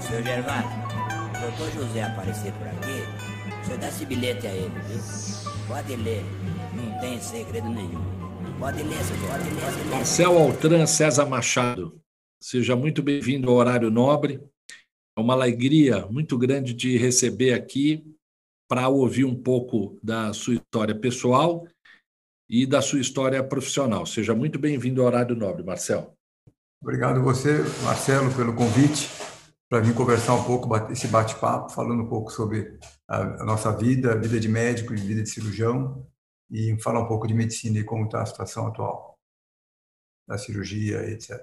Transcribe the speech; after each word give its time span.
Seu 0.00 0.22
Gervásio, 0.22 0.70
o 0.70 1.40
doutor 1.40 1.72
José 1.72 2.02
aparecer 2.02 2.52
por 2.52 2.66
aqui, 2.68 3.02
você 3.64 3.76
dá 3.76 3.88
esse 3.88 4.04
bilhete 4.04 4.46
a 4.46 4.52
ele, 4.52 4.68
viu? 4.68 5.00
Pode 5.66 5.96
ler, 5.96 6.22
não 6.74 7.00
tem 7.00 7.20
segredo 7.20 7.68
nenhum. 7.68 8.02
Pode 8.58 8.82
ler, 8.82 8.98
seu 9.04 9.16
pode 9.28 9.44
ler, 9.44 9.84
ler. 9.84 9.90
Marcel 9.90 10.38
Altran 10.38 10.86
César 10.86 11.26
Machado, 11.26 12.00
seja 12.40 12.76
muito 12.76 13.02
bem-vindo 13.02 13.50
ao 13.50 13.56
Horário 13.56 13.90
Nobre. 13.90 14.40
É 15.16 15.20
uma 15.20 15.34
alegria 15.34 16.06
muito 16.06 16.36
grande 16.36 16.74
te 16.74 16.96
receber 16.96 17.52
aqui 17.54 18.04
para 18.68 18.88
ouvir 18.88 19.24
um 19.24 19.34
pouco 19.34 19.98
da 20.02 20.32
sua 20.32 20.54
história 20.54 20.94
pessoal 20.94 21.66
e 22.48 22.66
da 22.66 22.82
sua 22.82 23.00
história 23.00 23.42
profissional. 23.42 24.04
Seja 24.06 24.34
muito 24.34 24.58
bem-vindo 24.58 25.00
ao 25.00 25.06
Horário 25.06 25.34
Nobre, 25.34 25.62
Marcel. 25.62 26.14
Obrigado 26.84 27.22
você, 27.22 27.62
Marcelo, 27.82 28.30
pelo 28.36 28.54
convite 28.54 29.08
para 29.70 29.80
vir 29.80 29.94
conversar 29.94 30.34
um 30.34 30.44
pouco, 30.44 30.68
esse 30.92 31.08
bate-papo, 31.08 31.72
falando 31.72 32.02
um 32.02 32.08
pouco 32.10 32.30
sobre 32.30 32.78
a, 33.08 33.42
nossa 33.42 33.74
vida, 33.74 34.12
a 34.12 34.16
vida 34.16 34.38
de 34.38 34.48
médico 34.48 34.92
e 34.92 34.98
vida 34.98 35.22
de 35.22 35.30
cirurgião, 35.30 36.06
e 36.50 36.78
falar 36.82 37.00
um 37.00 37.08
pouco 37.08 37.26
de 37.26 37.32
medicina 37.32 37.78
e 37.78 37.84
como 37.84 38.04
está 38.04 38.20
a 38.20 38.26
situação 38.26 38.66
atual 38.66 39.18
da 40.28 40.36
cirurgia, 40.36 41.08
etc. 41.08 41.40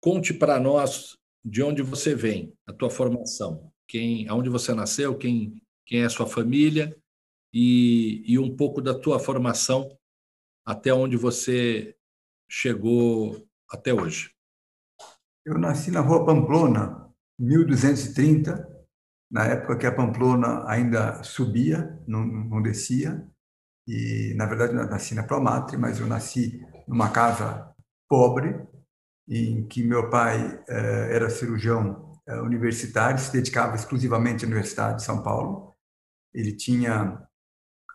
Conte 0.00 0.34
para 0.34 0.58
nós 0.58 1.16
de 1.44 1.62
onde 1.62 1.82
você 1.82 2.16
vem, 2.16 2.52
a 2.66 2.72
tua 2.72 2.90
formação, 2.90 3.72
quem, 3.86 4.28
aonde 4.28 4.48
você 4.48 4.74
nasceu, 4.74 5.16
quem, 5.16 5.62
quem 5.86 6.00
é 6.00 6.06
a 6.06 6.10
sua 6.10 6.26
família 6.26 7.00
e, 7.54 8.24
e 8.26 8.40
um 8.40 8.56
pouco 8.56 8.82
da 8.82 8.92
tua 8.92 9.20
formação 9.20 9.96
até 10.66 10.92
onde 10.92 11.16
você 11.16 11.94
chegou 12.50 13.48
até 13.72 13.92
hoje. 13.92 14.30
Eu 15.44 15.58
nasci 15.58 15.90
na 15.90 16.00
Rua 16.00 16.24
Pamplona, 16.24 17.10
1230, 17.38 18.68
na 19.30 19.44
época 19.46 19.76
que 19.76 19.86
a 19.86 19.92
Pamplona 19.92 20.64
ainda 20.68 21.22
subia, 21.22 21.98
não, 22.06 22.24
não 22.24 22.62
descia. 22.62 23.26
E, 23.88 24.34
na 24.36 24.46
verdade, 24.46 24.74
eu 24.74 24.86
nasci 24.86 25.14
na 25.14 25.24
Promatre, 25.24 25.76
mas 25.76 25.98
eu 25.98 26.06
nasci 26.06 26.60
numa 26.86 27.10
casa 27.10 27.74
pobre, 28.08 28.60
em 29.28 29.66
que 29.66 29.82
meu 29.82 30.10
pai 30.10 30.62
eh, 30.68 31.08
era 31.14 31.30
cirurgião 31.30 32.20
eh, 32.26 32.40
universitário, 32.40 33.18
se 33.18 33.32
dedicava 33.32 33.74
exclusivamente 33.74 34.44
à 34.44 34.48
Universidade 34.48 34.98
de 34.98 35.04
São 35.04 35.22
Paulo. 35.22 35.74
Ele 36.34 36.52
tinha 36.52 37.26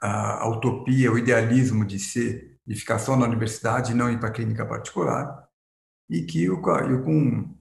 a, 0.02 0.44
a 0.44 0.50
utopia, 0.50 1.12
o 1.12 1.18
idealismo 1.18 1.86
de 1.86 2.00
ser 2.00 2.58
de 2.68 2.76
ficar 2.76 3.00
só 3.00 3.16
na 3.16 3.26
universidade 3.26 3.94
e 3.94 3.96
não 3.96 4.12
ir 4.12 4.20
para 4.20 4.28
a 4.28 4.32
clínica 4.32 4.66
particular, 4.66 5.47
e 6.10 6.24
que 6.24 6.48
com 6.48 7.56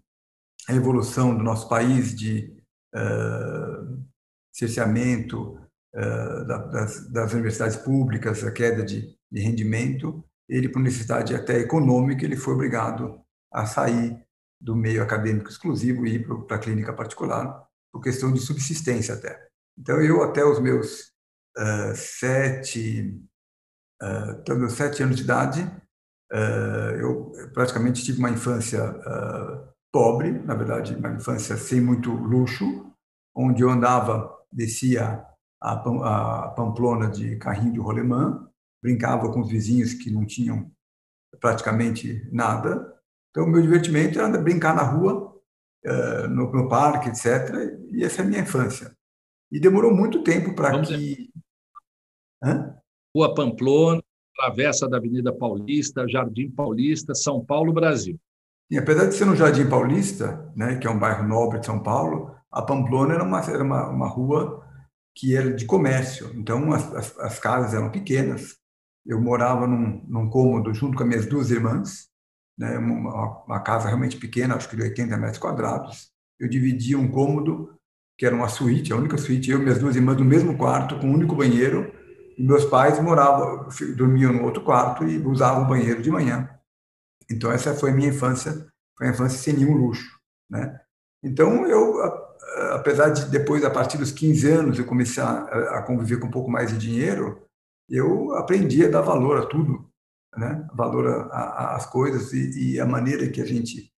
a 0.68 0.74
evolução 0.74 1.36
do 1.36 1.42
nosso 1.42 1.68
país 1.68 2.14
de 2.14 2.56
uh, 2.94 4.04
cerceamento 4.52 5.58
uh, 5.94 6.44
das, 6.46 7.10
das, 7.12 7.32
universidades 7.32 7.76
públicas, 7.76 8.42
a 8.44 8.50
queda 8.50 8.84
de, 8.84 9.16
de 9.30 9.40
rendimento, 9.40 10.24
ele, 10.48 10.68
por 10.68 10.80
necessidade 10.80 11.34
até 11.34 11.58
econômica, 11.58 12.24
ele 12.24 12.36
foi 12.36 12.54
obrigado 12.54 13.20
a 13.52 13.66
sair 13.66 14.16
do 14.60 14.74
meio 14.74 15.02
acadêmico 15.02 15.48
exclusivo 15.48 16.06
e 16.06 16.14
ir 16.14 16.46
para 16.46 16.56
a 16.56 16.60
clínica 16.60 16.92
particular, 16.92 17.66
por 17.92 18.02
questão 18.02 18.32
de 18.32 18.40
subsistência 18.40 19.14
até. 19.14 19.46
Então, 19.78 20.00
eu, 20.00 20.22
até 20.22 20.44
os 20.44 20.60
meus 20.60 21.12
uh, 21.58 21.94
sete, 21.94 23.20
uh, 24.02 24.30
até 24.30 24.52
os 24.52 24.58
meus 24.58 24.72
sete 24.72 25.02
anos 25.02 25.16
de 25.16 25.22
idade, 25.22 25.70
eu 27.00 27.32
praticamente 27.54 28.04
tive 28.04 28.18
uma 28.18 28.30
infância 28.30 28.82
pobre, 29.92 30.30
na 30.30 30.54
verdade, 30.54 30.94
uma 30.94 31.12
infância 31.12 31.56
sem 31.56 31.80
muito 31.80 32.12
luxo, 32.12 32.92
onde 33.34 33.62
eu 33.62 33.70
andava, 33.70 34.30
descia 34.52 35.24
a, 35.60 36.52
Pamplona 36.56 37.08
de 37.08 37.36
carrinho 37.36 37.72
de 37.72 37.78
rolemã, 37.78 38.48
brincava 38.82 39.32
com 39.32 39.40
os 39.40 39.48
vizinhos 39.48 39.94
que 39.94 40.10
não 40.10 40.26
tinham 40.26 40.70
praticamente 41.40 42.28
nada, 42.32 42.96
então, 43.36 43.44
o 43.44 43.50
meu 43.50 43.60
divertimento 43.60 44.18
era 44.18 44.38
brincar 44.38 44.74
na 44.74 44.82
rua, 44.82 45.38
eh, 45.84 46.26
no, 46.28 46.50
no 46.50 46.70
parque, 46.70 47.10
etc. 47.10 47.78
E 47.92 48.02
essa 48.02 48.22
é 48.22 48.24
a 48.24 48.26
minha 48.26 48.40
infância. 48.40 48.96
E 49.52 49.60
demorou 49.60 49.94
muito 49.94 50.24
tempo 50.24 50.54
para 50.54 50.80
que. 50.80 51.30
Hã? 52.42 52.74
Rua 53.14 53.34
Pamplona, 53.34 54.02
Travessa 54.36 54.88
da 54.88 54.98
Avenida 54.98 55.32
Paulista, 55.32 56.06
Jardim 56.06 56.50
Paulista, 56.50 57.14
São 57.14 57.44
Paulo, 57.44 57.72
Brasil. 57.72 58.18
E 58.70 58.76
apesar 58.76 59.06
de 59.06 59.14
ser 59.14 59.24
no 59.24 59.36
Jardim 59.36 59.68
Paulista, 59.68 60.52
né, 60.54 60.76
que 60.76 60.86
é 60.86 60.90
um 60.90 60.98
bairro 60.98 61.26
nobre 61.26 61.60
de 61.60 61.66
São 61.66 61.82
Paulo, 61.82 62.34
a 62.50 62.62
Pamplona 62.62 63.14
era 63.14 63.22
uma, 63.22 63.40
era 63.40 63.62
uma, 63.62 63.88
uma 63.88 64.08
rua 64.08 64.64
que 65.14 65.34
era 65.34 65.52
de 65.52 65.64
comércio. 65.64 66.30
Então, 66.34 66.72
as, 66.72 66.92
as, 66.94 67.18
as 67.18 67.38
casas 67.38 67.74
eram 67.74 67.90
pequenas. 67.90 68.56
Eu 69.04 69.20
morava 69.20 69.66
num, 69.66 70.04
num 70.06 70.28
cômodo 70.28 70.74
junto 70.74 70.96
com 70.96 71.04
as 71.04 71.08
minhas 71.08 71.26
duas 71.26 71.50
irmãs, 71.50 72.08
né, 72.58 72.76
uma, 72.76 73.44
uma, 73.44 73.60
casa 73.60 73.88
realmente 73.88 74.16
pequena, 74.16 74.56
acho 74.56 74.68
que 74.68 74.76
de 74.76 74.82
80 74.82 75.16
metros 75.16 75.38
quadrados. 75.38 76.10
Eu 76.38 76.48
dividia 76.48 76.98
um 76.98 77.10
cômodo, 77.10 77.74
que 78.18 78.26
era 78.26 78.34
uma 78.34 78.48
suíte, 78.48 78.92
a 78.92 78.96
única 78.96 79.16
suíte, 79.16 79.50
eu 79.50 79.58
e 79.58 79.62
minhas 79.62 79.78
duas 79.78 79.94
irmãs 79.94 80.18
no 80.18 80.24
mesmo 80.24 80.56
quarto, 80.56 80.98
com 80.98 81.06
um 81.06 81.14
único 81.14 81.36
banheiro, 81.36 81.92
e 82.36 82.42
meus 82.42 82.64
pais 82.64 83.00
moravam, 83.00 83.68
dormiam 83.96 84.32
no 84.32 84.44
outro 84.44 84.62
quarto 84.62 85.04
e 85.04 85.18
usavam 85.18 85.64
o 85.64 85.68
banheiro 85.68 86.02
de 86.02 86.10
manhã. 86.10 86.48
Então, 87.30 87.50
essa 87.50 87.74
foi 87.74 87.90
a 87.90 87.94
minha 87.94 88.10
infância, 88.10 88.52
foi 88.96 89.06
uma 89.06 89.12
infância 89.12 89.38
sem 89.38 89.54
nenhum 89.54 89.76
luxo. 89.76 90.18
Né? 90.50 90.78
Então, 91.22 91.66
eu, 91.66 92.00
apesar 92.72 93.10
de 93.10 93.26
depois, 93.30 93.64
a 93.64 93.70
partir 93.70 93.98
dos 93.98 94.12
15 94.12 94.50
anos, 94.50 94.78
eu 94.78 94.84
comecei 94.84 95.22
a, 95.22 95.78
a 95.78 95.82
conviver 95.82 96.18
com 96.18 96.26
um 96.26 96.30
pouco 96.30 96.50
mais 96.50 96.70
de 96.70 96.78
dinheiro, 96.78 97.42
eu 97.88 98.34
aprendi 98.34 98.84
a 98.84 98.90
dar 98.90 99.00
valor 99.00 99.38
a 99.38 99.46
tudo 99.46 99.88
né? 100.36 100.66
valor 100.74 101.28
às 101.32 101.86
coisas 101.86 102.32
e, 102.32 102.74
e, 102.74 102.80
a 102.80 102.86
maneira 102.86 103.28
que 103.28 103.40
a 103.40 103.44
gente, 103.44 103.90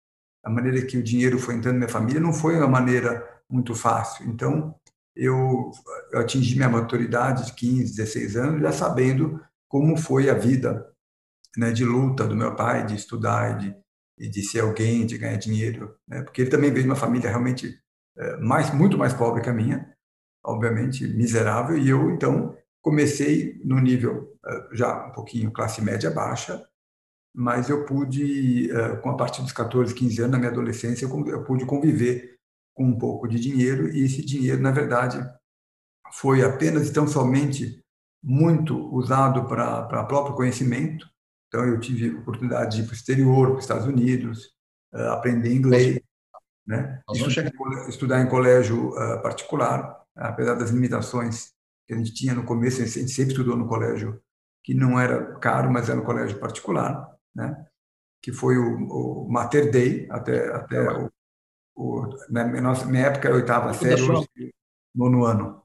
a 0.43 0.49
maneira 0.49 0.85
que 0.85 0.97
o 0.97 1.03
dinheiro 1.03 1.37
foi 1.37 1.55
entrando 1.55 1.73
na 1.73 1.79
minha 1.79 1.89
família 1.89 2.21
não 2.21 2.33
foi 2.33 2.55
uma 2.55 2.67
maneira 2.67 3.27
muito 3.49 3.75
fácil. 3.75 4.25
Então, 4.27 4.75
eu, 5.23 5.71
atingi 6.13 6.55
minha 6.55 6.69
maturidade 6.69 7.45
de 7.47 7.53
15, 7.53 7.95
16 7.95 8.35
anos 8.37 8.61
já 8.61 8.71
sabendo 8.71 9.39
como 9.67 9.97
foi 9.97 10.29
a 10.29 10.33
vida 10.33 10.87
né, 11.57 11.71
de 11.71 11.85
luta 11.85 12.27
do 12.27 12.35
meu 12.35 12.55
pai, 12.55 12.85
de 12.85 12.95
estudar 12.95 13.61
e 13.61 13.75
de, 14.17 14.29
de 14.29 14.41
ser 14.43 14.61
alguém, 14.61 15.05
de 15.05 15.17
ganhar 15.17 15.37
dinheiro, 15.37 15.95
né? 16.07 16.21
porque 16.23 16.41
ele 16.41 16.49
também 16.49 16.71
veio 16.71 16.83
de 16.83 16.89
uma 16.89 16.95
família 16.95 17.29
realmente 17.29 17.79
é, 18.17 18.37
mais, 18.37 18.73
muito 18.73 18.97
mais 18.97 19.13
pobre 19.13 19.41
que 19.41 19.49
a 19.49 19.53
minha, 19.53 19.93
obviamente 20.43 21.07
miserável, 21.07 21.77
e 21.77 21.89
eu 21.89 22.09
então 22.11 22.55
Comecei 22.81 23.59
no 23.63 23.79
nível 23.79 24.37
eh, 24.45 24.69
já 24.71 25.07
um 25.07 25.11
pouquinho 25.11 25.51
classe 25.51 25.81
média 25.81 26.09
baixa, 26.09 26.65
mas 27.35 27.69
eu 27.69 27.85
pude, 27.85 28.71
eh, 28.71 28.95
com 28.97 29.09
a 29.09 29.17
partir 29.17 29.41
dos 29.41 29.51
14, 29.51 29.93
15 29.93 30.21
anos, 30.21 30.31
na 30.31 30.37
minha 30.37 30.51
adolescência, 30.51 31.05
eu 31.05 31.43
pude 31.43 31.65
conviver 31.65 32.38
com 32.79 32.85
um 32.85 32.97
pouco 32.97 33.27
de 33.27 33.37
dinheiro, 33.37 33.89
e 33.89 34.05
esse 34.05 34.23
dinheiro, 34.25 34.61
na 34.61 34.71
verdade, 34.71 35.19
foi 36.13 36.41
apenas 36.41 36.87
e 36.87 36.93
tão 36.93 37.05
somente 37.05 37.83
muito 38.23 38.73
usado 38.95 39.49
para, 39.49 39.81
para 39.81 40.05
próprio 40.05 40.33
conhecimento. 40.33 41.05
Então, 41.49 41.65
eu 41.65 41.77
tive 41.77 42.15
oportunidade 42.15 42.77
de 42.77 42.83
ir 42.83 42.85
para 42.85 42.93
o 42.93 42.95
exterior, 42.95 43.47
para 43.49 43.57
os 43.57 43.63
Estados 43.65 43.85
Unidos, 43.85 44.55
eh, 44.93 45.07
aprender 45.09 45.53
inglês, 45.53 45.99
né? 46.65 47.01
estudar, 47.13 47.89
estudar 47.89 48.21
em 48.21 48.29
colégio 48.29 48.93
particular, 49.21 50.01
apesar 50.15 50.55
das 50.55 50.69
limitações 50.69 51.51
que 51.85 51.93
a 51.93 51.97
gente 51.97 52.13
tinha 52.13 52.33
no 52.33 52.45
começo, 52.45 52.81
a 52.81 52.85
gente 52.85 53.11
sempre 53.11 53.33
estudou 53.33 53.57
no 53.57 53.67
colégio 53.67 54.21
que 54.63 54.73
não 54.73 54.97
era 54.97 55.37
caro, 55.39 55.69
mas 55.69 55.89
era 55.89 55.99
um 55.99 56.05
colégio 56.05 56.39
particular, 56.39 57.13
né? 57.35 57.65
que 58.21 58.31
foi 58.31 58.57
o, 58.57 59.25
o 59.25 59.29
Mater 59.29 59.69
Dei, 59.69 60.07
até, 60.09 60.47
até 60.55 60.89
o, 60.93 61.11
o, 61.75 62.07
na 62.29 62.45
minha, 62.45 62.85
minha 62.85 63.05
época, 63.05 63.33
oitava 63.33 63.73
série, 63.73 63.97
sua... 63.97 64.25
nono 64.93 65.25
ano. 65.25 65.63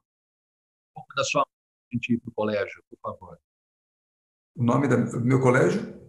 Um 0.90 0.94
pouco 0.94 1.14
da 1.16 1.24
sua 1.24 1.46
gente 1.92 2.14
ir 2.14 2.18
para 2.18 2.30
o 2.30 2.34
colégio, 2.34 2.82
por 2.90 2.98
favor. 3.00 3.38
O 4.56 4.62
nome 4.62 4.88
da, 4.88 4.96
do 4.96 5.20
meu 5.20 5.40
colégio? 5.40 6.02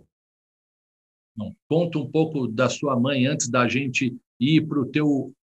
Não, 1.36 1.54
conta 1.68 1.98
um 2.00 2.10
pouco 2.10 2.48
da 2.48 2.70
sua 2.70 3.00
mãe 3.00 3.26
antes 3.26 3.50
da 3.50 3.68
gente 3.68 4.18
ir 4.40 4.68
para 4.68 4.80
o 4.80 4.86
teu 4.86 5.34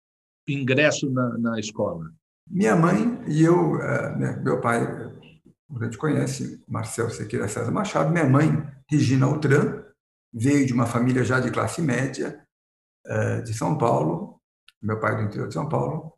ingresso 0.48 1.10
na, 1.10 1.38
na 1.38 1.60
escola. 1.60 2.12
Minha 2.48 2.74
mãe 2.76 3.22
e 3.28 3.42
eu, 3.42 3.80
eh, 3.80 4.16
né, 4.16 4.36
meu 4.36 4.60
pai, 4.60 4.82
a 4.84 5.84
gente 5.84 5.96
conhece, 5.98 6.62
Marcel 6.66 7.10
Sequeira 7.10 7.48
César 7.48 7.70
Machado, 7.70 8.10
minha 8.10 8.28
mãe, 8.28 8.48
Regina 8.90 9.26
Altran, 9.26 9.84
veio 10.32 10.66
de 10.66 10.72
uma 10.72 10.86
família 10.86 11.24
já 11.24 11.40
de 11.40 11.50
classe 11.50 11.80
média, 11.80 12.44
eh, 13.06 13.42
de 13.42 13.54
São 13.54 13.76
Paulo, 13.78 14.40
meu 14.82 14.98
pai 14.98 15.16
do 15.16 15.22
interior 15.22 15.48
de 15.48 15.54
São 15.54 15.68
Paulo, 15.68 16.12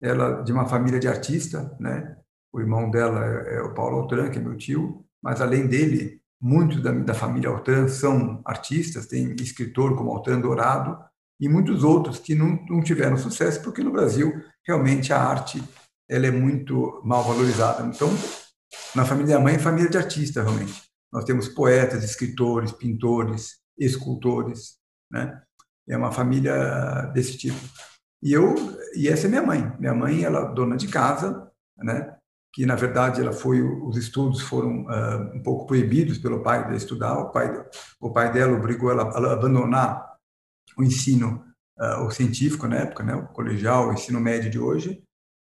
ela 0.00 0.42
de 0.42 0.52
uma 0.52 0.66
família 0.66 0.98
de 0.98 1.08
artista, 1.08 1.76
né? 1.80 2.16
O 2.52 2.60
irmão 2.60 2.90
dela 2.90 3.24
é, 3.24 3.56
é 3.56 3.62
o 3.62 3.74
Paulo 3.74 3.98
Altran, 3.98 4.30
que 4.30 4.38
é 4.38 4.42
meu 4.42 4.56
tio, 4.56 5.04
mas 5.22 5.40
além 5.40 5.66
dele, 5.66 6.20
muitos 6.40 6.82
da, 6.82 6.92
da 6.92 7.14
família 7.14 7.50
Altran 7.50 7.88
são 7.88 8.40
artistas, 8.44 9.06
tem 9.06 9.34
escritor 9.40 9.96
como 9.96 10.10
Altran 10.10 10.40
Dourado, 10.40 10.98
e 11.40 11.48
muitos 11.48 11.84
outros 11.84 12.18
que 12.18 12.34
não, 12.34 12.64
não 12.68 12.82
tiveram 12.82 13.16
sucesso, 13.16 13.62
porque 13.62 13.82
no 13.82 13.92
Brasil 13.92 14.32
realmente 14.66 15.12
a 15.12 15.22
arte 15.22 15.62
ela 16.08 16.26
é 16.26 16.30
muito 16.30 17.00
mal 17.04 17.22
valorizada. 17.22 17.86
Então, 17.86 18.08
na 18.94 19.04
família 19.04 19.36
da 19.36 19.42
mãe, 19.42 19.54
é 19.54 19.58
família 19.58 19.90
de 19.90 19.98
artistas, 19.98 20.42
realmente. 20.42 20.82
Nós 21.12 21.24
temos 21.24 21.48
poetas, 21.48 22.02
escritores, 22.02 22.72
pintores, 22.72 23.56
escultores, 23.78 24.78
né? 25.10 25.40
É 25.88 25.96
uma 25.96 26.12
família 26.12 27.06
desse 27.14 27.36
tipo. 27.38 27.58
E 28.22 28.32
eu, 28.32 28.54
e 28.94 29.08
essa 29.08 29.26
é 29.26 29.30
minha 29.30 29.42
mãe. 29.42 29.72
Minha 29.78 29.94
mãe, 29.94 30.24
ela 30.24 30.50
é 30.50 30.54
dona 30.54 30.76
de 30.76 30.88
casa, 30.88 31.50
né? 31.76 32.16
Que 32.52 32.66
na 32.66 32.74
verdade 32.74 33.20
ela 33.20 33.32
foi, 33.32 33.62
os 33.62 33.96
estudos 33.96 34.40
foram 34.40 34.84
uh, 34.84 35.36
um 35.36 35.42
pouco 35.42 35.66
proibidos 35.66 36.18
pelo 36.18 36.42
pai 36.42 36.68
de 36.68 36.76
estudar. 36.76 37.18
O 37.18 37.30
pai, 37.30 37.48
o 38.00 38.12
pai 38.12 38.32
dela 38.32 38.56
obrigou 38.56 38.90
ela 38.90 39.04
a 39.04 39.32
abandonar 39.32 40.16
o 40.76 40.82
ensino, 40.82 41.44
uh, 41.78 42.04
o 42.04 42.10
científico 42.10 42.66
na 42.66 42.76
época, 42.76 43.04
né? 43.04 43.14
O 43.14 43.28
colegial, 43.28 43.88
o 43.88 43.92
ensino 43.92 44.20
médio 44.20 44.50
de 44.50 44.58
hoje, 44.58 45.02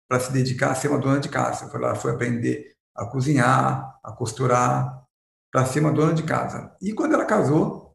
para 0.09 0.21
se 0.21 0.33
dedicar 0.33 0.71
a 0.71 0.75
ser 0.75 0.89
uma 0.89 0.99
dona 0.99 1.21
de 1.21 1.29
casa. 1.29 1.71
Ela 1.75 1.95
foi 1.95 2.13
aprender 2.13 2.73
a 2.97 3.07
cozinhar, 3.07 3.99
a 4.03 4.13
costurar, 4.13 5.03
para 5.53 5.67
ser 5.67 5.81
uma 5.81 5.93
dona 5.93 6.15
de 6.15 6.23
casa. 6.23 6.75
E 6.81 6.95
quando 6.95 7.13
ela 7.13 7.27
casou, 7.27 7.93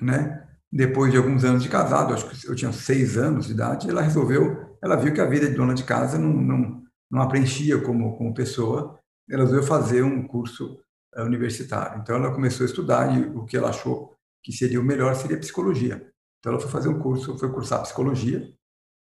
né? 0.00 0.49
Depois 0.72 1.10
de 1.10 1.18
alguns 1.18 1.44
anos 1.44 1.62
de 1.62 1.68
casado, 1.68 2.14
acho 2.14 2.28
que 2.28 2.48
eu 2.48 2.54
tinha 2.54 2.72
seis 2.72 3.18
anos 3.18 3.46
de 3.46 3.52
idade, 3.52 3.90
ela 3.90 4.02
resolveu, 4.02 4.78
ela 4.80 4.94
viu 4.94 5.12
que 5.12 5.20
a 5.20 5.26
vida 5.26 5.48
de 5.48 5.56
dona 5.56 5.74
de 5.74 5.82
casa 5.82 6.16
não, 6.16 6.32
não, 6.32 6.84
não 7.10 7.22
a 7.22 7.28
preenchia 7.28 7.80
como, 7.82 8.16
como 8.16 8.32
pessoa, 8.32 8.98
ela 9.28 9.42
resolveu 9.42 9.66
fazer 9.66 10.02
um 10.02 10.26
curso 10.26 10.80
uh, 11.16 11.22
universitário. 11.22 12.00
Então 12.00 12.16
ela 12.16 12.32
começou 12.32 12.64
a 12.64 12.68
estudar 12.68 13.16
e 13.16 13.26
o 13.36 13.44
que 13.44 13.56
ela 13.56 13.70
achou 13.70 14.14
que 14.44 14.52
seria 14.52 14.80
o 14.80 14.84
melhor 14.84 15.14
seria 15.16 15.38
psicologia. 15.38 15.96
Então 16.38 16.52
ela 16.52 16.60
foi 16.60 16.70
fazer 16.70 16.88
um 16.88 17.00
curso, 17.00 17.36
foi 17.36 17.52
cursar 17.52 17.82
psicologia. 17.82 18.38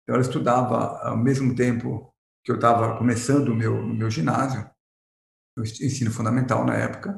Então 0.03 0.17
ela 0.17 0.23
estudava 0.23 0.99
ao 1.09 1.17
mesmo 1.17 1.55
tempo 1.55 2.13
que 2.45 2.51
eu 2.51 2.57
estava 2.57 2.99
começando 2.99 3.49
o 3.49 3.55
meu, 3.55 3.81
meu 3.83 4.11
ginásio, 4.11 4.69
o 5.57 5.63
ensino 5.63 6.11
fundamental 6.11 6.65
na 6.67 6.75
época. 6.75 7.11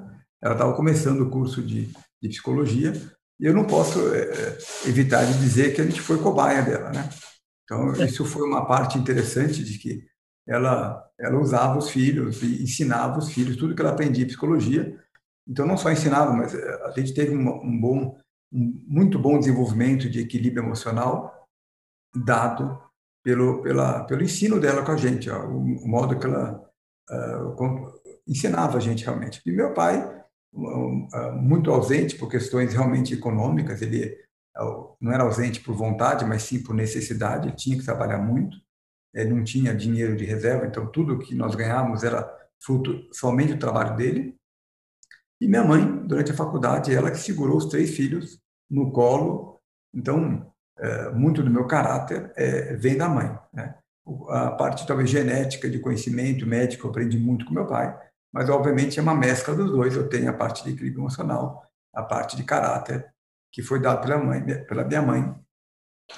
Ela 0.42 0.52
estava 0.52 0.74
começando 0.74 1.22
o 1.22 1.30
curso 1.30 1.62
de, 1.62 1.86
de 2.22 2.28
psicologia 2.28 2.92
e 3.38 3.46
eu 3.46 3.54
não 3.54 3.66
posso 3.66 3.98
é, 4.14 4.58
evitar 4.86 5.24
de 5.24 5.38
dizer 5.38 5.74
que 5.74 5.80
a 5.80 5.84
gente 5.84 6.00
foi 6.00 6.18
cobaia 6.18 6.62
dela, 6.62 6.90
né? 6.90 7.08
Então, 7.64 7.92
isso 8.04 8.24
foi 8.24 8.46
uma 8.46 8.64
parte 8.66 8.96
interessante 8.96 9.62
de 9.64 9.78
que 9.78 10.06
ela, 10.46 11.04
ela 11.18 11.38
usava 11.38 11.76
os 11.76 11.90
filhos 11.90 12.42
e 12.42 12.62
ensinava 12.62 13.18
os 13.18 13.32
filhos 13.32 13.56
tudo 13.56 13.74
que 13.74 13.82
ela 13.82 13.90
aprendia 13.90 14.24
em 14.24 14.28
psicologia. 14.28 14.98
Então, 15.46 15.66
não 15.66 15.76
só 15.76 15.90
ensinava, 15.90 16.32
mas 16.32 16.54
eh, 16.54 16.82
a 16.84 16.90
gente 16.92 17.12
teve 17.12 17.34
um, 17.34 17.48
um 17.48 17.80
bom, 17.80 18.18
um 18.52 18.84
muito 18.86 19.18
bom 19.18 19.38
desenvolvimento 19.38 20.08
de 20.08 20.20
equilíbrio 20.20 20.64
emocional 20.64 21.48
dado 22.14 22.80
pelo, 23.22 23.62
pela, 23.62 24.04
pelo 24.04 24.22
ensino 24.22 24.60
dela 24.60 24.84
com 24.84 24.92
a 24.92 24.96
gente, 24.96 25.28
ó, 25.28 25.44
o, 25.44 25.58
o, 25.58 25.88
modo 25.88 26.18
que 26.18 26.26
ela 26.26 26.64
uh, 27.10 28.00
ensinava 28.26 28.78
a 28.78 28.80
gente 28.80 29.04
realmente. 29.04 29.42
E 29.44 29.50
meu 29.50 29.74
pai 29.74 30.15
muito 31.34 31.70
ausente 31.70 32.16
por 32.16 32.30
questões 32.30 32.72
realmente 32.72 33.14
econômicas. 33.14 33.82
Ele 33.82 34.04
é, 34.04 34.18
não 35.00 35.12
era 35.12 35.24
ausente 35.24 35.60
por 35.60 35.74
vontade, 35.74 36.24
mas 36.24 36.42
sim 36.42 36.62
por 36.62 36.74
necessidade. 36.74 37.48
Ele 37.48 37.56
tinha 37.56 37.78
que 37.78 37.84
trabalhar 37.84 38.18
muito. 38.18 38.56
Ele 39.14 39.32
não 39.32 39.44
tinha 39.44 39.74
dinheiro 39.74 40.16
de 40.16 40.24
reserva, 40.24 40.66
então 40.66 40.86
tudo 40.90 41.18
que 41.18 41.34
nós 41.34 41.54
ganhávamos 41.54 42.04
era 42.04 42.30
fruto 42.62 43.08
somente 43.12 43.54
do 43.54 43.60
trabalho 43.60 43.96
dele. 43.96 44.34
E 45.40 45.46
minha 45.46 45.64
mãe, 45.64 46.06
durante 46.06 46.32
a 46.32 46.36
faculdade, 46.36 46.94
ela 46.94 47.10
que 47.10 47.18
segurou 47.18 47.56
os 47.56 47.66
três 47.66 47.94
filhos 47.94 48.38
no 48.70 48.90
colo. 48.90 49.60
Então, 49.94 50.52
é, 50.78 51.10
muito 51.10 51.42
do 51.42 51.50
meu 51.50 51.66
caráter 51.66 52.32
é, 52.36 52.74
vem 52.76 52.96
da 52.96 53.08
mãe. 53.08 53.38
Né? 53.52 53.74
A 54.28 54.50
parte 54.50 54.86
talvez 54.86 55.10
genética 55.10 55.68
de 55.68 55.78
conhecimento 55.78 56.46
médico 56.46 56.86
eu 56.86 56.90
aprendi 56.90 57.18
muito 57.18 57.44
com 57.44 57.54
meu 57.54 57.66
pai, 57.66 57.96
mas 58.36 58.50
obviamente 58.50 58.98
é 58.98 59.02
uma 59.02 59.14
mescla 59.14 59.54
dos 59.54 59.70
dois. 59.70 59.96
Eu 59.96 60.10
tenho 60.10 60.28
a 60.28 60.32
parte 60.34 60.62
de 60.62 60.72
equilíbrio 60.72 61.00
emocional, 61.00 61.62
a 61.90 62.02
parte 62.02 62.36
de 62.36 62.44
caráter, 62.44 63.10
que 63.50 63.62
foi 63.62 63.80
dada 63.80 63.98
pela, 63.98 64.18
mãe, 64.22 64.44
pela 64.66 64.84
minha 64.84 65.00
mãe, 65.00 65.34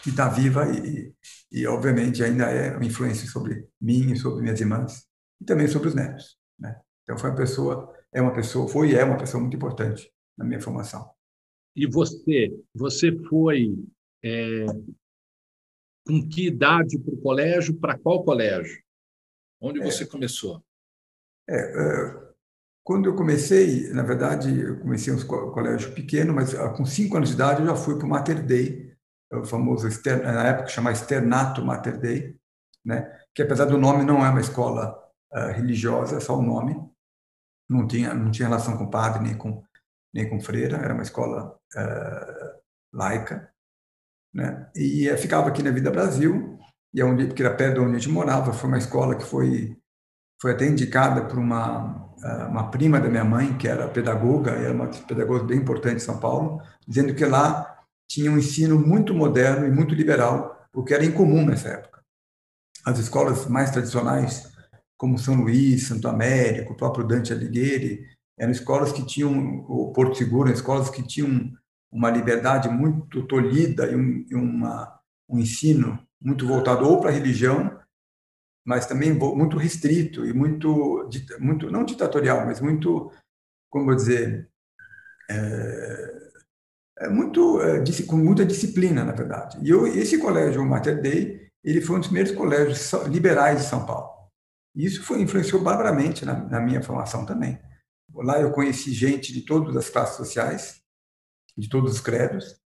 que 0.03 0.11
está 0.11 0.29
viva 0.29 0.67
e, 0.69 1.15
e, 1.53 1.65
obviamente, 1.69 2.25
ainda 2.25 2.47
é 2.47 2.77
uma 2.77 2.85
influência 2.85 3.29
sobre 3.29 3.69
mim 3.81 4.11
e 4.11 4.17
sobre 4.17 4.43
minhas 4.43 4.61
irmãs, 4.61 5.07
e 5.41 5.45
também 5.45 5.69
sobre 5.69 5.87
os 5.87 5.95
netos. 5.95 6.37
Né? 6.59 6.81
Então, 7.05 7.17
foi 7.17 7.31
uma 7.31 7.37
pessoa, 7.37 7.95
é 8.13 8.21
uma 8.21 8.33
pessoa, 8.33 8.67
foi 8.67 8.91
e 8.91 8.97
é 8.97 9.05
uma 9.05 9.17
pessoa 9.17 9.41
muito 9.41 9.57
importante 9.57 10.13
na 10.37 10.45
minha 10.45 10.61
formação. 10.61 11.09
E 11.77 11.87
você, 11.87 12.53
você 12.75 13.17
foi 13.29 13.77
é, 14.25 14.67
com 16.05 16.29
que 16.29 16.49
idade 16.49 16.99
para 16.99 17.15
o 17.15 17.21
colégio? 17.21 17.79
Para 17.79 17.97
qual 17.97 18.25
colégio? 18.25 18.83
Onde 19.61 19.81
é, 19.81 19.85
você 19.85 20.05
começou? 20.05 20.61
É, 21.49 21.57
é, 21.57 22.29
quando 22.85 23.07
eu 23.07 23.17
comecei, 23.17 23.93
na 23.93 24.03
verdade, 24.03 24.61
eu 24.61 24.81
comecei 24.81 25.13
um 25.13 25.27
colégio 25.27 25.95
pequeno, 25.95 26.33
mas 26.33 26.55
ah, 26.55 26.71
com 26.71 26.85
cinco 26.85 27.17
anos 27.17 27.31
de 27.31 27.35
idade 27.35 27.61
eu 27.61 27.67
já 27.67 27.77
fui 27.77 27.97
para 27.97 28.07
o 28.07 28.09
Mater 28.09 28.45
Dei, 28.45 28.97
é 29.31 29.37
o 29.37 29.45
famoso, 29.45 29.87
na 30.07 30.49
época 30.49 30.69
chamava 30.69 30.97
Externato 30.97 31.65
Mater 31.65 31.99
Dei, 31.99 32.37
né? 32.85 33.15
que 33.35 33.43
apesar 33.43 33.67
do 33.67 33.77
nome 33.79 34.05
não 34.05 34.25
é 34.25 34.31
uma 34.31 34.41
escola 34.41 34.99
uh, 35.33 35.53
religiosa, 35.53 36.17
é 36.17 36.21
só 36.21 36.39
o 36.39 36.43
nome, 36.43 36.77
não 37.69 37.87
tinha, 37.87 38.15
não 38.15 38.31
tinha 38.31 38.49
relação 38.49 38.77
com 38.79 38.89
padre 38.89 39.23
nem 39.23 39.37
com, 39.37 39.63
nem 40.15 40.29
com 40.29 40.41
freira, 40.41 40.79
era 40.79 40.95
uma 40.95 41.03
escola 41.03 41.59
uh, 41.77 42.59
laica, 42.93 43.53
né? 44.33 44.71
E 44.75 45.15
ficava 45.19 45.49
aqui 45.49 45.63
na 45.63 45.71
Vida 45.71 45.91
Brasil, 45.91 46.59
e 46.95 47.01
é 47.01 47.05
onde, 47.05 47.27
porque 47.27 47.43
era 47.43 47.55
perto 47.55 47.75
de 47.75 47.81
onde 47.81 47.97
a 47.97 47.99
gente 47.99 48.11
morava, 48.11 48.53
foi 48.53 48.69
uma 48.69 48.79
escola 48.79 49.15
que 49.15 49.25
foi 49.25 49.79
foi 50.41 50.53
até 50.53 50.67
indicada 50.67 51.25
por 51.25 51.39
uma, 51.39 52.15
eh, 52.23 52.45
uma 52.45 52.71
prima 52.71 53.01
da 53.01 53.09
minha 53.09 53.25
mãe, 53.25 53.57
que 53.57 53.67
era 53.67 53.89
pedagoga, 53.89 54.53
era 54.53 54.73
uma 54.73 54.87
pedagoga 54.87 55.45
bem 55.45 55.59
importante 55.59 55.97
em 55.97 56.01
São 56.01 56.19
Paulo, 56.19 56.63
dizendo 56.87 57.15
que 57.15 57.25
lá 57.25 57.77
tinha 58.09 58.31
um 58.31 58.39
ensino 58.39 58.79
muito 58.79 59.13
moderno 59.15 59.67
e 59.67 59.71
muito 59.71 59.95
liberal, 59.95 60.67
o 60.73 60.85
que 60.85 60.95
era 60.95 61.05
incomum 61.05 61.45
nessa 61.45 61.69
época. 61.69 62.01
As 62.85 62.99
escolas 62.99 63.47
mais 63.47 63.71
tradicionais, 63.71 64.51
como 64.97 65.19
São 65.19 65.35
Luís, 65.35 65.87
Santo 65.87 66.09
Américo, 66.09 66.73
o 66.73 66.77
próprio 66.77 67.07
Dante 67.07 67.33
Alighieri, 67.33 68.07
eram 68.39 68.53
escolas 68.53 68.93
que 68.93 69.05
tinham, 69.05 69.65
o 69.69 69.93
Porto 69.93 70.17
Seguro, 70.17 70.51
escolas 70.51 70.89
que 70.89 71.03
tinham 71.03 71.53
uma 71.91 72.11
liberdade 72.11 72.69
muito 72.69 73.27
tolhida 73.27 73.87
e, 73.87 73.97
um, 73.97 74.25
uma, 74.33 75.01
um 75.29 75.39
ensino 75.39 75.99
muito 76.21 76.47
voltado 76.47 76.89
ou 76.89 77.01
para 77.01 77.11
a 77.11 77.13
religião 77.13 77.79
mas 78.69 78.85
também 78.85 79.15
muito 79.15 79.57
restrito 79.57 80.27
e 80.27 80.33
muito, 80.35 81.09
muito 81.41 81.71
não 81.71 81.87
ditatorial, 81.87 82.45
mas 82.45 82.61
muito, 82.61 83.11
como 83.71 83.91
eu 83.91 83.97
dizer, 83.97 84.47
é, 85.31 86.31
é 86.99 87.09
muito 87.09 87.63
é, 87.63 87.83
com 88.07 88.19
muita 88.19 88.45
disciplina, 88.45 89.07
na 89.07 89.13
verdade. 89.13 89.59
E 89.63 89.71
eu, 89.71 89.87
esse 89.87 90.19
colégio, 90.19 90.61
o 90.61 90.67
Mater 90.67 91.01
Dei, 91.01 91.49
ele 91.65 91.81
foi 91.81 91.97
um 91.97 92.01
dos 92.01 92.09
primeiros 92.09 92.35
colégios 92.35 92.93
liberais 93.09 93.63
de 93.63 93.69
São 93.69 93.87
Paulo. 93.87 94.11
E 94.77 94.85
isso 94.85 95.03
foi 95.03 95.23
influenciou 95.23 95.63
barbaramente 95.63 96.27
na, 96.27 96.35
na 96.35 96.61
minha 96.61 96.83
formação 96.83 97.25
também. 97.25 97.59
Lá 98.17 98.39
eu 98.39 98.53
conheci 98.53 98.93
gente 98.93 99.33
de 99.33 99.47
todas 99.47 99.75
as 99.79 99.89
classes 99.89 100.17
sociais, 100.19 100.83
de 101.57 101.71
todos 101.71 101.95
os 101.95 102.01
credos. 102.03 102.61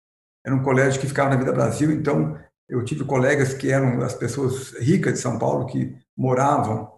Era 0.44 0.56
um 0.56 0.64
colégio 0.64 1.00
que 1.00 1.06
ficava 1.06 1.30
na 1.30 1.36
Vida 1.36 1.52
Brasil, 1.52 1.92
então 1.92 2.36
eu 2.68 2.84
tive 2.84 3.04
colegas 3.04 3.54
que 3.54 3.70
eram 3.70 4.02
as 4.02 4.14
pessoas 4.14 4.72
ricas 4.78 5.14
de 5.14 5.18
São 5.18 5.38
Paulo 5.38 5.66
que 5.66 5.96
moravam 6.16 6.90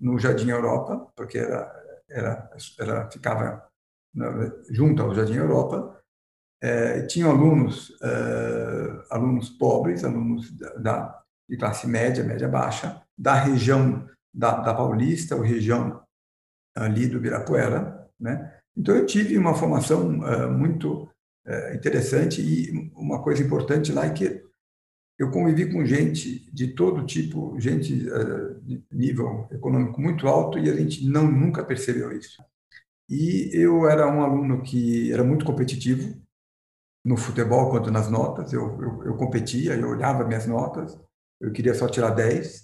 no 0.00 0.18
Jardim 0.18 0.50
Europa, 0.50 1.10
porque 1.16 1.38
era, 1.38 1.72
era, 2.08 2.50
era 2.78 3.10
ficava 3.10 3.66
junto 4.70 5.02
ao 5.02 5.14
Jardim 5.14 5.36
Europa. 5.36 5.98
É, 6.62 7.02
tinham 7.06 7.30
alunos, 7.30 7.92
é, 8.02 9.04
alunos 9.10 9.50
pobres, 9.50 10.04
alunos 10.04 10.50
da, 10.80 11.22
de 11.48 11.56
classe 11.56 11.86
média, 11.86 12.22
média 12.22 12.48
baixa, 12.48 13.02
da 13.18 13.34
região 13.34 14.06
da, 14.32 14.60
da 14.60 14.74
Paulista, 14.74 15.34
ou 15.34 15.42
região 15.42 16.02
ali 16.74 17.06
do 17.06 17.20
Virapuera, 17.20 18.08
né? 18.18 18.58
Então 18.76 18.96
eu 18.96 19.04
tive 19.04 19.36
uma 19.36 19.54
formação 19.54 20.26
é, 20.26 20.46
muito 20.46 21.08
é, 21.46 21.74
interessante 21.74 22.40
e 22.40 22.90
uma 22.94 23.22
coisa 23.22 23.42
importante 23.42 23.92
lá 23.92 24.06
é 24.06 24.10
que 24.10 24.42
eu 25.22 25.30
convivi 25.30 25.70
com 25.70 25.86
gente 25.86 26.50
de 26.52 26.74
todo 26.74 27.06
tipo, 27.06 27.58
gente 27.60 28.08
uh, 28.08 28.60
de 28.60 28.84
nível 28.90 29.46
econômico 29.52 30.00
muito 30.00 30.26
alto 30.26 30.58
e 30.58 30.68
a 30.68 30.74
gente 30.74 31.06
não 31.06 31.30
nunca 31.30 31.64
percebeu 31.64 32.10
isso. 32.10 32.42
E 33.08 33.50
eu 33.52 33.88
era 33.88 34.08
um 34.08 34.20
aluno 34.20 34.62
que 34.62 35.12
era 35.12 35.22
muito 35.22 35.44
competitivo 35.44 36.20
no 37.04 37.16
futebol 37.16 37.70
quanto 37.70 37.88
nas 37.88 38.10
notas. 38.10 38.52
Eu, 38.52 38.82
eu, 38.82 39.04
eu 39.04 39.16
competia, 39.16 39.74
eu 39.74 39.90
olhava 39.90 40.26
minhas 40.26 40.46
notas, 40.46 40.98
eu 41.40 41.52
queria 41.52 41.74
só 41.74 41.88
tirar 41.88 42.10
10. 42.10 42.62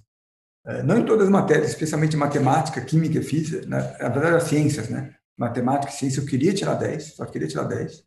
Uh, 0.66 0.70
eh, 0.70 0.82
não 0.82 0.98
em 0.98 1.06
todas 1.06 1.26
as 1.26 1.30
matérias, 1.30 1.68
especialmente 1.68 2.16
matemática, 2.16 2.80
química 2.80 3.20
e 3.20 3.22
física, 3.22 3.64
né? 3.66 3.96
na 4.00 4.08
verdade, 4.08 4.34
as 4.34 4.44
ciências, 4.44 4.88
né? 4.88 5.14
Matemática 5.38 5.92
e 5.92 5.96
ciência, 5.96 6.20
eu 6.20 6.26
queria 6.26 6.52
tirar 6.52 6.74
10, 6.74 7.14
só 7.14 7.24
queria 7.24 7.46
tirar 7.46 7.64
10. 7.64 7.98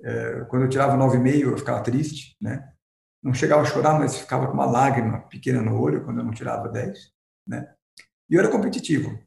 Uh, 0.00 0.46
quando 0.48 0.62
eu 0.62 0.68
tirava 0.68 0.96
9,5, 0.96 1.40
eu 1.42 1.58
ficava 1.58 1.80
triste, 1.80 2.36
né? 2.40 2.72
Não 3.22 3.34
chegava 3.34 3.62
a 3.62 3.64
chorar, 3.64 3.98
mas 3.98 4.18
ficava 4.18 4.46
com 4.46 4.52
uma 4.52 4.66
lágrima 4.66 5.20
pequena 5.22 5.60
no 5.60 5.80
olho 5.80 6.04
quando 6.04 6.18
eu 6.18 6.24
não 6.24 6.32
tirava 6.32 6.68
10, 6.68 7.12
né? 7.46 7.72
E 8.30 8.34
eu 8.34 8.40
era 8.40 8.50
competitivo. 8.50 9.18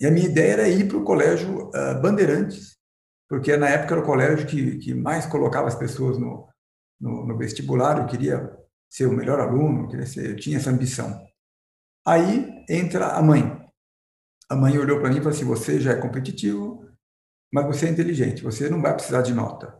E 0.00 0.06
a 0.06 0.10
minha 0.10 0.26
ideia 0.26 0.52
era 0.52 0.68
ir 0.68 0.88
para 0.88 0.96
o 0.96 1.04
colégio 1.04 1.68
uh, 1.68 2.00
Bandeirantes, 2.00 2.76
porque 3.28 3.56
na 3.56 3.68
época 3.68 3.94
era 3.94 4.02
o 4.02 4.06
colégio 4.06 4.46
que, 4.46 4.78
que 4.78 4.94
mais 4.94 5.26
colocava 5.26 5.68
as 5.68 5.76
pessoas 5.76 6.18
no, 6.18 6.48
no, 7.00 7.26
no 7.26 7.38
vestibular. 7.38 7.98
Eu 7.98 8.06
queria 8.06 8.58
ser 8.90 9.06
o 9.06 9.12
melhor 9.12 9.38
aluno, 9.38 9.88
queria 9.88 10.06
ser, 10.06 10.30
eu 10.30 10.36
tinha 10.36 10.56
essa 10.56 10.70
ambição. 10.70 11.24
Aí 12.04 12.64
entra 12.68 13.08
a 13.08 13.22
mãe. 13.22 13.62
A 14.50 14.56
mãe 14.56 14.76
olhou 14.76 14.98
para 14.98 15.08
mim 15.08 15.16
e 15.16 15.20
falou 15.20 15.32
assim: 15.32 15.44
Você 15.44 15.80
já 15.80 15.92
é 15.92 16.00
competitivo, 16.00 16.90
mas 17.52 17.66
você 17.66 17.86
é 17.86 17.90
inteligente, 17.90 18.42
você 18.42 18.68
não 18.68 18.82
vai 18.82 18.94
precisar 18.94 19.22
de 19.22 19.32
nota. 19.32 19.78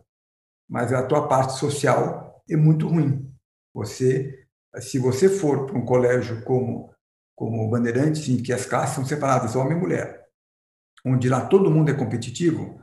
Mas 0.69 0.93
a 0.93 1.05
tua 1.07 1.27
parte 1.27 1.59
social 1.59 2.43
é 2.49 2.57
muito 2.57 2.87
ruim. 2.87 3.32
Você, 3.75 4.47
se 4.81 4.99
você 4.99 5.29
for 5.29 5.67
para 5.67 5.79
um 5.79 5.85
colégio 5.85 6.43
como 6.45 6.93
como 7.35 7.69
Bandeirantes, 7.69 8.29
em 8.29 8.41
que 8.41 8.53
as 8.53 8.67
classes 8.67 8.95
são 8.95 9.05
separadas, 9.05 9.57
homem 9.57 9.77
e 9.77 9.81
mulher, 9.81 10.27
onde 11.05 11.29
lá 11.29 11.45
todo 11.47 11.71
mundo 11.71 11.91
é 11.91 11.95
competitivo, 11.95 12.81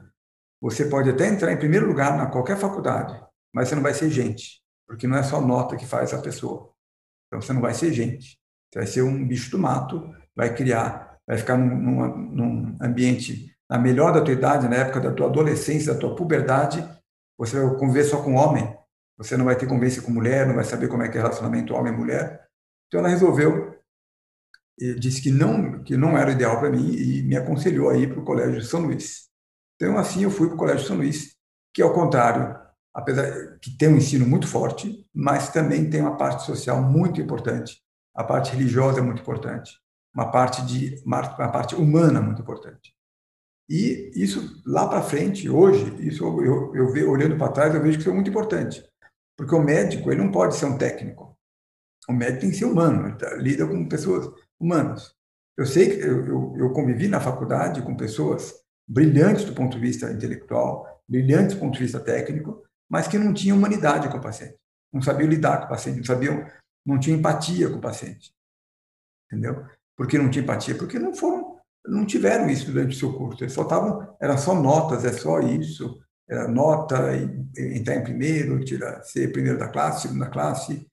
você 0.62 0.86
pode 0.86 1.10
até 1.10 1.28
entrar 1.28 1.54
em 1.54 1.58
primeiro 1.58 1.88
lugar 1.88 2.18
na 2.18 2.26
qualquer 2.26 2.58
faculdade, 2.58 3.18
mas 3.54 3.70
você 3.70 3.76
não 3.76 3.82
vai 3.82 3.94
ser 3.94 4.10
gente, 4.10 4.62
porque 4.86 5.08
não 5.08 5.18
é 5.18 5.24
só 5.24 5.40
nota 5.40 5.78
que 5.78 5.86
faz 5.86 6.14
a 6.14 6.22
pessoa. 6.22 6.74
Então 7.28 7.42
você 7.42 7.54
não 7.54 7.62
vai 7.62 7.74
ser 7.74 7.94
gente. 7.94 8.38
Você 8.70 8.80
vai 8.80 8.88
ser 8.88 9.02
um 9.02 9.26
bicho 9.26 9.50
do 9.52 9.58
mato, 9.58 10.14
vai 10.36 10.54
criar, 10.54 11.18
vai 11.26 11.38
ficar 11.38 11.58
num, 11.58 11.76
num, 11.76 12.18
num 12.18 12.78
ambiente 12.82 13.56
na 13.70 13.78
melhor 13.78 14.12
da 14.12 14.22
tua 14.22 14.34
idade, 14.34 14.68
na 14.68 14.78
época 14.78 15.00
da 15.00 15.14
tua 15.14 15.28
adolescência, 15.28 15.94
da 15.94 16.00
tua 16.00 16.16
puberdade, 16.16 16.84
você 17.38 17.60
vai 17.60 17.78
conviver 17.78 18.04
só 18.04 18.22
com 18.22 18.34
homem, 18.34 18.76
você 19.20 19.36
não 19.36 19.44
vai 19.44 19.58
ter 19.58 19.68
convivência 19.68 20.02
com 20.02 20.12
mulher, 20.12 20.48
não 20.48 20.56
vai 20.56 20.64
saber 20.64 20.88
como 20.88 21.04
é 21.04 21.10
que 21.10 21.18
é 21.18 21.22
relacionamento 21.22 21.74
homem-mulher. 21.74 22.48
Então 22.88 23.02
ela 23.02 23.10
resolveu, 23.10 23.78
disse 24.98 25.22
que 25.22 25.30
não, 25.30 25.84
que 25.84 25.98
não 25.98 26.18
era 26.18 26.32
ideal 26.32 26.58
para 26.58 26.70
mim 26.70 26.90
e 26.90 27.22
me 27.24 27.36
aconselhou 27.36 27.90
a 27.90 27.98
ir 27.98 28.10
para 28.10 28.22
o 28.22 28.24
Colégio 28.24 28.62
São 28.64 28.80
Luís. 28.80 29.28
Então 29.76 29.98
assim 29.98 30.24
eu 30.24 30.32
fui 30.32 30.48
para 30.48 30.56
o 30.56 30.58
Colégio 30.58 30.88
São 30.88 30.96
Luís, 30.96 31.36
que 31.74 31.82
ao 31.82 31.94
contrário, 31.94 32.58
apesar 32.94 33.60
que 33.60 33.78
tem 33.78 33.90
um 33.90 33.98
ensino 33.98 34.26
muito 34.26 34.48
forte, 34.48 35.06
mas 35.14 35.52
também 35.52 35.90
tem 35.90 36.00
uma 36.00 36.16
parte 36.16 36.46
social 36.46 36.82
muito 36.82 37.20
importante. 37.20 37.84
A 38.16 38.24
parte 38.24 38.52
religiosa 38.52 39.00
é 39.00 39.04
muito 39.04 39.22
importante, 39.22 39.74
uma 40.16 40.32
parte 40.32 40.66
de 40.66 40.96
uma 41.06 41.22
parte 41.52 41.76
humana 41.76 42.22
muito 42.22 42.42
importante. 42.42 42.96
E 43.70 44.12
isso 44.16 44.62
lá 44.66 44.88
para 44.88 45.02
frente, 45.02 45.50
hoje, 45.50 45.94
isso 46.00 46.24
eu, 46.24 46.74
eu, 46.74 46.96
eu 46.96 47.12
olhando 47.12 47.38
para 47.38 47.52
trás, 47.52 47.76
eu 47.76 47.82
vejo 47.82 47.98
que 47.98 48.02
isso 48.02 48.10
é 48.10 48.14
muito 48.14 48.30
importante. 48.30 48.84
Porque 49.40 49.56
o 49.56 49.64
médico, 49.64 50.12
ele 50.12 50.22
não 50.22 50.34
pode 50.34 50.58
ser 50.58 50.66
um 50.66 50.78
técnico. 50.78 51.34
O 52.10 52.12
médico 52.12 52.42
tem 52.42 52.50
que 52.50 52.58
ser 52.58 52.66
humano, 52.66 53.08
ele 53.08 53.16
tá, 53.16 53.36
lida 53.36 53.66
com 53.66 53.88
pessoas 53.88 54.30
humanas. 54.60 55.16
Eu 55.58 55.66
sei 55.66 55.92
que 55.92 56.06
eu, 56.06 56.26
eu, 56.26 56.56
eu 56.58 56.74
convivi 56.74 57.08
na 57.08 57.22
faculdade 57.22 57.82
com 57.82 57.96
pessoas 57.96 58.54
brilhantes 58.86 59.46
do 59.46 59.54
ponto 59.54 59.78
de 59.78 59.80
vista 59.80 60.12
intelectual, 60.12 61.02
brilhantes 61.08 61.56
do 61.56 61.62
ponto 61.62 61.76
de 61.76 61.84
vista 61.84 62.02
técnico, 62.02 62.62
mas 62.90 63.08
que 63.08 63.18
não 63.18 63.34
tinham 63.34 63.56
humanidade 63.56 64.10
com 64.10 64.18
o 64.18 64.22
paciente. 64.22 64.58
Não 64.92 65.02
sabiam 65.02 65.30
lidar 65.30 65.60
com 65.60 65.66
o 65.68 65.70
paciente, 65.70 66.00
não 66.00 66.04
sabiam, 66.04 66.46
não 66.86 67.00
tinham 67.00 67.18
empatia 67.18 67.70
com 67.70 67.78
o 67.78 67.82
paciente. 67.82 68.34
Entendeu? 69.32 69.66
Por 69.96 70.06
que 70.06 70.18
não 70.18 70.30
tinha 70.30 70.44
empatia? 70.44 70.76
Porque 70.76 71.00
não 71.00 71.16
foram, 71.16 71.56
não 71.86 72.06
tiveram 72.06 72.50
isso 72.50 72.70
durante 72.70 72.94
o 72.94 73.00
seu 73.00 73.14
curso. 73.14 73.42
Eles 73.42 73.54
só 73.54 73.62
estavam, 73.62 74.18
era 74.20 74.38
só 74.38 74.54
notas, 74.54 75.06
é 75.06 75.14
só 75.14 75.40
isso, 75.40 75.98
nota, 76.50 77.12
entrar 77.58 77.96
em 77.96 78.04
primeiro, 78.04 78.64
tirar, 78.64 79.02
ser 79.04 79.32
primeiro 79.32 79.58
da 79.58 79.68
classe, 79.68 80.04
segunda 80.04 80.30
classe. 80.30 80.88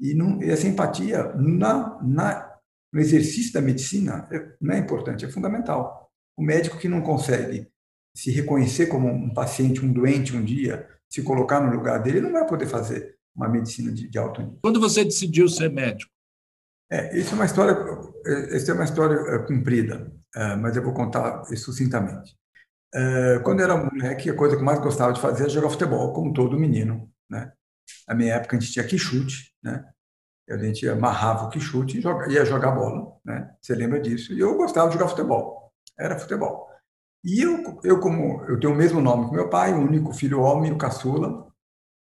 E, 0.00 0.14
não, 0.14 0.40
essa 0.42 0.66
empatia 0.66 1.24
na, 1.34 2.00
na, 2.02 2.56
no 2.92 3.00
exercício 3.00 3.52
da 3.52 3.60
medicina 3.60 4.28
é, 4.32 4.54
não 4.60 4.74
é 4.74 4.78
importante, 4.78 5.24
é 5.24 5.28
fundamental. 5.28 6.10
O 6.36 6.42
médico 6.42 6.78
que 6.78 6.88
não 6.88 7.02
consegue 7.02 7.68
se 8.16 8.30
reconhecer 8.30 8.86
como 8.86 9.08
um 9.08 9.32
paciente, 9.32 9.84
um 9.84 9.92
doente 9.92 10.36
um 10.36 10.44
dia, 10.44 10.88
se 11.10 11.22
colocar 11.22 11.60
no 11.60 11.74
lugar 11.74 12.02
dele, 12.02 12.20
não 12.20 12.32
vai 12.32 12.46
poder 12.46 12.66
fazer 12.66 13.16
uma 13.34 13.48
medicina 13.48 13.92
de, 13.92 14.08
de 14.08 14.18
alto 14.18 14.40
nível. 14.40 14.58
Quando 14.62 14.80
você 14.80 15.04
decidiu 15.04 15.48
ser 15.48 15.70
médico? 15.70 16.10
É, 16.90 17.18
isso 17.18 17.32
é 17.32 17.34
uma 17.34 17.44
história, 17.44 17.76
essa 18.50 18.70
é 18.70 18.74
uma 18.74 18.84
história 18.84 19.14
é, 19.14 19.38
comprida, 19.40 20.10
é, 20.34 20.56
mas 20.56 20.76
eu 20.76 20.82
vou 20.82 20.94
contar 20.94 21.44
sucintamente. 21.56 22.37
É, 22.94 23.38
quando 23.40 23.60
eu 23.60 23.64
era 23.64 23.76
moleque, 23.76 24.30
a 24.30 24.36
coisa 24.36 24.56
que 24.56 24.62
eu 24.62 24.66
mais 24.66 24.78
gostava 24.80 25.12
de 25.12 25.20
fazer 25.20 25.44
era 25.44 25.50
jogar 25.50 25.70
futebol, 25.70 26.12
como 26.12 26.32
todo 26.32 26.58
menino, 26.58 27.10
né? 27.28 27.52
Na 28.06 28.14
minha 28.14 28.34
época 28.34 28.56
a 28.56 28.60
gente 28.60 28.72
tinha 28.72 28.86
quichute, 28.86 29.54
né? 29.62 29.84
A 30.48 30.56
gente 30.56 30.88
amarrava 30.88 31.44
o 31.44 31.50
quichute 31.50 31.98
e 31.98 32.32
ia 32.32 32.44
jogar 32.44 32.70
bola, 32.70 33.14
né? 33.24 33.54
Você 33.60 33.74
lembra 33.74 34.00
disso? 34.00 34.32
E 34.32 34.40
eu 34.40 34.56
gostava 34.56 34.88
de 34.88 34.94
jogar 34.94 35.08
futebol. 35.08 35.70
Era 35.98 36.18
futebol. 36.18 36.66
E 37.22 37.42
eu, 37.42 37.80
eu 37.84 38.00
como 38.00 38.42
eu 38.44 38.58
tenho 38.58 38.72
o 38.72 38.76
mesmo 38.76 39.00
nome 39.00 39.28
que 39.28 39.34
meu 39.34 39.50
pai, 39.50 39.74
o 39.74 39.80
único 39.80 40.14
filho 40.14 40.40
homem, 40.40 40.72
o 40.72 40.78
caçula, 40.78 41.48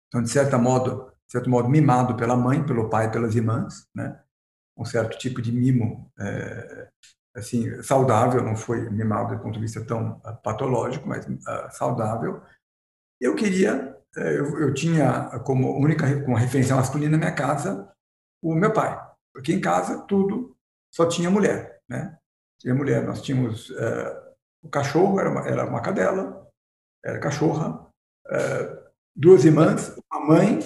então 0.09 0.23
de 0.23 0.31
certa 0.31 0.59
modo, 0.59 1.13
de 1.27 1.33
certo 1.33 1.49
modo 1.49 1.69
mimado 1.69 2.17
pela 2.17 2.37
mãe, 2.37 2.65
pelo 2.65 2.89
pai, 2.89 3.11
pelas 3.11 3.35
irmãs, 3.35 3.87
né? 3.95 4.21
Um 4.77 4.85
certo 4.85 5.17
tipo 5.19 5.41
de 5.41 5.53
mimo 5.53 6.11
é, 6.19 6.89
assim 7.35 7.83
saudável, 7.83 8.43
não 8.43 8.57
foi 8.57 8.89
mimado 8.91 9.37
do 9.37 9.43
ponto 9.43 9.55
de 9.55 9.61
vista 9.61 9.85
tão 9.85 10.21
uh, 10.25 10.37
patológico, 10.43 11.09
mas 11.09 11.27
uh, 11.27 11.71
saudável. 11.71 12.41
Eu 13.21 13.35
queria, 13.35 13.97
uh, 14.17 14.21
eu, 14.21 14.61
eu, 14.61 14.75
tinha 14.75 15.41
como 15.45 15.77
única 15.79 16.23
como 16.23 16.37
referência 16.37 16.77
masculina 16.77 17.13
na 17.13 17.19
minha 17.19 17.35
casa 17.35 17.91
o 18.43 18.55
meu 18.55 18.73
pai, 18.73 19.01
porque 19.33 19.53
em 19.53 19.61
casa 19.61 20.03
tudo 20.07 20.57
só 20.93 21.09
tinha 21.09 21.31
mulher, 21.31 21.81
né? 21.89 22.17
Tinha 22.61 22.75
mulher, 22.75 23.05
nós 23.05 23.21
tínhamos 23.21 23.71
o 24.65 24.69
cachorro 24.69 25.21
era 25.21 25.31
uma, 25.31 25.47
era 25.47 25.67
uma 25.67 25.83
cadela, 25.83 26.49
era 27.05 27.21
cachorra, 27.21 27.87
é, 28.31 28.85
duas 29.15 29.45
irmãs, 29.45 29.95
uma 30.11 30.27
mãe, 30.27 30.59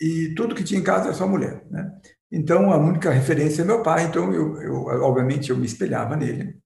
e 0.00 0.34
tudo 0.34 0.54
que 0.54 0.64
tinha 0.64 0.80
em 0.80 0.84
casa 0.84 1.06
era 1.06 1.14
só 1.14 1.28
mulher. 1.28 1.64
Né? 1.70 2.00
Então, 2.32 2.72
a 2.72 2.76
única 2.76 3.10
referência 3.10 3.62
é 3.62 3.64
meu 3.64 3.82
pai, 3.82 4.04
então, 4.04 4.32
eu, 4.32 4.60
eu 4.62 5.02
obviamente, 5.02 5.50
eu 5.50 5.56
me 5.56 5.66
espelhava 5.66 6.16
nele, 6.16 6.60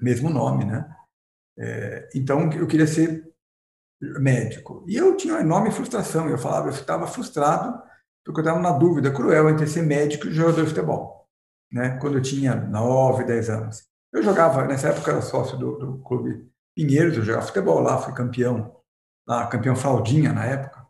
mesmo 0.00 0.28
nome, 0.28 0.66
né? 0.66 0.88
É, 1.58 2.08
então, 2.14 2.52
eu 2.52 2.66
queria 2.66 2.86
ser 2.86 3.26
médico. 4.00 4.84
E 4.86 4.96
eu 4.96 5.16
tinha 5.16 5.34
uma 5.34 5.40
enorme 5.40 5.70
frustração, 5.70 6.28
eu 6.28 6.38
falava, 6.38 6.68
eu 6.68 6.72
estava 6.72 7.06
frustrado, 7.06 7.82
porque 8.24 8.40
eu 8.40 8.44
estava 8.44 8.60
na 8.60 8.72
dúvida 8.72 9.10
cruel 9.10 9.48
entre 9.48 9.66
ser 9.66 9.82
médico 9.82 10.26
e 10.26 10.32
jogador 10.32 10.62
de 10.62 10.68
futebol, 10.68 11.26
né? 11.72 11.98
quando 11.98 12.18
eu 12.18 12.22
tinha 12.22 12.54
9, 12.54 13.24
10 13.24 13.50
anos. 13.50 13.88
Eu 14.12 14.22
jogava, 14.22 14.66
nessa 14.66 14.88
época, 14.88 15.10
era 15.10 15.22
sócio 15.22 15.58
do, 15.58 15.78
do 15.78 15.98
Clube 15.98 16.46
Pinheiros, 16.76 17.16
eu 17.16 17.24
jogava 17.24 17.46
futebol 17.46 17.80
lá, 17.80 17.98
fui 17.98 18.12
campeão, 18.12 18.76
lá, 19.26 19.46
campeão 19.46 19.74
fraldinha 19.74 20.32
na 20.32 20.44
época, 20.44 20.86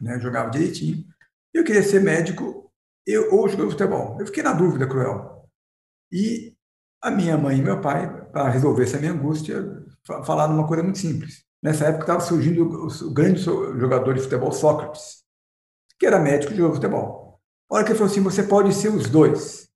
né? 0.00 0.18
jogava 0.20 0.50
direitinho. 0.50 1.04
Eu 1.52 1.64
queria 1.64 1.82
ser 1.82 2.00
médico 2.00 2.61
eu, 3.06 3.32
ou 3.34 3.48
jogador 3.48 3.66
de 3.66 3.72
futebol. 3.72 4.16
Eu 4.20 4.26
fiquei 4.26 4.42
na 4.42 4.52
dúvida 4.52 4.86
cruel. 4.86 5.48
E 6.10 6.54
a 7.02 7.10
minha 7.10 7.36
mãe 7.36 7.58
e 7.58 7.62
meu 7.62 7.80
pai, 7.80 8.26
para 8.30 8.48
resolver 8.48 8.84
essa 8.84 8.98
minha 8.98 9.12
angústia, 9.12 9.64
falaram 10.24 10.54
uma 10.54 10.66
coisa 10.66 10.82
muito 10.82 10.98
simples. 10.98 11.44
Nessa 11.62 11.86
época 11.86 12.04
estava 12.04 12.20
surgindo 12.20 12.64
o 12.64 13.12
grande 13.12 13.40
jogador 13.40 14.14
de 14.14 14.20
futebol 14.20 14.52
Sócrates, 14.52 15.22
que 15.98 16.06
era 16.06 16.18
médico 16.18 16.52
e 16.52 16.56
jogava 16.56 16.74
futebol. 16.74 17.40
A 17.70 17.76
hora 17.76 17.84
que 17.84 17.92
ele 17.92 17.98
falou 17.98 18.10
assim, 18.10 18.22
você 18.22 18.42
pode 18.42 18.74
ser 18.74 18.88
os 18.88 19.08
dois. 19.08 19.68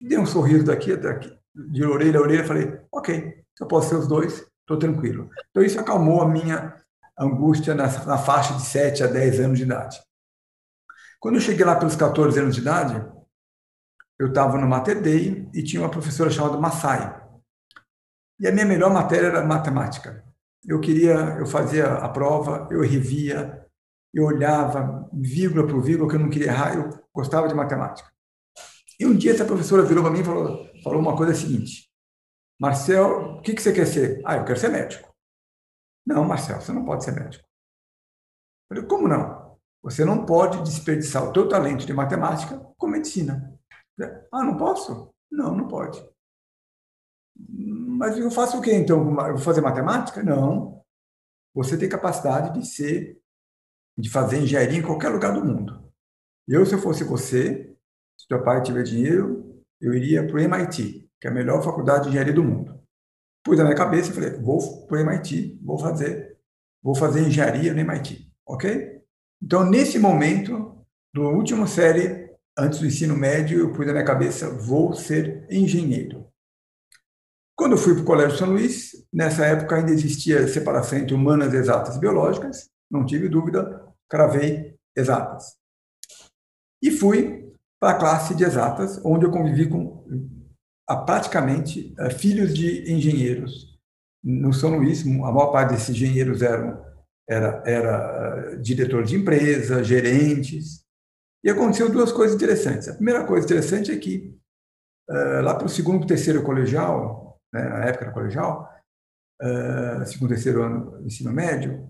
Dei 0.00 0.18
um 0.18 0.26
sorriso 0.26 0.64
daqui 0.64 0.92
até 0.92 1.08
aqui 1.08 1.42
de 1.54 1.84
orelha 1.84 2.18
a 2.18 2.22
orelha, 2.22 2.44
falei, 2.44 2.80
ok, 2.90 3.44
eu 3.60 3.66
posso 3.66 3.90
ser 3.90 3.96
os 3.96 4.08
dois, 4.08 4.46
estou 4.60 4.78
tranquilo. 4.78 5.28
Então 5.50 5.62
isso 5.62 5.78
acalmou 5.78 6.22
a 6.22 6.28
minha 6.28 6.74
angústia 7.18 7.74
na, 7.74 7.86
na, 8.06 8.18
faixa 8.18 8.54
de 8.54 8.62
7 8.62 9.04
a 9.04 9.06
10 9.06 9.40
anos 9.40 9.58
de 9.58 9.64
idade. 9.64 10.00
Quando 11.22 11.36
eu 11.36 11.40
cheguei 11.40 11.64
lá 11.64 11.76
pelos 11.76 11.94
14 11.94 12.40
anos 12.40 12.56
de 12.56 12.60
idade, 12.60 12.96
eu 14.18 14.26
estava 14.26 14.58
no 14.58 14.66
Mater 14.66 15.00
Dei 15.00 15.48
e 15.54 15.62
tinha 15.62 15.80
uma 15.80 15.88
professora 15.88 16.28
chamada 16.28 16.58
Massai. 16.58 17.16
E 18.40 18.48
a 18.48 18.50
minha 18.50 18.66
melhor 18.66 18.92
matéria 18.92 19.28
era 19.28 19.46
matemática. 19.46 20.24
Eu 20.66 20.80
queria, 20.80 21.12
eu 21.38 21.46
fazia 21.46 21.92
a 21.94 22.08
prova, 22.08 22.66
eu 22.72 22.80
revia, 22.80 23.64
eu 24.12 24.24
olhava 24.24 25.08
vírgula 25.12 25.64
por 25.64 25.80
vírgula, 25.80 26.10
que 26.10 26.16
eu 26.16 26.20
não 26.20 26.28
queria 26.28 26.48
errar, 26.48 26.74
eu 26.74 26.90
gostava 27.14 27.46
de 27.46 27.54
matemática. 27.54 28.10
E 28.98 29.06
um 29.06 29.16
dia 29.16 29.30
essa 29.30 29.44
professora 29.44 29.84
virou 29.84 30.02
para 30.02 30.12
mim 30.12 30.22
e 30.22 30.24
falou, 30.24 30.68
falou 30.82 31.00
uma 31.00 31.16
coisa 31.16 31.36
seguinte: 31.36 31.88
Marcel, 32.60 33.36
o 33.36 33.42
que, 33.42 33.54
que 33.54 33.62
você 33.62 33.72
quer 33.72 33.86
ser? 33.86 34.20
Ah, 34.26 34.38
eu 34.38 34.44
quero 34.44 34.58
ser 34.58 34.70
médico. 34.70 35.08
Não, 36.04 36.24
Marcel, 36.24 36.60
você 36.60 36.72
não 36.72 36.84
pode 36.84 37.04
ser 37.04 37.12
médico. 37.12 37.44
Eu 38.68 38.76
falei, 38.76 38.88
como 38.88 39.06
não? 39.06 39.41
Você 39.82 40.04
não 40.04 40.24
pode 40.24 40.62
desperdiçar 40.62 41.24
o 41.24 41.32
teu 41.32 41.48
talento 41.48 41.84
de 41.84 41.92
matemática 41.92 42.58
com 42.78 42.86
medicina. 42.86 43.52
Ah, 44.30 44.44
não 44.44 44.56
posso? 44.56 45.12
Não, 45.30 45.56
não 45.56 45.66
pode. 45.66 46.02
Mas 47.36 48.16
eu 48.16 48.30
faço 48.30 48.58
o 48.58 48.62
quê 48.62 48.74
então? 48.74 49.08
Eu 49.26 49.34
vou 49.34 49.38
fazer 49.38 49.60
matemática? 49.60 50.22
Não. 50.22 50.82
Você 51.54 51.76
tem 51.76 51.88
capacidade 51.88 52.58
de 52.58 52.66
ser, 52.66 53.20
de 53.98 54.08
fazer 54.08 54.38
engenharia 54.38 54.78
em 54.78 54.82
qualquer 54.82 55.08
lugar 55.08 55.34
do 55.34 55.44
mundo. 55.44 55.92
Eu, 56.46 56.64
se 56.64 56.74
eu 56.74 56.78
fosse 56.78 57.04
você, 57.04 57.76
se 58.18 58.28
teu 58.28 58.42
pai 58.42 58.62
tiver 58.62 58.82
dinheiro, 58.82 59.62
eu 59.80 59.92
iria 59.94 60.26
para 60.26 60.36
o 60.36 60.40
MIT, 60.40 61.10
que 61.20 61.26
é 61.26 61.30
a 61.30 61.34
melhor 61.34 61.62
faculdade 61.62 62.04
de 62.04 62.08
engenharia 62.10 62.32
do 62.32 62.44
mundo. 62.44 62.80
Pus 63.44 63.58
na 63.58 63.64
minha 63.64 63.76
cabeça 63.76 64.10
e 64.10 64.14
falei, 64.14 64.30
vou 64.40 64.86
para 64.86 64.98
o 64.98 65.00
MIT, 65.00 65.58
vou 65.62 65.78
fazer, 65.78 66.38
vou 66.80 66.94
fazer 66.94 67.26
engenharia 67.26 67.74
no 67.74 67.80
MIT, 67.80 68.32
ok? 68.46 68.91
Então, 69.42 69.68
nesse 69.68 69.98
momento, 69.98 70.84
do 71.12 71.28
último 71.30 71.66
série, 71.66 72.30
antes 72.56 72.78
do 72.78 72.86
ensino 72.86 73.16
médio, 73.16 73.58
eu 73.58 73.72
pus 73.72 73.84
na 73.84 73.92
minha 73.92 74.04
cabeça, 74.04 74.48
vou 74.48 74.94
ser 74.94 75.46
engenheiro. 75.50 76.26
Quando 77.56 77.72
eu 77.72 77.78
fui 77.78 77.94
para 77.94 78.02
o 78.02 78.06
Colégio 78.06 78.38
São 78.38 78.50
Luís, 78.50 78.92
nessa 79.12 79.44
época 79.44 79.76
ainda 79.76 79.90
existia 79.90 80.46
separação 80.46 80.98
entre 80.98 81.14
humanas, 81.14 81.52
exatas 81.52 81.96
e 81.96 82.00
biológicas, 82.00 82.70
não 82.90 83.04
tive 83.04 83.28
dúvida, 83.28 83.84
cravei 84.08 84.76
exatas. 84.96 85.56
E 86.80 86.90
fui 86.90 87.52
para 87.80 87.96
a 87.96 87.98
classe 87.98 88.34
de 88.34 88.44
exatas, 88.44 89.00
onde 89.04 89.26
eu 89.26 89.30
convivi 89.30 89.68
com 89.68 90.04
a, 90.88 90.96
praticamente 90.96 91.94
uh, 91.98 92.10
filhos 92.10 92.54
de 92.54 92.90
engenheiros. 92.92 93.78
No 94.22 94.52
São 94.52 94.76
Luís, 94.76 95.04
a 95.04 95.08
maior 95.08 95.50
parte 95.50 95.70
desses 95.70 95.90
engenheiros 95.90 96.42
eram 96.42 96.91
era, 97.28 97.62
era 97.66 98.54
uh, 98.54 98.62
diretor 98.62 99.04
de 99.04 99.16
empresa, 99.16 99.82
gerentes. 99.82 100.82
E 101.44 101.50
aconteceu 101.50 101.90
duas 101.90 102.12
coisas 102.12 102.36
interessantes. 102.36 102.88
A 102.88 102.94
primeira 102.94 103.24
coisa 103.24 103.44
interessante 103.44 103.90
é 103.90 103.96
que, 103.96 104.36
uh, 105.10 105.42
lá 105.42 105.54
para 105.54 105.66
o 105.66 105.70
segundo, 105.70 106.06
terceiro 106.06 106.42
colegial, 106.42 107.40
né, 107.52 107.68
na 107.68 107.84
época 107.84 108.06
do 108.06 108.12
colegial, 108.12 108.70
segundo, 110.06 110.28
terceiro 110.28 110.62
ano 110.62 111.00
do 111.00 111.06
ensino 111.06 111.32
médio, 111.32 111.88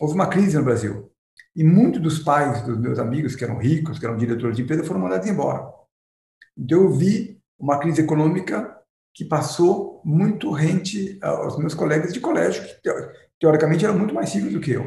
houve 0.00 0.14
uma 0.14 0.26
crise 0.26 0.56
no 0.56 0.64
Brasil. 0.64 1.08
E 1.54 1.62
muitos 1.62 2.02
dos 2.02 2.18
pais 2.18 2.62
dos 2.62 2.76
meus 2.76 2.98
amigos, 2.98 3.36
que 3.36 3.44
eram 3.44 3.58
ricos, 3.58 3.96
que 3.96 4.04
eram 4.04 4.16
diretores 4.16 4.56
de 4.56 4.62
empresa, 4.64 4.82
foram 4.82 5.00
mandados 5.00 5.28
embora. 5.28 5.72
Então, 6.56 6.82
eu 6.82 6.90
vi 6.90 7.40
uma 7.56 7.78
crise 7.78 8.00
econômica 8.00 8.76
que 9.14 9.24
passou 9.24 10.02
muito 10.04 10.50
rente 10.50 11.16
aos 11.22 11.56
meus 11.58 11.74
colegas 11.74 12.12
de 12.12 12.18
colégio, 12.18 12.62
que 12.82 12.88
teoricamente 13.40 13.84
eram 13.84 13.98
muito 13.98 14.14
mais 14.14 14.32
ricos 14.32 14.52
do 14.52 14.60
que 14.60 14.72
eu. 14.72 14.84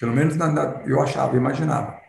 Pelo 0.00 0.12
menos 0.12 0.36
na, 0.36 0.50
na, 0.50 0.82
eu 0.86 1.00
achava, 1.00 1.36
imaginava. 1.36 2.00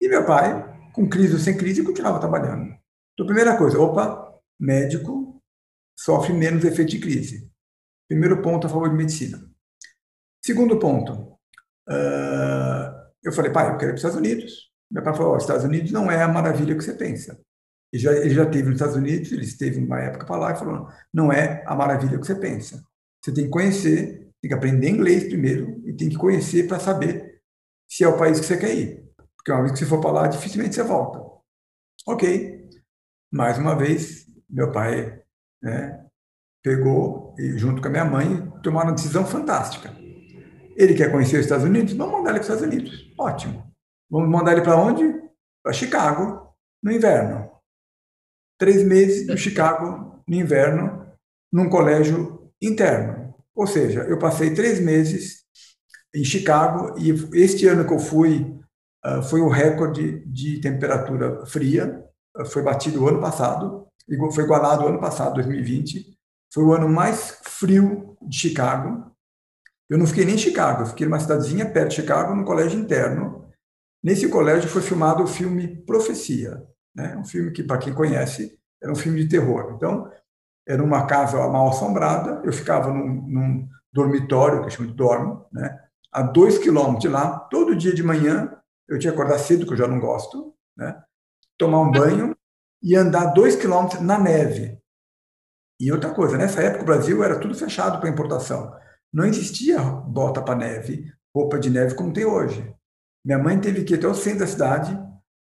E 0.00 0.08
meu 0.08 0.24
pai, 0.24 0.74
com 0.92 1.08
crise 1.08 1.34
ou 1.34 1.38
sem 1.38 1.56
crise, 1.56 1.84
continuava 1.84 2.20
trabalhando. 2.20 2.74
Então, 3.12 3.26
primeira 3.26 3.56
coisa, 3.56 3.78
opa, 3.78 4.32
médico 4.58 5.42
sofre 5.98 6.32
menos 6.32 6.64
efeito 6.64 6.90
de 6.90 6.98
crise. 7.00 7.50
Primeiro 8.08 8.42
ponto 8.42 8.66
a 8.66 8.70
favor 8.70 8.88
de 8.88 8.96
medicina. 8.96 9.38
Segundo 10.44 10.78
ponto, 10.78 11.34
Uh, 11.88 13.12
eu 13.22 13.32
falei, 13.32 13.50
pai, 13.50 13.70
eu 13.70 13.78
quero 13.78 13.90
ir 13.90 13.92
para 13.92 13.94
os 13.94 14.00
Estados 14.00 14.18
Unidos. 14.18 14.70
Meu 14.90 15.02
pai 15.02 15.14
falou, 15.14 15.34
oh, 15.34 15.36
Estados 15.36 15.64
Unidos 15.64 15.92
não 15.92 16.10
é 16.10 16.22
a 16.22 16.28
maravilha 16.28 16.74
que 16.74 16.82
você 16.82 16.94
pensa. 16.94 17.38
Ele 17.92 18.02
já, 18.02 18.12
ele 18.12 18.34
já 18.34 18.46
teve 18.46 18.64
nos 18.64 18.74
Estados 18.74 18.96
Unidos, 18.96 19.32
ele 19.32 19.44
esteve 19.44 19.78
uma 19.78 20.00
época 20.00 20.26
para 20.26 20.36
lá 20.36 20.52
e 20.52 20.58
falou, 20.58 20.88
não 21.12 21.32
é 21.32 21.62
a 21.66 21.74
maravilha 21.74 22.18
que 22.18 22.26
você 22.26 22.34
pensa. 22.34 22.82
Você 23.22 23.32
tem 23.32 23.44
que 23.44 23.50
conhecer, 23.50 24.23
tem 24.44 24.48
que 24.48 24.54
aprender 24.54 24.90
inglês 24.90 25.24
primeiro 25.24 25.80
e 25.86 25.92
tem 25.92 26.08
que 26.08 26.16
conhecer 26.16 26.68
para 26.68 26.78
saber 26.78 27.40
se 27.88 28.04
é 28.04 28.08
o 28.08 28.18
país 28.18 28.38
que 28.38 28.46
você 28.46 28.56
quer 28.56 28.74
ir. 28.74 29.04
Porque 29.36 29.50
uma 29.50 29.62
vez 29.62 29.72
que 29.72 29.78
você 29.78 29.86
for 29.86 30.00
para 30.00 30.12
lá, 30.12 30.26
dificilmente 30.28 30.74
você 30.74 30.82
volta. 30.82 31.20
Ok. 32.06 32.68
Mais 33.32 33.58
uma 33.58 33.74
vez, 33.74 34.26
meu 34.48 34.70
pai 34.70 35.22
né, 35.62 36.04
pegou 36.62 37.34
e 37.38 37.58
junto 37.58 37.80
com 37.80 37.88
a 37.88 37.90
minha 37.90 38.04
mãe 38.04 38.50
tomaram 38.62 38.90
uma 38.90 38.94
decisão 38.94 39.26
fantástica 39.26 40.04
ele 40.76 40.94
quer 40.94 41.10
conhecer 41.10 41.36
os 41.36 41.44
Estados 41.44 41.64
Unidos? 41.64 41.94
Vamos 41.94 42.18
mandar 42.18 42.30
ele 42.30 42.40
para 42.40 42.54
os 42.54 42.54
Estados 42.54 42.74
Unidos. 42.74 43.14
Ótimo. 43.18 43.64
Vamos 44.10 44.28
mandar 44.28 44.52
ele 44.52 44.62
para 44.62 44.76
onde? 44.76 45.02
Para 45.62 45.72
Chicago, 45.72 46.54
no 46.82 46.92
inverno. 46.92 47.50
Três 48.58 48.82
meses 48.82 49.26
no 49.26 49.36
Chicago, 49.36 50.22
no 50.26 50.34
inverno, 50.34 51.06
num 51.52 51.68
colégio 51.68 52.52
interno. 52.60 53.23
Ou 53.54 53.66
seja, 53.66 54.02
eu 54.02 54.18
passei 54.18 54.52
três 54.52 54.80
meses 54.80 55.44
em 56.14 56.24
Chicago 56.24 56.98
e 56.98 57.10
este 57.40 57.66
ano 57.66 57.86
que 57.86 57.92
eu 57.92 57.98
fui 57.98 58.54
ah, 59.02 59.22
foi 59.22 59.40
o 59.40 59.48
recorde 59.48 60.24
de 60.26 60.60
temperatura 60.60 61.44
fria. 61.46 62.04
Foi 62.46 62.62
batido 62.62 63.02
o 63.02 63.08
ano 63.08 63.20
passado, 63.20 63.86
foi 64.32 64.44
igualado 64.44 64.84
o 64.84 64.88
ano 64.88 65.00
passado, 65.00 65.34
2020. 65.34 66.16
Foi 66.52 66.64
o 66.64 66.72
ano 66.72 66.88
mais 66.88 67.38
frio 67.44 68.16
de 68.22 68.36
Chicago 68.36 69.14
eu 69.88 69.98
não 69.98 70.06
fiquei 70.06 70.24
nem 70.24 70.34
em 70.34 70.38
Chicago, 70.38 70.82
eu 70.82 70.86
fiquei 70.86 71.06
numa 71.06 71.20
cidadezinha 71.20 71.70
perto 71.70 71.90
de 71.90 71.96
Chicago, 71.96 72.34
num 72.34 72.44
colégio 72.44 72.78
interno. 72.78 73.46
Nesse 74.02 74.28
colégio 74.28 74.68
foi 74.68 74.82
filmado 74.82 75.22
o 75.22 75.26
filme 75.26 75.82
Profecia, 75.84 76.62
né? 76.94 77.16
um 77.16 77.24
filme 77.24 77.50
que, 77.52 77.62
para 77.62 77.78
quem 77.78 77.92
conhece, 77.92 78.58
era 78.82 78.90
um 78.90 78.96
filme 78.96 79.22
de 79.22 79.28
terror. 79.28 79.72
Então, 79.76 80.10
era 80.66 80.82
uma 80.82 81.06
casa 81.06 81.36
mal 81.48 81.68
assombrada, 81.68 82.40
eu 82.44 82.52
ficava 82.52 82.92
num, 82.92 83.22
num 83.26 83.68
dormitório, 83.92 84.64
que 84.64 84.70
chama 84.70 84.88
de 84.88 84.94
dormo, 84.94 85.46
né? 85.52 85.78
a 86.12 86.22
dois 86.22 86.58
quilômetros 86.58 87.02
de 87.02 87.08
lá, 87.08 87.38
todo 87.50 87.76
dia 87.76 87.94
de 87.94 88.02
manhã, 88.02 88.56
eu 88.88 88.98
tinha 88.98 89.12
que 89.12 89.18
acordar 89.18 89.38
cedo, 89.38 89.66
que 89.66 89.72
eu 89.72 89.76
já 89.76 89.86
não 89.86 90.00
gosto, 90.00 90.54
né? 90.76 91.02
tomar 91.58 91.80
um 91.80 91.90
banho 91.90 92.36
e 92.82 92.94
andar 92.94 93.26
dois 93.26 93.56
quilômetros 93.56 94.00
na 94.00 94.18
neve. 94.18 94.78
E 95.80 95.90
outra 95.90 96.14
coisa, 96.14 96.36
nessa 96.36 96.62
época 96.62 96.82
o 96.82 96.86
Brasil 96.86 97.22
era 97.22 97.38
tudo 97.38 97.54
fechado 97.54 98.00
para 98.00 98.08
importação. 98.08 98.72
Não 99.12 99.24
existia 99.24 99.80
bota 99.80 100.42
para 100.42 100.54
neve, 100.54 101.12
roupa 101.34 101.58
de 101.58 101.70
neve 101.70 101.94
como 101.94 102.12
tem 102.12 102.24
hoje. 102.24 102.74
Minha 103.24 103.38
mãe 103.38 103.60
teve 103.60 103.84
que 103.84 103.94
ir 103.94 103.96
até 103.96 104.06
o 104.06 104.14
centro 104.14 104.40
da 104.40 104.46
cidade 104.46 104.98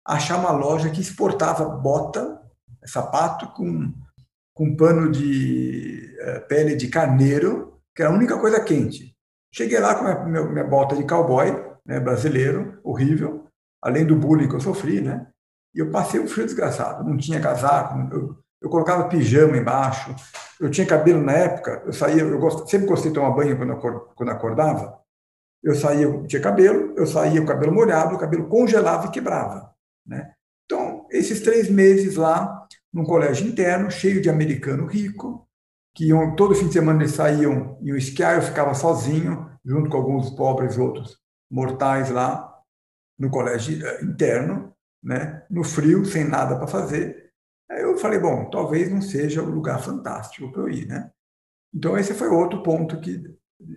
achar 0.06 0.38
uma 0.38 0.52
loja 0.52 0.90
que 0.90 1.02
exportava 1.02 1.66
bota, 1.66 2.42
sapato 2.86 3.48
com, 3.54 3.94
com 4.54 4.76
pano 4.76 5.10
de 5.10 6.16
uh, 6.22 6.48
pele 6.48 6.76
de 6.76 6.88
carneiro, 6.88 7.80
que 7.96 8.02
era 8.02 8.12
a 8.12 8.16
única 8.16 8.40
coisa 8.40 8.64
quente. 8.64 9.16
Cheguei 9.54 9.80
lá 9.80 9.96
com 9.96 10.06
a 10.06 10.26
minha, 10.26 10.44
minha 10.44 10.64
bota 10.64 10.96
de 10.96 11.06
cowboy, 11.06 11.52
né, 11.86 12.00
brasileiro, 12.00 12.80
horrível, 12.84 13.48
além 13.82 14.06
do 14.06 14.16
bullying 14.16 14.48
que 14.48 14.56
eu 14.56 14.62
sofri, 14.62 15.02
né? 15.02 15.28
E 15.74 15.80
eu 15.80 15.90
passei 15.90 16.20
um 16.20 16.28
frio 16.28 16.46
desgraçado. 16.46 17.04
Não 17.04 17.18
tinha 17.18 17.40
casaco, 17.40 18.14
eu, 18.14 18.38
eu 18.62 18.70
colocava 18.70 19.08
pijama 19.08 19.58
embaixo. 19.58 20.14
Eu 20.60 20.70
tinha 20.70 20.86
cabelo 20.86 21.22
na 21.22 21.34
época, 21.34 21.82
eu 21.86 21.94
saía, 21.94 22.22
eu 22.22 22.40
gost, 22.40 22.70
sempre 22.70 22.88
gostei 22.88 23.12
de 23.12 23.16
tomar 23.16 23.32
banho 23.32 23.58
quando, 23.58 23.72
eu, 23.72 24.00
quando 24.16 24.30
acordava. 24.30 25.02
Eu 25.64 25.76
saía, 25.76 26.04
eu 26.04 26.26
tinha 26.28 26.42
cabelo, 26.42 26.94
eu 26.98 27.06
saía 27.06 27.40
com 27.40 27.46
o 27.46 27.48
cabelo 27.48 27.74
molhado, 27.74 28.16
o 28.16 28.20
cabelo 28.20 28.48
congelava 28.48 29.08
e 29.08 29.12
quebrava. 29.12 29.74
Né? 30.06 30.34
Então, 30.66 31.08
esses 31.12 31.42
três 31.42 31.70
meses 31.70 32.16
lá, 32.16 32.61
num 32.94 33.04
colégio 33.04 33.48
interno, 33.48 33.90
cheio 33.90 34.22
de 34.22 34.30
americano 34.30 34.86
rico, 34.86 35.48
que 35.94 36.06
iam, 36.06 36.36
todo 36.36 36.56
fim 36.56 36.68
de 36.68 36.74
semana 36.74 37.02
eles 37.02 37.14
saíam, 37.14 37.78
iam 37.82 37.98
esquiar, 37.98 38.36
eu 38.36 38.42
ficava 38.42 38.74
sozinho, 38.74 39.50
junto 39.64 39.90
com 39.90 39.98
alguns 39.98 40.30
pobres 40.32 40.78
outros 40.78 41.18
mortais 41.50 42.10
lá, 42.10 42.52
no 43.18 43.30
colégio 43.30 43.86
eh, 43.86 44.04
interno, 44.04 44.74
né? 45.04 45.46
no 45.50 45.64
frio, 45.64 46.06
sem 46.06 46.24
nada 46.24 46.58
para 46.58 46.68
fazer. 46.68 47.32
Aí 47.70 47.82
eu 47.84 47.98
falei, 47.98 48.20
bom, 48.20 48.50
talvez 48.50 48.92
não 48.92 49.02
seja 49.02 49.42
o 49.42 49.50
lugar 49.50 49.82
fantástico 49.82 50.52
para 50.52 50.62
eu 50.62 50.70
ir, 50.70 50.88
né? 50.88 51.12
Então, 51.74 51.98
esse 51.98 52.14
foi 52.14 52.28
outro 52.28 52.62
ponto 52.64 53.00
que 53.00 53.24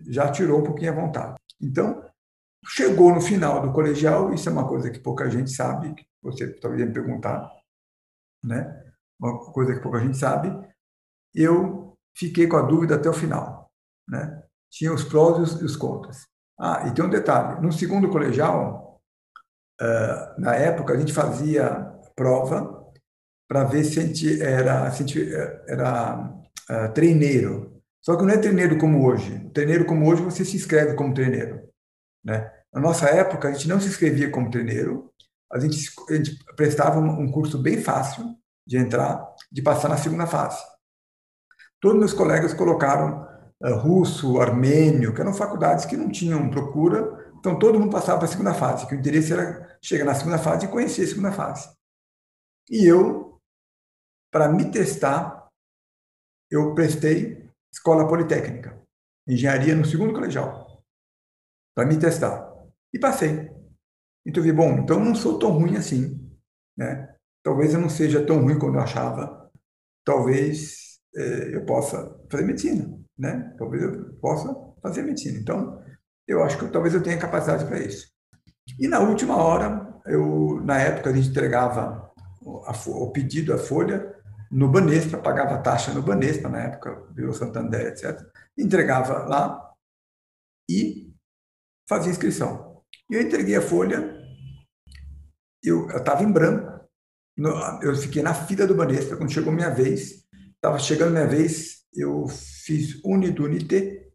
já 0.08 0.30
tirou 0.30 0.60
um 0.60 0.64
pouquinho 0.64 0.92
a 0.92 0.94
vontade. 0.94 1.36
Então, 1.60 2.02
chegou 2.66 3.14
no 3.14 3.20
final 3.20 3.60
do 3.60 3.72
colegial, 3.72 4.32
isso 4.32 4.48
é 4.48 4.52
uma 4.52 4.66
coisa 4.66 4.90
que 4.90 4.98
pouca 4.98 5.30
gente 5.30 5.50
sabe, 5.50 5.94
que 5.94 6.04
você 6.22 6.52
talvez 6.54 6.86
me 6.86 6.92
perguntar, 6.92 7.48
né? 8.42 8.83
Uma 9.20 9.52
coisa 9.52 9.74
que 9.74 9.80
pouca 9.80 10.00
gente 10.00 10.16
sabe. 10.16 10.52
Eu 11.34 11.96
fiquei 12.16 12.46
com 12.46 12.56
a 12.56 12.62
dúvida 12.62 12.94
até 12.94 13.08
o 13.08 13.14
final, 13.14 13.70
né? 14.08 14.42
Tinha 14.70 14.92
os 14.92 15.04
prós 15.04 15.60
e 15.60 15.64
os 15.64 15.76
contras. 15.76 16.26
Ah, 16.58 16.86
e 16.86 16.94
tem 16.94 17.04
um 17.04 17.10
detalhe: 17.10 17.60
no 17.60 17.72
segundo 17.72 18.08
colegial, 18.10 19.00
uh, 19.80 20.40
na 20.40 20.54
época, 20.54 20.94
a 20.94 20.96
gente 20.96 21.12
fazia 21.12 21.92
prova 22.14 22.84
para 23.48 23.64
ver 23.64 23.84
se 23.84 23.98
a 23.98 24.02
gente 24.02 24.42
era, 24.42 24.90
se 24.90 25.02
a 25.02 25.06
gente 25.06 25.34
era 25.68 26.16
uh, 26.70 26.92
treineiro. 26.92 27.82
Só 28.00 28.16
que 28.16 28.22
não 28.22 28.34
é 28.34 28.38
treineiro 28.38 28.78
como 28.78 29.06
hoje. 29.06 29.48
Treineiro 29.50 29.86
como 29.86 30.08
hoje, 30.08 30.22
você 30.22 30.44
se 30.44 30.56
inscreve 30.56 30.94
como 30.94 31.14
treineiro. 31.14 31.68
Né? 32.24 32.50
Na 32.72 32.80
nossa 32.80 33.08
época, 33.08 33.48
a 33.48 33.52
gente 33.52 33.68
não 33.68 33.80
se 33.80 33.88
inscrevia 33.88 34.30
como 34.30 34.50
treineiro, 34.50 35.10
a 35.52 35.58
gente, 35.58 35.90
a 36.10 36.14
gente 36.14 36.36
prestava 36.56 36.98
um 36.98 37.30
curso 37.30 37.56
bem 37.62 37.80
fácil 37.80 38.36
de 38.66 38.76
entrar, 38.76 39.26
de 39.50 39.62
passar 39.62 39.88
na 39.88 39.96
segunda 39.96 40.26
fase. 40.26 40.62
Todos 41.80 41.98
meus 41.98 42.14
colegas 42.14 42.54
colocaram 42.54 43.28
uh, 43.62 43.74
russo, 43.76 44.40
armênio, 44.40 45.14
que 45.14 45.20
eram 45.20 45.34
faculdades 45.34 45.84
que 45.84 45.96
não 45.96 46.10
tinham 46.10 46.50
procura, 46.50 47.32
então 47.38 47.58
todo 47.58 47.78
mundo 47.78 47.92
passava 47.92 48.18
para 48.18 48.28
a 48.28 48.30
segunda 48.30 48.54
fase, 48.54 48.86
que 48.86 48.94
o 48.94 48.98
interesse 48.98 49.32
era 49.32 49.78
chegar 49.82 50.04
na 50.04 50.14
segunda 50.14 50.38
fase 50.38 50.64
e 50.64 50.70
conhecer 50.70 51.02
a 51.02 51.08
segunda 51.08 51.32
fase. 51.32 51.68
E 52.70 52.86
eu 52.86 53.24
para 54.34 54.48
me 54.48 54.68
testar, 54.68 55.48
eu 56.50 56.74
prestei 56.74 57.48
escola 57.72 58.08
politécnica, 58.08 58.82
engenharia 59.28 59.76
no 59.76 59.84
segundo 59.84 60.12
colegial, 60.12 60.82
para 61.72 61.86
me 61.86 61.96
testar. 62.00 62.52
E 62.92 62.98
passei. 62.98 63.48
Então 64.26 64.42
eu 64.42 64.42
vi, 64.42 64.52
bom, 64.52 64.78
então 64.78 64.98
não 64.98 65.14
sou 65.14 65.38
tão 65.38 65.52
ruim 65.52 65.76
assim, 65.76 66.36
né? 66.76 67.13
Talvez 67.44 67.74
eu 67.74 67.80
não 67.80 67.90
seja 67.90 68.24
tão 68.24 68.42
ruim 68.42 68.58
quanto 68.58 68.76
eu 68.76 68.80
achava. 68.80 69.50
Talvez 70.04 70.98
é, 71.14 71.54
eu 71.54 71.64
possa 71.66 72.18
fazer 72.30 72.44
medicina, 72.44 72.98
né? 73.16 73.54
Talvez 73.58 73.82
eu 73.82 74.14
possa 74.14 74.54
fazer 74.82 75.02
medicina. 75.02 75.38
Então, 75.38 75.82
eu 76.26 76.42
acho 76.42 76.58
que 76.58 76.66
talvez 76.68 76.94
eu 76.94 77.02
tenha 77.02 77.18
capacidade 77.18 77.66
para 77.66 77.78
isso. 77.78 78.08
E 78.80 78.88
na 78.88 79.00
última 79.00 79.36
hora, 79.36 80.00
eu 80.06 80.60
na 80.64 80.78
época 80.78 81.10
a 81.10 81.12
gente 81.12 81.28
entregava 81.28 82.10
o 82.42 83.10
pedido, 83.10 83.52
a 83.52 83.58
folha, 83.58 84.14
no 84.50 84.70
Banespa, 84.70 85.18
pagava 85.18 85.58
taxa 85.58 85.92
no 85.92 86.02
Banespa, 86.02 86.48
na 86.48 86.62
época, 86.62 87.08
virou 87.12 87.32
Santander, 87.32 87.88
etc. 87.88 88.20
Entregava 88.56 89.24
lá 89.26 89.72
e 90.68 91.12
fazia 91.88 92.10
inscrição. 92.10 92.82
E 93.10 93.14
eu 93.14 93.22
entreguei 93.22 93.56
a 93.56 93.62
folha, 93.62 94.16
eu 95.62 95.88
estava 95.88 96.22
em 96.22 96.32
branco, 96.32 96.73
eu 97.82 97.96
fiquei 97.96 98.22
na 98.22 98.34
fila 98.34 98.66
do 98.66 98.74
Banespa, 98.74 99.16
quando 99.16 99.32
chegou 99.32 99.52
minha 99.52 99.70
vez, 99.70 100.24
estava 100.54 100.78
chegando 100.78 101.12
minha 101.12 101.26
vez, 101.26 101.84
eu 101.92 102.26
fiz 102.28 103.00
Unidunité 103.04 104.08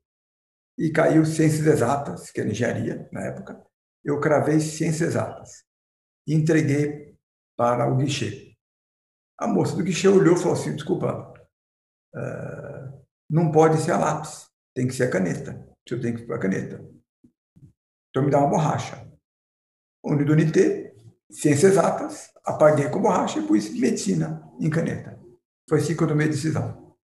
e 0.77 0.89
caiu 0.91 1.25
Ciências 1.25 1.67
Exatas, 1.67 2.32
que 2.32 2.39
era 2.39 2.49
engenharia 2.49 3.10
na 3.12 3.21
época, 3.21 3.62
eu 4.03 4.19
cravei 4.19 4.60
Ciências 4.60 5.10
Exatas 5.10 5.63
e 6.25 6.34
entreguei 6.34 7.17
para 7.58 7.91
o 7.91 7.97
guichê. 7.97 8.55
A 9.38 9.47
moça 9.47 9.75
do 9.75 9.84
guichê 9.84 10.08
olhou 10.08 10.36
e 10.36 10.39
falou 10.39 10.53
assim, 10.53 10.75
desculpa, 10.75 11.34
uh, 12.15 13.05
não 13.29 13.51
pode 13.51 13.82
ser 13.82 13.91
a 13.91 13.97
lápis, 13.97 14.49
tem 14.73 14.88
que 14.88 14.93
ser 14.93 15.03
a 15.03 15.10
caneta. 15.10 15.67
O 15.86 15.89
senhor 15.89 16.01
tem 16.01 16.15
que 16.15 16.23
para 16.25 16.38
a 16.38 16.39
caneta. 16.39 16.86
Então 18.10 18.23
me 18.23 18.32
dá 18.32 18.39
uma 18.39 18.49
borracha. 18.49 19.08
Unidunité, 20.03 20.88
ciências 21.30 21.74
exatas, 21.74 22.30
apaguei 22.44 22.89
com 22.89 23.02
borracha 23.02 23.39
e 23.39 23.48
pus 23.48 23.70
medicina 23.70 24.44
em 24.60 24.70
caneta. 24.70 25.20
Foi 25.68 25.80
assim 25.80 25.96
que 25.96 26.04
eu 26.04 26.08
tomei 26.08 26.28
a 26.28 26.32
decisão. 26.32 26.96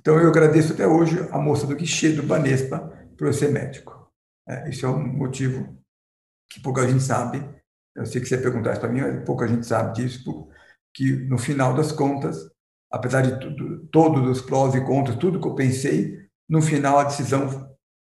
Então 0.00 0.18
eu 0.20 0.28
agradeço 0.28 0.72
até 0.72 0.86
hoje 0.86 1.18
a 1.30 1.38
moça 1.38 1.66
do 1.66 1.76
guichê 1.76 2.12
do 2.12 2.22
Banespa 2.22 2.78
por 3.16 3.26
eu 3.26 3.32
ser 3.32 3.50
médico. 3.50 4.12
É, 4.46 4.68
isso 4.68 4.84
é 4.84 4.88
um 4.88 5.06
motivo 5.06 5.78
que 6.50 6.60
pouca 6.60 6.86
gente 6.86 7.02
sabe 7.02 7.42
eu 7.94 8.06
sei 8.06 8.20
que 8.20 8.26
você 8.26 8.36
perguntar 8.36 8.72
isso 8.72 8.80
para 8.80 8.90
mim, 8.90 9.00
mas 9.00 9.24
pouca 9.24 9.46
gente 9.46 9.66
sabe 9.66 9.94
disso, 9.94 10.48
que 10.92 11.12
no 11.12 11.38
final 11.38 11.74
das 11.74 11.92
contas, 11.92 12.36
apesar 12.90 13.22
de 13.22 13.38
tudo, 13.38 13.86
todos 13.86 14.28
os 14.28 14.44
prós 14.44 14.74
e 14.74 14.84
contras, 14.84 15.16
tudo 15.16 15.40
que 15.40 15.46
eu 15.46 15.54
pensei, 15.54 16.18
no 16.48 16.60
final 16.60 16.98
a 16.98 17.04
decisão 17.04 17.48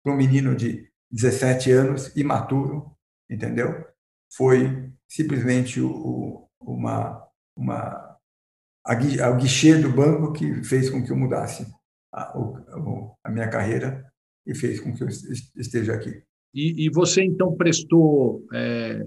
para 0.02 0.12
um 0.12 0.16
menino 0.16 0.54
de 0.54 0.88
17 1.10 1.72
anos, 1.72 2.16
imaturo, 2.16 2.96
entendeu? 3.30 3.86
Foi 4.32 4.90
simplesmente 5.08 5.80
o, 5.80 6.48
uma, 6.60 7.26
uma, 7.56 8.18
a, 8.84 9.30
o 9.30 9.36
guichê 9.36 9.78
do 9.78 9.92
banco 9.92 10.32
que 10.32 10.62
fez 10.64 10.90
com 10.90 11.02
que 11.02 11.10
eu 11.10 11.16
mudasse 11.16 11.66
a, 12.12 12.32
a 13.24 13.30
minha 13.30 13.48
carreira 13.48 14.04
e 14.46 14.54
fez 14.54 14.80
com 14.80 14.92
que 14.92 15.02
eu 15.02 15.08
esteja 15.56 15.94
aqui. 15.94 16.22
E, 16.52 16.86
e 16.86 16.90
você 16.90 17.22
então 17.22 17.56
prestou 17.56 18.44
é, 18.52 19.06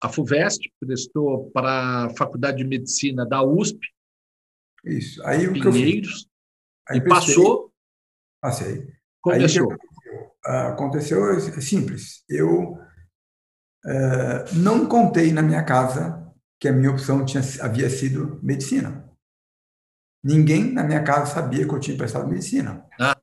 a 0.00 0.08
FUVEST, 0.08 0.70
prestou 0.78 1.50
para 1.50 2.06
a 2.06 2.10
Faculdade 2.16 2.58
de 2.58 2.64
Medicina 2.64 3.26
da 3.26 3.42
USP. 3.42 3.80
Isso. 4.84 5.24
Aí 5.26 5.46
o 5.46 5.52
Pinheiros. 5.52 6.26
Que 6.86 6.94
eu 6.94 6.96
e 6.96 7.08
passou. 7.08 7.72
Passei. 8.40 8.88
Começou. 9.20 9.72
Aí, 9.72 10.66
aconteceu 10.68 11.30
é 11.30 11.60
simples. 11.60 12.24
Eu 12.28 12.78
é, 13.84 14.52
não 14.54 14.86
contei 14.86 15.32
na 15.32 15.42
minha 15.42 15.64
casa 15.64 16.20
que 16.60 16.68
a 16.68 16.72
minha 16.72 16.90
opção 16.90 17.24
tinha, 17.24 17.42
havia 17.62 17.88
sido 17.88 18.38
medicina. 18.42 19.08
Ninguém 20.22 20.72
na 20.72 20.84
minha 20.84 21.02
casa 21.02 21.32
sabia 21.32 21.66
que 21.66 21.74
eu 21.74 21.80
tinha 21.80 21.96
prestado 21.96 22.28
medicina. 22.28 22.86
Ah. 23.00 23.18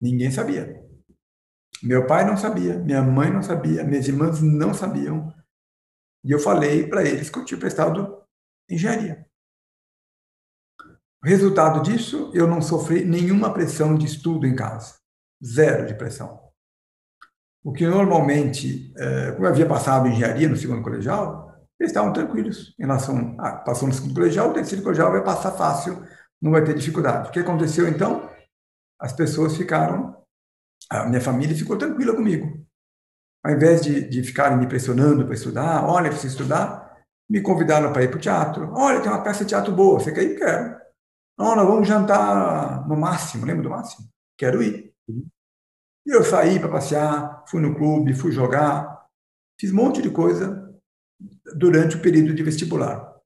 Ninguém 0.00 0.30
sabia. 0.30 0.84
Meu 1.82 2.06
pai 2.06 2.24
não 2.24 2.36
sabia, 2.36 2.78
minha 2.78 3.02
mãe 3.02 3.30
não 3.30 3.42
sabia, 3.42 3.84
minhas 3.84 4.06
irmãs 4.06 4.40
não 4.40 4.72
sabiam. 4.72 5.34
E 6.24 6.30
eu 6.30 6.38
falei 6.38 6.88
para 6.88 7.02
eles 7.02 7.28
que 7.28 7.38
eu 7.38 7.44
tinha 7.44 7.58
prestado 7.58 8.22
engenharia. 8.70 9.26
Resultado 11.22 11.82
disso, 11.82 12.30
eu 12.32 12.46
não 12.46 12.62
sofri 12.62 13.04
nenhuma 13.04 13.52
pressão 13.52 13.96
de 13.96 14.06
estudo 14.06 14.46
em 14.46 14.54
casa. 14.54 14.96
Zero 15.44 15.86
de 15.86 15.94
pressão. 15.94 16.45
O 17.66 17.72
que 17.72 17.86
normalmente, 17.86 18.92
como 19.34 19.46
eu 19.46 19.50
havia 19.50 19.66
passado 19.66 20.08
engenharia 20.08 20.48
no 20.48 20.56
segundo 20.56 20.82
colegial, 20.82 21.52
eles 21.80 21.90
estavam 21.90 22.12
tranquilos 22.12 22.74
em 22.78 22.82
relação 22.82 23.34
a 23.38 23.52
passou 23.56 23.88
no 23.88 23.94
segundo 23.94 24.14
colegial, 24.14 24.50
o 24.50 24.54
terceiro 24.54 24.82
colegial 24.82 25.10
vai 25.10 25.22
passar 25.22 25.50
fácil, 25.50 26.02
não 26.40 26.52
vai 26.52 26.64
ter 26.64 26.74
dificuldade. 26.74 27.28
O 27.28 27.32
que 27.32 27.40
aconteceu 27.40 27.88
então? 27.88 28.30
As 28.98 29.12
pessoas 29.12 29.56
ficaram, 29.56 30.16
a 30.90 31.06
minha 31.06 31.20
família 31.20 31.56
ficou 31.56 31.76
tranquila 31.76 32.14
comigo 32.14 32.66
ao 33.46 33.52
invés 33.52 33.80
de, 33.80 34.08
de 34.08 34.24
ficarem 34.24 34.58
me 34.58 34.66
pressionando 34.66 35.24
para 35.24 35.34
estudar, 35.34 35.88
olha, 35.88 36.10
precisa 36.10 36.32
estudar, 36.34 36.96
me 37.30 37.40
convidaram 37.40 37.92
para 37.92 38.02
ir 38.02 38.08
para 38.08 38.16
o 38.16 38.20
teatro. 38.20 38.72
Olha, 38.74 39.00
tem 39.00 39.08
uma 39.08 39.22
peça 39.22 39.44
de 39.44 39.50
teatro 39.50 39.72
boa, 39.72 40.00
você 40.00 40.12
quer 40.12 40.24
ir? 40.24 40.36
Quero. 40.36 40.76
Não, 41.38 41.54
nós 41.54 41.66
vamos 41.66 41.86
jantar 41.86 42.88
no 42.88 42.96
máximo, 42.96 43.46
lembra 43.46 43.62
do 43.62 43.70
máximo? 43.70 44.08
Quero 44.36 44.60
ir. 44.60 44.92
E 46.06 46.10
eu 46.10 46.22
saí 46.22 46.60
para 46.60 46.68
passear, 46.68 47.44
fui 47.48 47.60
no 47.60 47.74
clube, 47.74 48.14
fui 48.14 48.30
jogar, 48.30 49.06
fiz 49.58 49.72
um 49.72 49.76
monte 49.76 50.00
de 50.00 50.08
coisa 50.08 50.72
durante 51.56 51.96
o 51.96 52.00
período 52.00 52.32
de 52.32 52.42
vestibular. 52.44 53.16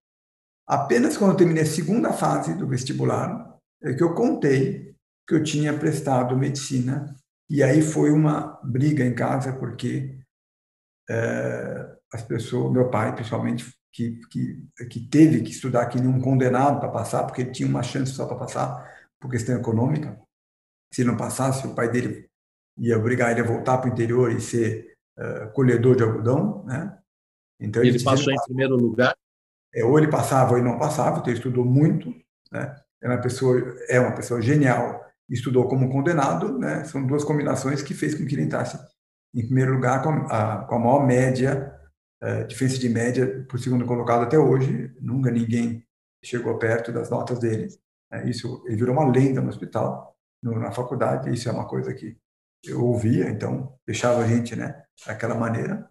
Apenas 0.66 1.16
quando 1.16 1.32
eu 1.32 1.36
terminei 1.36 1.64
a 1.64 1.66
segunda 1.66 2.12
fase 2.12 2.54
do 2.54 2.66
vestibular 2.66 3.58
é 3.82 3.92
que 3.92 4.02
eu 4.02 4.14
contei 4.14 4.94
que 5.28 5.34
eu 5.34 5.42
tinha 5.42 5.76
prestado 5.78 6.36
medicina 6.36 7.14
e 7.50 7.62
aí 7.62 7.82
foi 7.82 8.12
uma 8.12 8.58
briga 8.62 9.04
em 9.04 9.14
casa, 9.14 9.52
porque 9.52 10.18
é, 11.08 11.96
as 12.12 12.22
pessoas, 12.22 12.72
meu 12.72 12.88
pai, 12.88 13.12
principalmente, 13.14 13.68
que, 13.92 14.20
que, 14.30 14.64
que 14.88 15.08
teve 15.08 15.42
que 15.42 15.50
estudar 15.50 15.86
que 15.86 16.00
nem 16.00 16.08
um 16.08 16.20
condenado 16.20 16.78
para 16.78 16.88
passar, 16.88 17.24
porque 17.24 17.42
ele 17.42 17.50
tinha 17.50 17.68
uma 17.68 17.82
chance 17.82 18.12
só 18.12 18.26
para 18.26 18.36
passar 18.36 19.08
por 19.20 19.28
questão 19.28 19.56
econômica. 19.56 20.16
Se 20.94 21.02
não 21.02 21.16
passasse, 21.16 21.66
o 21.66 21.74
pai 21.74 21.90
dele 21.90 22.29
ia 22.80 22.98
obrigar 22.98 23.30
ele 23.30 23.40
a 23.40 23.44
voltar 23.44 23.78
para 23.78 23.90
o 23.90 23.92
interior 23.92 24.32
e 24.32 24.40
ser 24.40 24.94
uh, 25.18 25.52
colhedor 25.52 25.96
de 25.96 26.02
algodão, 26.02 26.64
né? 26.64 26.98
Então 27.60 27.82
ele, 27.82 27.96
ele 27.96 28.04
passou 28.04 28.32
em 28.32 28.42
primeiro 28.46 28.74
lugar. 28.76 29.14
É, 29.72 29.84
ou 29.84 29.96
ele 29.98 30.08
passava 30.08 30.52
ou 30.52 30.58
ele 30.58 30.66
não 30.66 30.78
passava, 30.78 31.18
então 31.18 31.28
ele 31.28 31.38
estudou 31.38 31.64
muito, 31.64 32.12
né? 32.50 32.74
É 33.02 33.08
uma 33.08 33.20
pessoa, 33.20 33.58
é 33.88 34.00
uma 34.00 34.12
pessoa 34.12 34.42
genial 34.42 35.00
estudou 35.30 35.68
como 35.68 35.90
condenado, 35.90 36.58
né? 36.58 36.84
São 36.84 37.06
duas 37.06 37.24
combinações 37.24 37.82
que 37.82 37.94
fez 37.94 38.14
com 38.14 38.26
que 38.26 38.34
ele 38.34 38.42
entrasse 38.42 38.76
em 39.32 39.44
primeiro 39.44 39.74
lugar 39.74 40.02
com 40.02 40.10
a, 40.10 40.64
com 40.64 40.74
a 40.74 40.78
maior 40.78 41.06
média, 41.06 41.72
é, 42.20 42.44
diferença 42.44 42.78
de 42.78 42.88
média 42.88 43.46
por 43.48 43.60
segundo 43.60 43.86
colocado 43.86 44.24
até 44.24 44.38
hoje. 44.38 44.92
Nunca 45.00 45.30
ninguém 45.30 45.86
chegou 46.22 46.58
perto 46.58 46.90
das 46.90 47.08
notas 47.08 47.38
dele. 47.38 47.68
É, 48.12 48.28
isso, 48.28 48.62
ele 48.66 48.76
virou 48.76 48.94
uma 48.94 49.08
lenda 49.08 49.40
no 49.40 49.48
hospital, 49.48 50.16
no, 50.42 50.58
na 50.58 50.72
faculdade. 50.72 51.32
Isso 51.32 51.48
é 51.48 51.52
uma 51.52 51.68
coisa 51.68 51.94
que 51.94 52.18
eu 52.64 52.84
ouvia, 52.84 53.28
então 53.30 53.74
deixava 53.86 54.22
a 54.22 54.26
gente, 54.26 54.54
né, 54.54 54.82
daquela 55.06 55.34
maneira, 55.34 55.88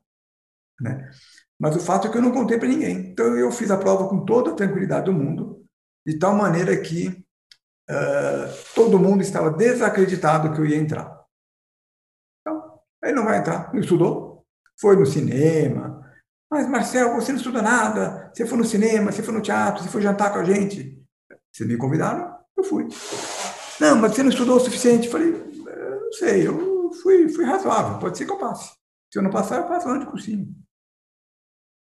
né? 0.80 1.10
Mas 1.60 1.76
o 1.76 1.80
fato 1.80 2.08
é 2.08 2.12
que 2.12 2.18
eu 2.18 2.22
não 2.22 2.32
contei 2.32 2.58
para 2.58 2.70
ninguém. 2.70 3.12
Então 3.12 3.38
eu 3.38 3.52
fiz 3.52 3.70
a 3.70 3.78
prova 3.78 4.08
com 4.08 4.24
toda 4.24 4.52
a 4.52 4.56
tranquilidade 4.56 5.06
do 5.08 5.14
mundo, 5.14 5.66
de 6.08 6.18
tal 6.18 6.34
maneira 6.34 6.76
que 6.80 7.26
uh, 7.90 8.74
todo 8.74 9.00
mundo 9.00 9.22
estava 9.22 9.52
desacreditado 9.52 10.54
que 10.54 10.62
eu 10.62 10.66
ia 10.66 10.78
entrar. 10.78 11.20
Então, 12.40 12.80
ele 13.04 13.14
não 13.14 13.26
vai 13.26 13.40
entrar, 13.40 13.74
não 13.74 13.82
estudou, 13.82 14.46
foi 14.80 14.96
no 14.96 15.06
cinema. 15.06 16.00
Mas, 16.50 16.68
Marcel, 16.68 17.14
você 17.14 17.32
não 17.32 17.38
estuda 17.38 17.62
nada, 17.62 18.32
você 18.34 18.46
foi 18.46 18.58
no 18.58 18.66
cinema, 18.66 19.12
você 19.12 19.22
foi 19.22 19.34
no 19.34 19.42
teatro, 19.42 19.84
você 19.84 19.90
foi 19.90 20.02
jantar 20.02 20.32
com 20.32 20.40
a 20.40 20.44
gente. 20.44 20.98
Vocês 21.52 21.68
me 21.70 21.78
convidaram, 21.78 22.38
eu 22.58 22.64
fui. 22.64 22.88
Não, 23.80 23.96
mas 23.98 24.14
você 24.14 24.24
não 24.24 24.30
estudou 24.30 24.58
o 24.58 24.60
suficiente. 24.60 25.10
Falei, 25.10 25.49
não 26.10 26.14
sei, 26.14 26.48
eu 26.48 26.92
fui, 27.02 27.30
fui 27.30 27.46
razoável, 27.46 28.00
pode 28.00 28.18
ser 28.18 28.26
que 28.26 28.32
eu 28.32 28.40
passe. 28.40 28.74
Se 29.12 29.20
eu 29.20 29.24
não 29.24 29.30
passar, 29.30 29.58
eu 29.58 29.68
passo 29.68 29.88
ano 29.88 30.02
de 30.02 30.08
cursinho. 30.08 30.56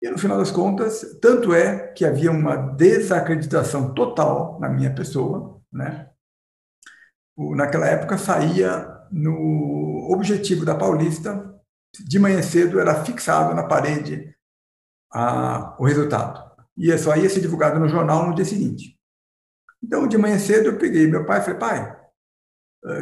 E 0.02 0.10
no 0.10 0.18
final 0.18 0.38
das 0.38 0.52
contas, 0.52 1.18
tanto 1.22 1.54
é 1.54 1.88
que 1.94 2.06
havia 2.06 2.32
uma 2.32 2.56
desacreditação 2.56 3.94
total 3.94 4.60
na 4.60 4.70
minha 4.70 4.94
pessoa, 4.94 5.62
né? 5.72 6.10
naquela 7.56 7.88
época 7.88 8.18
saía 8.18 8.86
no 9.12 10.10
objetivo 10.12 10.66
da 10.66 10.76
Paulista, 10.76 11.58
de 11.98 12.20
manhã 12.20 12.42
cedo 12.42 12.80
era 12.80 13.04
fixado 13.06 13.56
na 13.56 13.64
parede 13.64 14.36
a, 15.12 15.76
o 15.80 15.86
resultado. 15.86 16.50
E 16.78 16.96
só 16.98 17.16
ia 17.16 17.30
ser 17.30 17.40
divulgado 17.40 17.80
no 17.80 17.88
jornal 17.88 18.28
no 18.28 18.36
dia 18.36 18.46
seguinte. 18.46 18.98
Então, 19.82 20.08
de 20.08 20.18
manhã 20.18 20.38
cedo, 20.38 20.70
eu 20.70 20.78
peguei 20.78 21.08
meu 21.08 21.26
pai 21.26 21.40
e 21.40 21.44
falei, 21.44 21.60
pai, 21.60 21.99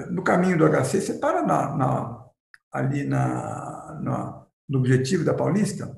no 0.10 0.24
caminho 0.24 0.58
do 0.58 0.68
HC, 0.68 1.02
você 1.02 1.14
para 1.16 1.42
na, 1.42 1.76
na, 1.76 2.26
ali 2.72 3.04
na, 3.04 4.00
na, 4.02 4.46
no 4.68 4.80
objetivo 4.80 5.24
da 5.24 5.34
Paulista, 5.34 5.96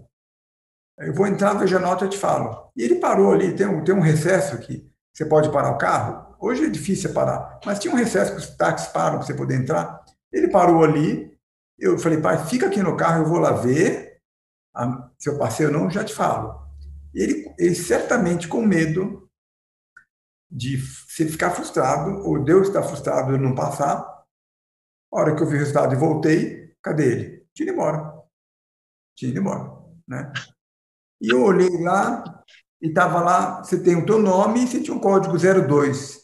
eu 1.00 1.14
vou 1.14 1.28
entrar, 1.28 1.54
vejo 1.54 1.78
a 1.78 1.80
nota 1.80 2.06
e 2.06 2.10
te 2.10 2.18
falo. 2.18 2.72
E 2.76 2.84
ele 2.84 2.96
parou 2.96 3.34
ali, 3.34 3.56
tem 3.56 3.68
um, 3.68 3.84
tem 3.84 3.96
um 3.96 4.02
recesso 4.02 4.54
aqui, 4.54 4.90
você 5.14 5.26
pode 5.26 5.52
parar 5.52 5.72
o 5.72 5.78
carro. 5.78 6.36
Hoje 6.40 6.66
é 6.66 6.70
difícil 6.70 7.14
parar, 7.14 7.60
mas 7.66 7.80
tinha 7.80 7.94
um 7.94 7.98
recesso 7.98 8.34
que 8.34 8.40
os 8.40 8.50
táxis 8.56 8.90
param 8.90 9.18
para 9.18 9.26
você 9.26 9.34
poder 9.34 9.56
entrar. 9.56 10.04
Ele 10.32 10.50
parou 10.50 10.84
ali, 10.84 11.38
eu 11.78 11.98
falei, 11.98 12.20
pai, 12.20 12.46
fica 12.46 12.68
aqui 12.68 12.82
no 12.82 12.98
carro, 12.98 13.24
eu 13.24 13.30
vou 13.30 13.40
lá 13.40 13.52
ver 13.52 14.20
se 15.18 15.30
eu 15.30 15.38
passei 15.38 15.66
ou 15.66 15.72
não, 15.72 15.90
já 15.90 16.04
te 16.04 16.14
falo. 16.14 16.60
Ele, 17.14 17.54
ele 17.58 17.76
certamente 17.76 18.48
com 18.48 18.62
medo 18.62 19.29
de 20.50 20.78
se 20.78 21.28
ficar 21.28 21.52
frustrado, 21.52 22.24
ou 22.26 22.44
Deus 22.44 22.68
está 22.68 22.82
frustrado 22.82 23.34
de 23.34 23.44
não 23.44 23.54
passar. 23.54 23.98
A 25.12 25.20
hora 25.20 25.36
que 25.36 25.44
eu 25.44 25.48
vi 25.48 25.56
o 25.56 25.60
resultado 25.60 25.94
e 25.94 25.98
voltei, 25.98 26.76
cadê 26.82 27.12
ele? 27.12 27.48
Tinha 27.54 27.70
ido 27.70 27.74
embora. 27.74 28.14
Tinha 29.16 29.32
ido 29.32 29.40
embora. 29.40 29.72
Né? 30.08 30.32
E 31.22 31.30
eu 31.30 31.44
olhei 31.44 31.82
lá 31.82 32.44
e 32.82 32.88
estava 32.88 33.22
lá, 33.22 33.64
você 33.64 33.82
tem 33.82 33.96
o 33.96 34.06
teu 34.06 34.20
nome 34.20 34.64
e 34.64 34.68
você 34.68 34.82
tinha 34.82 34.96
um 34.96 35.00
código 35.00 35.38
02. 35.38 36.20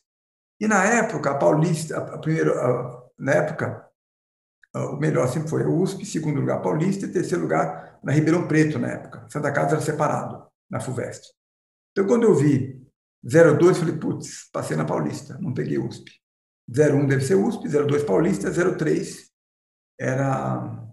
E 0.59 0.67
na 0.67 0.83
época, 0.85 1.31
a 1.31 1.37
Paulista, 1.37 1.97
a 1.97 2.15
a, 2.15 3.03
na 3.17 3.31
época, 3.33 3.85
o 4.73 4.97
melhor 4.97 5.27
sempre 5.27 5.49
foi 5.49 5.63
a 5.63 5.67
USP, 5.67 6.05
segundo 6.05 6.39
lugar 6.39 6.61
Paulista 6.61 7.05
e 7.05 7.11
terceiro 7.11 7.43
lugar 7.43 7.99
na 8.03 8.11
Ribeirão 8.11 8.47
Preto, 8.47 8.79
na 8.79 8.89
época. 8.89 9.25
Santa 9.29 9.51
Casa 9.51 9.75
era 9.75 9.81
separado, 9.81 10.47
na 10.69 10.79
FUVEST. 10.79 11.33
Então, 11.91 12.07
quando 12.07 12.23
eu 12.23 12.35
vi 12.35 12.84
02, 13.25 13.77
falei, 13.79 13.97
putz, 13.97 14.49
passei 14.51 14.77
na 14.77 14.85
Paulista, 14.85 15.37
não 15.39 15.53
peguei 15.53 15.77
USP. 15.79 16.11
01 16.69 17.07
deve 17.07 17.23
ser 17.23 17.35
USP, 17.35 17.67
02 17.67 18.03
Paulista, 18.03 18.51
03 18.51 19.31
era 19.99 20.87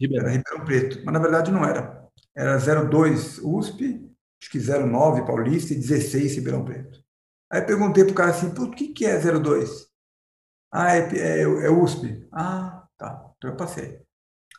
Ribeirão. 0.00 0.26
era 0.26 0.36
Ribeirão 0.36 0.64
Preto. 0.64 1.02
Mas, 1.04 1.12
na 1.14 1.20
verdade, 1.20 1.50
não 1.50 1.64
era 1.64 2.02
era 2.34 2.58
02 2.58 3.38
USP, 3.38 4.10
acho 4.40 4.50
que 4.50 4.58
09 4.58 5.24
Paulista 5.26 5.72
e 5.72 5.76
16 5.76 6.36
Ribeirão 6.36 6.64
Preto. 6.64 7.02
Aí 7.50 7.60
perguntei 7.62 8.04
para 8.04 8.12
o 8.12 8.16
cara 8.16 8.30
assim, 8.30 8.48
o 8.48 8.70
que, 8.70 8.88
que 8.88 9.04
é 9.04 9.18
02? 9.18 9.86
Ah, 10.72 10.96
é, 10.96 11.00
é, 11.18 11.42
é 11.42 11.70
USP. 11.70 12.26
Ah, 12.32 12.86
tá, 12.96 13.32
então 13.36 13.50
eu 13.50 13.56
passei. 13.56 14.00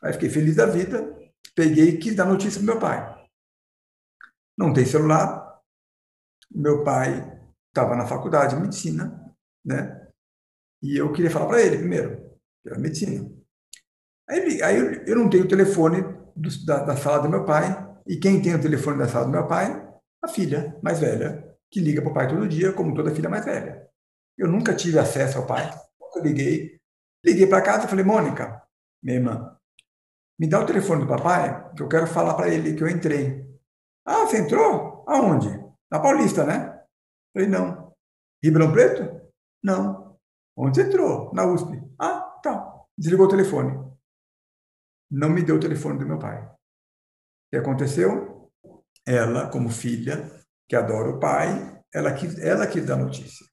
Aí 0.01 0.13
fiquei 0.13 0.29
feliz 0.29 0.55
da 0.55 0.65
vida, 0.65 1.15
peguei 1.55 1.89
e 1.89 1.97
quis 1.97 2.15
dar 2.15 2.25
notícia 2.25 2.61
para 2.61 2.71
meu 2.73 2.79
pai. 2.79 3.27
Não 4.55 4.71
tem 4.71 4.85
celular, 4.85 5.52
meu 6.53 6.83
pai 6.83 7.41
estava 7.69 7.95
na 7.95 8.05
faculdade 8.05 8.55
de 8.55 8.61
medicina, 8.61 9.33
né? 9.65 10.07
E 10.81 10.97
eu 10.97 11.11
queria 11.13 11.31
falar 11.31 11.47
para 11.47 11.61
ele 11.61 11.77
primeiro, 11.77 12.17
que 12.61 12.69
era 12.69 12.79
medicina. 12.79 13.29
Aí, 14.29 14.61
aí 14.61 14.77
eu, 14.77 14.91
eu 15.05 15.15
não 15.15 15.29
tenho 15.29 15.47
telefone 15.47 16.01
do, 16.35 16.65
da, 16.65 16.83
da, 16.83 16.97
sala 16.97 17.23
do 17.23 17.29
meu 17.29 17.45
pai. 17.45 17.65
E 18.07 18.17
quem 18.17 18.41
tem 18.41 18.55
o 18.55 18.61
telefone 18.61 18.97
da 18.97 19.07
sala 19.07 19.25
do 19.25 19.31
meu 19.31 19.47
pai? 19.47 19.81
A 20.21 20.27
filha 20.27 20.77
mais 20.81 20.99
velha, 20.99 21.55
que 21.71 21.79
liga 21.79 22.01
para 22.01 22.11
o 22.11 22.13
pai 22.13 22.27
todo 22.27 22.47
dia, 22.47 22.73
como 22.73 22.93
toda 22.93 23.15
filha 23.15 23.29
mais 23.29 23.45
velha. 23.45 23.87
Eu 24.37 24.47
nunca 24.47 24.73
tive 24.73 24.99
acesso 24.99 25.37
ao 25.37 25.47
pai. 25.47 25.69
Eu 26.15 26.21
liguei. 26.21 26.79
Liguei 27.25 27.47
para 27.47 27.61
casa 27.61 27.85
e 27.85 27.89
falei, 27.89 28.03
Mônica, 28.03 28.61
minha 29.01 29.17
irmã, 29.17 29.57
me 30.37 30.47
dá 30.47 30.59
o 30.59 30.65
telefone 30.65 31.03
do 31.03 31.07
papai, 31.07 31.71
que 31.73 31.81
eu 31.81 31.87
quero 31.87 32.07
falar 32.07 32.33
para 32.33 32.49
ele 32.49 32.73
que 32.73 32.83
eu 32.83 32.89
entrei. 32.89 33.45
Ah, 34.05 34.25
você 34.25 34.39
entrou? 34.39 35.05
Aonde? 35.07 35.62
Na 35.93 36.01
Paulista, 36.01 36.43
né? 36.43 36.83
Falei, 37.33 37.47
não. 37.47 37.93
Ribeirão 38.43 38.73
Preto? 38.73 39.31
Não. 39.63 40.17
Onde 40.57 40.75
você 40.75 40.87
entrou? 40.87 41.31
Na 41.33 41.45
USP. 41.45 41.81
Ah, 41.99 42.19
tá. 42.43 42.83
Desligou 42.97 43.27
o 43.27 43.29
telefone 43.29 43.93
não 45.13 45.29
me 45.29 45.43
deu 45.43 45.57
o 45.57 45.59
telefone 45.59 45.99
do 45.99 46.07
meu 46.07 46.17
pai. 46.17 46.43
O 46.43 46.49
que 47.51 47.57
aconteceu? 47.57 48.49
Ela, 49.05 49.47
como 49.47 49.69
filha, 49.69 50.27
que 50.67 50.75
adora 50.75 51.09
o 51.09 51.19
pai, 51.19 51.79
ela 51.93 52.11
quis, 52.13 52.39
ela 52.39 52.65
quis 52.65 52.83
dar 52.83 52.95
notícia. 52.95 53.45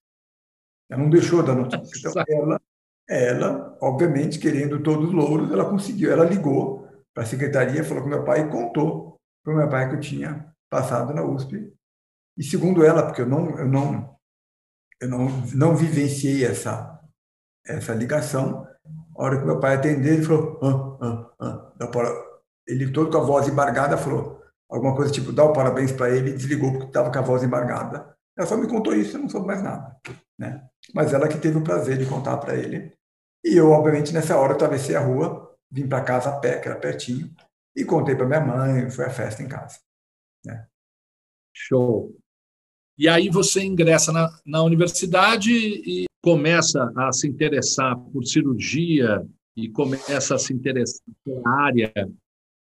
Ela 0.91 1.03
não 1.03 1.11
deixou 1.11 1.43
dar 1.43 1.55
notícia. 1.55 2.09
Então, 2.09 2.25
ela, 2.27 2.61
ela, 3.09 3.79
obviamente, 3.83 4.39
querendo 4.39 4.83
todos 4.83 5.09
os 5.09 5.15
louros, 5.15 5.53
ela 5.53 5.69
conseguiu. 5.69 6.11
Ela 6.11 6.25
ligou 6.25 6.89
para 7.13 7.25
a 7.25 7.27
secretaria, 7.27 7.85
falou 7.85 8.05
com 8.05 8.09
meu 8.09 8.25
pai 8.25 8.41
e 8.41 8.51
contou 8.51 9.21
para 9.45 9.53
o 9.53 9.57
meu 9.57 9.69
pai 9.69 9.91
que 9.91 9.97
eu 9.97 10.01
tinha 10.01 10.51
passado 10.71 11.13
na 11.13 11.23
USP. 11.23 11.71
E 12.37 12.45
segundo 12.45 12.85
ela, 12.85 13.03
porque 13.05 13.23
eu 13.23 13.27
não, 13.27 13.59
eu 13.59 13.67
não, 13.67 14.17
eu 15.01 15.09
não, 15.09 15.29
não 15.55 15.77
vivenciei 15.77 16.45
essa, 16.45 17.01
essa 17.67 17.95
ligação, 17.95 18.67
a 19.17 19.23
hora 19.23 19.39
que 19.39 19.45
meu 19.45 19.61
pai 19.61 19.77
atendeu, 19.77 20.15
ele 20.15 20.23
falou: 20.23 20.59
ah, 20.63 21.33
ah, 21.41 21.73
ah. 21.79 22.31
Ele, 22.67 22.93
todo 22.93 23.11
com 23.11 23.19
a 23.19 23.25
voz 23.25 23.49
embargada, 23.49 23.99
falou 23.99 24.41
alguma 24.71 24.95
coisa 24.95 25.13
tipo: 25.13 25.33
dá 25.33 25.45
o 25.45 25.53
parabéns 25.53 25.93
para 25.93 26.11
ele, 26.11 26.31
e 26.31 26.35
desligou 26.35 26.73
porque 26.73 26.87
estava 26.87 27.11
com 27.11 27.19
a 27.19 27.23
voz 27.23 27.43
embargada. 27.43 28.17
Ela 28.37 28.47
só 28.47 28.57
me 28.57 28.69
contou 28.69 28.95
isso, 28.95 29.17
eu 29.17 29.23
não 29.23 29.29
soube 29.29 29.47
mais 29.47 29.63
nada. 29.63 29.97
Né? 30.39 30.67
Mas 30.95 31.13
ela 31.13 31.29
que 31.29 31.39
teve 31.39 31.59
o 31.59 31.65
prazer 31.65 31.99
de 31.99 32.07
contar 32.07 32.39
para 32.39 32.57
ele. 32.57 32.97
E 33.45 33.57
eu, 33.57 33.71
obviamente, 33.71 34.13
nessa 34.13 34.39
hora, 34.39 34.55
atravessei 34.55 34.97
a 34.97 35.01
rua, 35.01 35.55
vim 35.71 35.89
para 35.89 36.05
casa 36.05 36.31
a 36.31 36.39
pé, 36.39 36.59
que 36.59 36.69
era 36.69 36.79
pertinho, 36.79 37.31
e 37.77 37.85
contei 37.85 38.15
para 38.15 38.27
minha 38.27 38.41
mãe, 38.41 38.91
foi 38.91 39.05
a 39.05 39.11
festa 39.11 39.43
em 39.43 39.49
casa. 39.49 39.79
Né? 40.45 40.67
Show. 41.55 42.17
E 43.01 43.09
aí 43.09 43.31
você 43.31 43.63
ingressa 43.63 44.13
na, 44.13 44.29
na 44.45 44.63
universidade 44.63 45.51
e 45.51 46.05
começa 46.23 46.93
a 46.95 47.11
se 47.11 47.27
interessar 47.27 47.99
por 47.99 48.27
cirurgia 48.27 49.27
e 49.57 49.71
começa 49.71 50.35
a 50.35 50.39
se 50.39 50.53
interessar 50.53 51.03
pela 51.25 51.49
área 51.63 51.91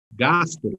gastro, 0.09 0.79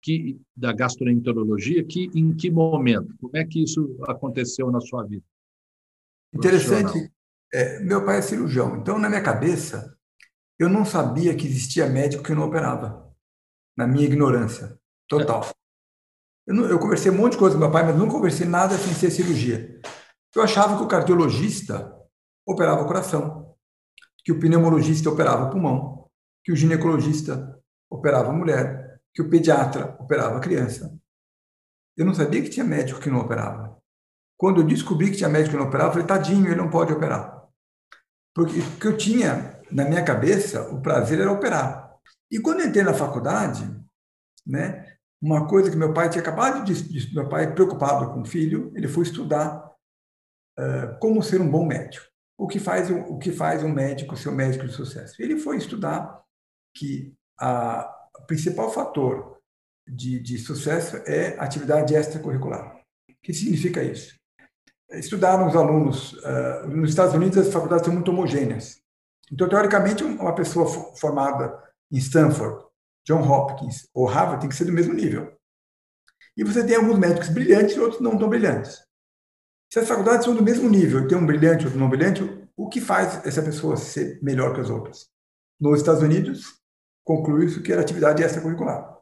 que, 0.00 0.40
da 0.56 0.72
gastroenterologia, 0.72 1.82
que, 1.82 2.08
em 2.14 2.32
que 2.36 2.52
momento? 2.52 3.12
Como 3.20 3.36
é 3.36 3.44
que 3.44 3.64
isso 3.64 3.98
aconteceu 4.06 4.70
na 4.70 4.80
sua 4.80 5.02
vida? 5.02 5.24
Interessante. 6.32 7.10
É, 7.52 7.80
meu 7.80 8.04
pai 8.04 8.18
é 8.18 8.22
cirurgião, 8.22 8.76
então 8.76 8.96
na 8.96 9.08
minha 9.08 9.22
cabeça 9.22 9.92
eu 10.56 10.68
não 10.68 10.84
sabia 10.84 11.34
que 11.34 11.48
existia 11.48 11.88
médico 11.88 12.22
que 12.22 12.32
não 12.32 12.46
operava, 12.46 13.12
na 13.76 13.88
minha 13.88 14.04
ignorância 14.04 14.78
total. 15.08 15.50
Eu, 16.48 16.54
não, 16.54 16.64
eu 16.64 16.78
conversei 16.78 17.12
um 17.12 17.14
monte 17.14 17.32
de 17.32 17.38
coisa 17.38 17.54
com 17.54 17.60
meu 17.60 17.70
pai, 17.70 17.84
mas 17.84 17.94
não 17.94 18.08
conversei 18.08 18.46
nada 18.46 18.78
sem 18.78 18.94
ser 18.94 19.10
cirurgia. 19.10 19.78
Eu 20.34 20.42
achava 20.42 20.78
que 20.78 20.82
o 20.82 20.88
cardiologista 20.88 21.94
operava 22.46 22.82
o 22.82 22.86
coração, 22.86 23.54
que 24.24 24.32
o 24.32 24.40
pneumologista 24.40 25.10
operava 25.10 25.44
o 25.44 25.50
pulmão, 25.50 26.08
que 26.42 26.50
o 26.50 26.56
ginecologista 26.56 27.60
operava 27.90 28.30
a 28.30 28.32
mulher, 28.32 28.98
que 29.12 29.20
o 29.20 29.28
pediatra 29.28 29.94
operava 30.00 30.38
a 30.38 30.40
criança. 30.40 30.98
Eu 31.94 32.06
não 32.06 32.14
sabia 32.14 32.40
que 32.40 32.48
tinha 32.48 32.64
médico 32.64 33.00
que 33.00 33.10
não 33.10 33.20
operava. 33.20 33.76
Quando 34.38 34.62
eu 34.62 34.66
descobri 34.66 35.10
que 35.10 35.18
tinha 35.18 35.28
médico 35.28 35.50
que 35.50 35.58
não 35.58 35.66
operava, 35.66 35.90
eu 35.90 35.92
falei, 35.92 36.06
tadinho, 36.06 36.46
ele 36.46 36.54
não 36.54 36.70
pode 36.70 36.94
operar. 36.94 37.46
Porque 38.34 38.58
o 38.58 38.76
que 38.78 38.86
eu 38.86 38.96
tinha 38.96 39.60
na 39.70 39.84
minha 39.84 40.02
cabeça, 40.02 40.62
o 40.70 40.80
prazer 40.80 41.20
era 41.20 41.30
operar. 41.30 41.94
E 42.30 42.40
quando 42.40 42.60
eu 42.60 42.68
entrei 42.68 42.84
na 42.84 42.94
faculdade, 42.94 43.68
né, 44.46 44.97
uma 45.20 45.46
coisa 45.48 45.70
que 45.70 45.76
meu 45.76 45.92
pai 45.92 46.08
tinha 46.08 46.22
acabado 46.22 46.64
de, 46.64 47.14
meu 47.14 47.28
pai 47.28 47.52
preocupado 47.52 48.12
com 48.12 48.22
o 48.22 48.26
filho, 48.26 48.72
ele 48.74 48.88
foi 48.88 49.04
estudar 49.04 49.68
como 51.00 51.22
ser 51.22 51.40
um 51.40 51.48
bom 51.48 51.64
médico. 51.64 52.04
O 52.36 52.46
que 52.46 52.58
faz 52.58 52.90
o 52.90 53.18
que 53.18 53.32
faz 53.32 53.62
um 53.62 53.68
médico 53.68 54.16
ser 54.16 54.28
um 54.28 54.34
médico 54.34 54.66
de 54.66 54.72
sucesso? 54.72 55.20
Ele 55.20 55.38
foi 55.38 55.56
estudar 55.56 56.22
que 56.74 57.12
a, 57.38 57.92
o 58.18 58.26
principal 58.26 58.70
fator 58.72 59.38
de, 59.88 60.20
de 60.20 60.38
sucesso 60.38 60.96
é 61.06 61.38
atividade 61.38 61.94
extracurricular. 61.94 62.76
O 63.10 63.14
que 63.22 63.32
significa 63.32 63.82
isso? 63.82 64.16
Estudaram 64.90 65.48
os 65.48 65.56
alunos 65.56 66.12
uh, 66.12 66.68
nos 66.68 66.90
Estados 66.90 67.14
Unidos 67.14 67.38
as 67.38 67.52
faculdades 67.52 67.84
são 67.84 67.94
muito 67.94 68.10
homogêneas. 68.10 68.80
Então 69.32 69.48
teoricamente 69.48 70.04
uma 70.04 70.34
pessoa 70.34 70.66
formada 70.96 71.62
em 71.90 71.98
Stanford, 71.98 72.64
John 73.08 73.22
Hopkins 73.22 73.88
ou 73.94 74.04
Harvard 74.04 74.42
tem 74.42 74.50
que 74.50 74.54
ser 74.54 74.66
do 74.66 74.72
mesmo 74.72 74.92
nível. 74.92 75.34
E 76.36 76.44
você 76.44 76.64
tem 76.64 76.76
alguns 76.76 76.98
médicos 76.98 77.30
brilhantes 77.30 77.74
e 77.74 77.80
outros 77.80 78.02
não 78.02 78.18
tão 78.18 78.28
brilhantes. 78.28 78.84
Se 79.72 79.78
as 79.78 79.88
faculdades 79.88 80.26
são 80.26 80.34
do 80.34 80.42
mesmo 80.42 80.68
nível, 80.68 81.08
tem 81.08 81.16
um 81.16 81.24
brilhante 81.24 81.66
ou 81.66 81.74
não 81.74 81.88
brilhante, 81.88 82.22
o 82.54 82.68
que 82.68 82.82
faz 82.82 83.24
essa 83.24 83.42
pessoa 83.42 83.78
ser 83.78 84.22
melhor 84.22 84.54
que 84.54 84.60
as 84.60 84.68
outras? 84.68 85.08
Nos 85.58 85.80
Estados 85.80 86.02
Unidos, 86.02 86.60
conclui-se 87.02 87.62
que 87.62 87.72
era 87.72 87.80
atividade 87.80 88.22
extracurricular. 88.22 88.98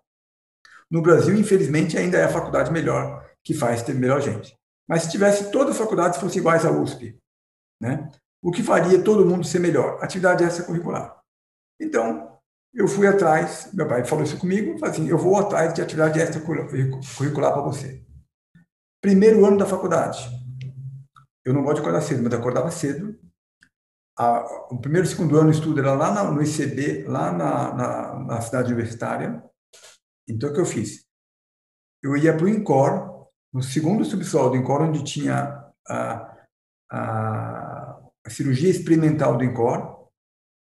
No 0.88 1.02
Brasil, 1.02 1.34
infelizmente, 1.34 1.98
ainda 1.98 2.16
é 2.16 2.24
a 2.24 2.32
faculdade 2.32 2.72
melhor 2.72 3.28
que 3.42 3.54
faz 3.54 3.82
ter 3.82 3.94
melhor 3.94 4.22
gente. 4.22 4.56
Mas 4.88 5.02
se 5.02 5.10
tivesse 5.10 5.50
todas 5.50 5.72
as 5.72 5.78
faculdades 5.78 6.20
fossem 6.20 6.38
iguais 6.38 6.64
à 6.64 6.70
USP, 6.70 7.18
né? 7.80 8.08
o 8.40 8.52
que 8.52 8.62
faria 8.62 9.02
todo 9.02 9.26
mundo 9.26 9.44
ser 9.44 9.58
melhor? 9.58 9.98
Atividade 10.00 10.44
extracurricular. 10.44 11.20
Então, 11.80 12.35
eu 12.76 12.86
fui 12.86 13.06
atrás, 13.06 13.70
meu 13.72 13.88
pai 13.88 14.04
falou 14.04 14.22
isso 14.22 14.38
comigo, 14.38 14.78
assim, 14.84 15.08
eu 15.08 15.16
vou 15.16 15.36
atrás 15.36 15.72
de 15.72 15.80
atividade 15.80 16.20
extracurricular 16.20 17.52
para 17.52 17.62
você. 17.62 18.04
Primeiro 19.00 19.44
ano 19.46 19.56
da 19.56 19.66
faculdade, 19.66 20.28
eu 21.44 21.54
não 21.54 21.62
gosto 21.62 21.76
de 21.76 21.80
acordar 21.80 22.02
cedo, 22.02 22.22
mas 22.22 22.32
eu 22.32 22.38
acordava 22.38 22.70
cedo. 22.70 23.18
a, 24.18 24.40
o 24.70 24.78
primeiro 24.78 25.06
e 25.06 25.10
segundo 25.10 25.38
ano 25.38 25.50
de 25.50 25.58
estudo 25.58 25.80
era 25.80 25.94
lá 25.94 26.30
no 26.30 26.42
ICB, 26.42 27.04
lá 27.04 27.32
na, 27.32 27.74
na, 27.74 28.18
na 28.24 28.40
cidade 28.40 28.72
universitária. 28.72 29.42
Então, 30.28 30.50
o 30.50 30.52
que 30.52 30.60
eu 30.60 30.66
fiz? 30.66 31.06
Eu 32.02 32.16
ia 32.16 32.36
para 32.36 32.44
o 32.44 32.48
INCOR, 32.48 33.28
no 33.54 33.62
segundo 33.62 34.04
subsolo 34.04 34.50
do 34.50 34.56
INCOR, 34.56 34.82
onde 34.82 35.04
tinha 35.04 35.64
a, 35.88 36.36
a, 36.90 38.00
a 38.26 38.30
cirurgia 38.30 38.70
experimental 38.70 39.38
do 39.38 39.44
INCOR. 39.44 39.95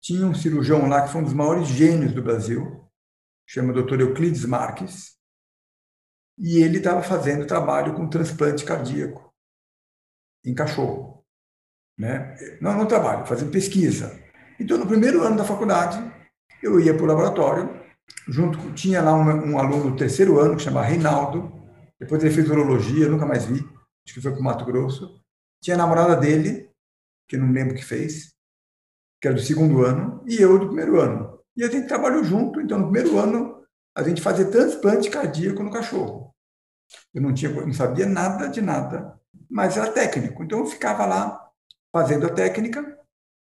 Tinha 0.08 0.26
um 0.26 0.34
cirurgião 0.34 0.88
lá 0.88 1.02
que 1.02 1.12
foi 1.12 1.20
um 1.20 1.26
dos 1.26 1.34
maiores 1.34 1.68
gênios 1.68 2.14
do 2.14 2.24
Brasil, 2.24 2.90
chama 3.46 3.74
Dr. 3.74 4.00
Euclides 4.00 4.46
Marques, 4.46 5.18
e 6.38 6.64
ele 6.64 6.78
estava 6.78 7.04
fazendo 7.04 7.46
trabalho 7.46 7.94
com 7.94 8.08
transplante 8.08 8.64
cardíaco 8.64 9.34
em 10.46 10.56
cachorro. 10.56 11.26
Né? 12.00 12.38
Não, 12.62 12.74
não 12.78 12.88
trabalho, 12.88 13.26
fazendo 13.26 13.52
pesquisa. 13.52 14.18
Então, 14.58 14.78
no 14.78 14.88
primeiro 14.88 15.24
ano 15.24 15.36
da 15.36 15.44
faculdade, 15.44 16.00
eu 16.64 16.80
ia 16.80 16.94
para 16.94 17.04
o 17.04 17.08
laboratório, 17.08 17.70
junto 18.30 18.58
com, 18.60 18.74
tinha 18.74 19.02
lá 19.02 19.14
um, 19.14 19.52
um, 19.52 19.60
aluno 19.60 19.92
do 19.92 19.98
terceiro 19.98 20.40
ano, 20.40 20.56
que 20.56 20.64
chama 20.64 20.86
Reinaldo, 20.86 21.52
depois 22.00 22.24
ele 22.24 22.34
fez 22.34 22.50
urologia, 22.50 23.10
nunca 23.10 23.26
mais 23.26 23.44
vi, 23.44 23.60
acho 23.60 24.14
que 24.14 24.22
foi 24.22 24.32
para 24.32 24.40
o 24.40 24.44
Mato 24.44 24.64
Grosso. 24.64 25.22
Tinha 25.62 25.76
a 25.76 25.80
namorada 25.80 26.16
dele, 26.16 26.72
que 27.28 27.36
eu 27.36 27.42
não 27.42 27.52
lembro 27.52 27.74
o 27.74 27.78
que 27.78 27.84
fez, 27.84 28.37
que 29.22 29.28
era 29.28 29.36
do 29.36 29.42
segundo 29.42 29.84
ano, 29.84 30.24
e 30.26 30.36
eu 30.42 30.58
do 30.60 30.68
primeiro 30.68 31.00
ano. 31.00 31.40
E 31.56 31.64
a 31.64 31.70
gente 31.70 31.88
trabalhou 31.88 32.24
junto, 32.24 32.62
então 32.62 32.78
no 32.78 32.92
primeiro 32.92 33.18
ano 33.18 33.64
a 33.96 34.04
gente 34.04 34.22
fazia 34.22 34.46
transplante 34.46 35.10
cardíaco 35.10 35.64
no 35.64 35.72
cachorro. 35.72 36.34
Eu 37.14 37.22
não, 37.22 37.34
tinha, 37.34 37.52
não 37.52 37.74
sabia 37.74 38.06
nada 38.06 38.48
de 38.48 38.62
nada, 38.62 39.20
mas 39.50 39.76
era 39.76 39.92
técnico. 39.92 40.44
Então 40.44 40.60
eu 40.60 40.66
ficava 40.66 41.06
lá 41.06 41.50
fazendo 41.92 42.28
a 42.28 42.30
técnica 42.30 42.98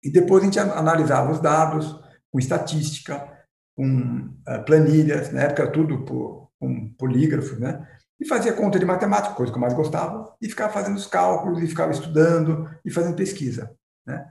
e 0.02 0.10
depois 0.10 0.42
a 0.42 0.46
gente 0.46 0.58
analisava 0.60 1.32
os 1.32 1.40
dados 1.40 2.00
com 2.30 2.38
estatística, 2.38 3.36
com 3.76 4.32
uh, 4.48 4.64
planilhas, 4.64 5.32
na 5.32 5.42
época 5.42 5.72
tudo 5.72 6.04
por, 6.04 6.50
com 6.60 6.92
polígrafo, 6.94 7.58
né? 7.58 7.86
E 8.20 8.26
fazia 8.26 8.52
conta 8.52 8.78
de 8.78 8.84
matemática, 8.84 9.34
coisa 9.34 9.52
que 9.52 9.58
eu 9.58 9.62
mais 9.62 9.74
gostava, 9.74 10.36
e 10.40 10.48
ficava 10.48 10.72
fazendo 10.72 10.96
os 10.96 11.06
cálculos, 11.06 11.62
e 11.62 11.66
ficava 11.66 11.92
estudando 11.92 12.68
e 12.84 12.90
fazendo 12.90 13.16
pesquisa, 13.16 13.74
né? 14.06 14.28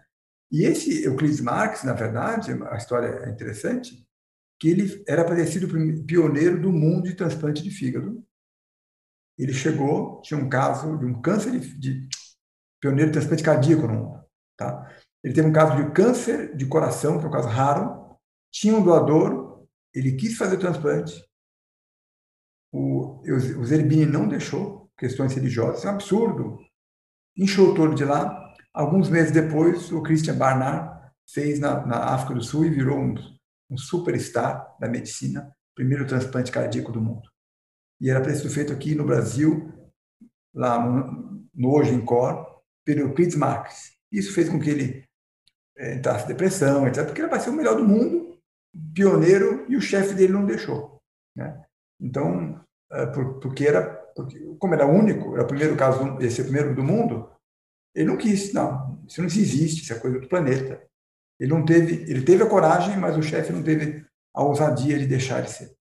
E 0.51 0.63
esse 0.63 1.03
Euclides 1.03 1.41
Marx, 1.41 1.83
na 1.83 1.93
verdade, 1.93 2.51
a 2.69 2.77
história 2.77 3.07
é 3.25 3.29
interessante, 3.29 4.05
que 4.59 4.69
ele 4.69 5.03
era 5.07 5.23
para 5.23 5.35
ter 5.35 5.47
sido 5.47 5.67
o 5.67 6.05
pioneiro 6.05 6.61
do 6.61 6.71
mundo 6.71 7.03
de 7.03 7.15
transplante 7.15 7.61
de 7.61 7.69
fígado. 7.69 8.23
Ele 9.37 9.53
chegou, 9.53 10.21
tinha 10.21 10.39
um 10.39 10.49
caso 10.49 10.97
de 10.97 11.05
um 11.05 11.21
câncer 11.21 11.51
de, 11.51 11.77
de 11.77 12.09
pioneiro 12.81 13.11
de 13.11 13.17
transplante 13.17 13.43
cardíaco 13.43 13.87
no 13.87 13.93
mundo. 13.93 14.25
Tá? 14.57 14.89
Ele 15.23 15.33
teve 15.33 15.47
um 15.47 15.53
caso 15.53 15.75
de 15.75 15.91
câncer 15.91 16.55
de 16.55 16.65
coração, 16.65 17.19
que 17.19 17.25
é 17.25 17.27
um 17.27 17.31
caso 17.31 17.47
raro, 17.47 18.17
tinha 18.51 18.75
um 18.75 18.83
doador, 18.83 19.67
ele 19.93 20.15
quis 20.15 20.37
fazer 20.37 20.55
o 20.55 20.59
transplante, 20.59 21.27
o, 22.71 23.21
o 23.25 23.65
Zerbini 23.65 24.05
não 24.05 24.27
deixou, 24.27 24.89
questões 24.97 25.33
religiosas, 25.33 25.85
é 25.85 25.89
um 25.89 25.93
absurdo. 25.93 26.59
Inchou 27.35 27.73
todo 27.73 27.95
de 27.95 28.03
lá. 28.03 28.46
Alguns 28.73 29.09
meses 29.09 29.31
depois, 29.31 29.91
o 29.91 30.01
Christian 30.01 30.37
Barnard 30.37 31.11
fez 31.29 31.59
na, 31.59 31.85
na 31.85 32.13
África 32.13 32.33
do 32.33 32.43
Sul 32.43 32.65
e 32.65 32.69
virou 32.69 32.97
um 32.97 33.15
um 33.69 33.77
superstar 33.77 34.75
da 34.79 34.87
medicina, 34.87 35.53
primeiro 35.75 36.07
transplante 36.07 36.51
cardíaco 36.51 36.91
do 36.91 37.01
mundo. 37.01 37.29
E 37.99 38.09
era 38.09 38.23
ser 38.33 38.49
feito 38.49 38.71
aqui 38.71 38.95
no 38.95 39.05
Brasil, 39.05 39.73
lá 40.53 40.83
no, 40.83 41.47
no 41.53 41.69
Hoje 41.69 41.93
em 41.93 42.03
Cor, 42.03 42.61
pelo 42.85 43.01
Euclides 43.01 43.35
Marques. 43.35 43.97
Isso 44.11 44.33
fez 44.33 44.49
com 44.49 44.59
que 44.59 44.69
ele 44.69 45.03
é, 45.77 45.95
entrasse 45.95 46.25
em 46.25 46.27
depressão, 46.29 46.87
etc., 46.87 47.05
porque 47.05 47.21
ele 47.21 47.29
vai 47.29 47.39
ser 47.39 47.49
o 47.49 47.53
melhor 47.53 47.75
do 47.75 47.83
mundo, 47.83 48.39
pioneiro, 48.93 49.65
e 49.69 49.75
o 49.75 49.81
chefe 49.81 50.13
dele 50.13 50.33
não 50.33 50.45
deixou. 50.45 51.01
Né? 51.35 51.65
Então, 51.99 52.63
é, 52.91 53.05
por, 53.07 53.39
porque 53.39 53.65
era, 53.65 53.83
porque, 54.15 54.39
como 54.59 54.73
era 54.73 54.85
único, 54.85 55.33
era 55.33 55.43
o 55.43 55.47
primeiro 55.47 55.75
caso, 55.75 56.17
esse 56.21 56.39
é 56.39 56.43
o 56.43 56.47
primeiro 56.47 56.75
do 56.75 56.83
mundo, 56.83 57.29
ele 57.97 58.05
não 58.05 58.15
quis, 58.15 58.53
não, 58.53 59.03
isso 59.07 59.19
não 59.19 59.25
existe, 59.25 59.81
isso 59.81 59.91
é 59.91 59.97
coisa 59.97 60.19
do 60.19 60.29
planeta. 60.29 60.79
Ele 61.39 61.51
não 61.51 61.65
teve, 61.65 62.03
ele 62.03 62.21
teve 62.21 62.43
a 62.43 62.47
coragem, 62.47 62.95
mas 62.95 63.17
o 63.17 63.23
chefe 63.23 63.51
não 63.51 63.63
teve 63.63 64.05
a 64.35 64.43
ousadia 64.43 64.99
de 64.99 65.07
deixar 65.07 65.41
de 65.41 65.49
ser. 65.49 65.75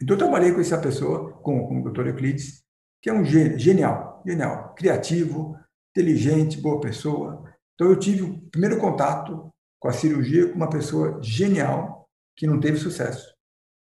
Então 0.00 0.14
eu 0.14 0.18
trabalhei 0.18 0.50
com 0.52 0.62
essa 0.62 0.80
pessoa, 0.80 1.30
com, 1.42 1.66
com 1.66 1.82
o 1.82 1.92
Dr. 1.92 2.06
Euclides, 2.06 2.62
que 3.02 3.10
é 3.10 3.12
um 3.12 3.22
genial, 3.22 4.22
genial, 4.26 4.74
criativo, 4.74 5.54
inteligente, 5.90 6.58
boa 6.58 6.80
pessoa. 6.80 7.44
Então 7.74 7.90
eu 7.90 7.98
tive 7.98 8.22
o 8.22 8.40
primeiro 8.50 8.78
contato 8.78 9.50
com 9.78 9.88
a 9.88 9.92
cirurgia 9.92 10.48
com 10.48 10.56
uma 10.56 10.70
pessoa 10.70 11.22
genial 11.22 12.08
que 12.34 12.46
não 12.46 12.58
teve 12.60 12.78
sucesso 12.78 13.30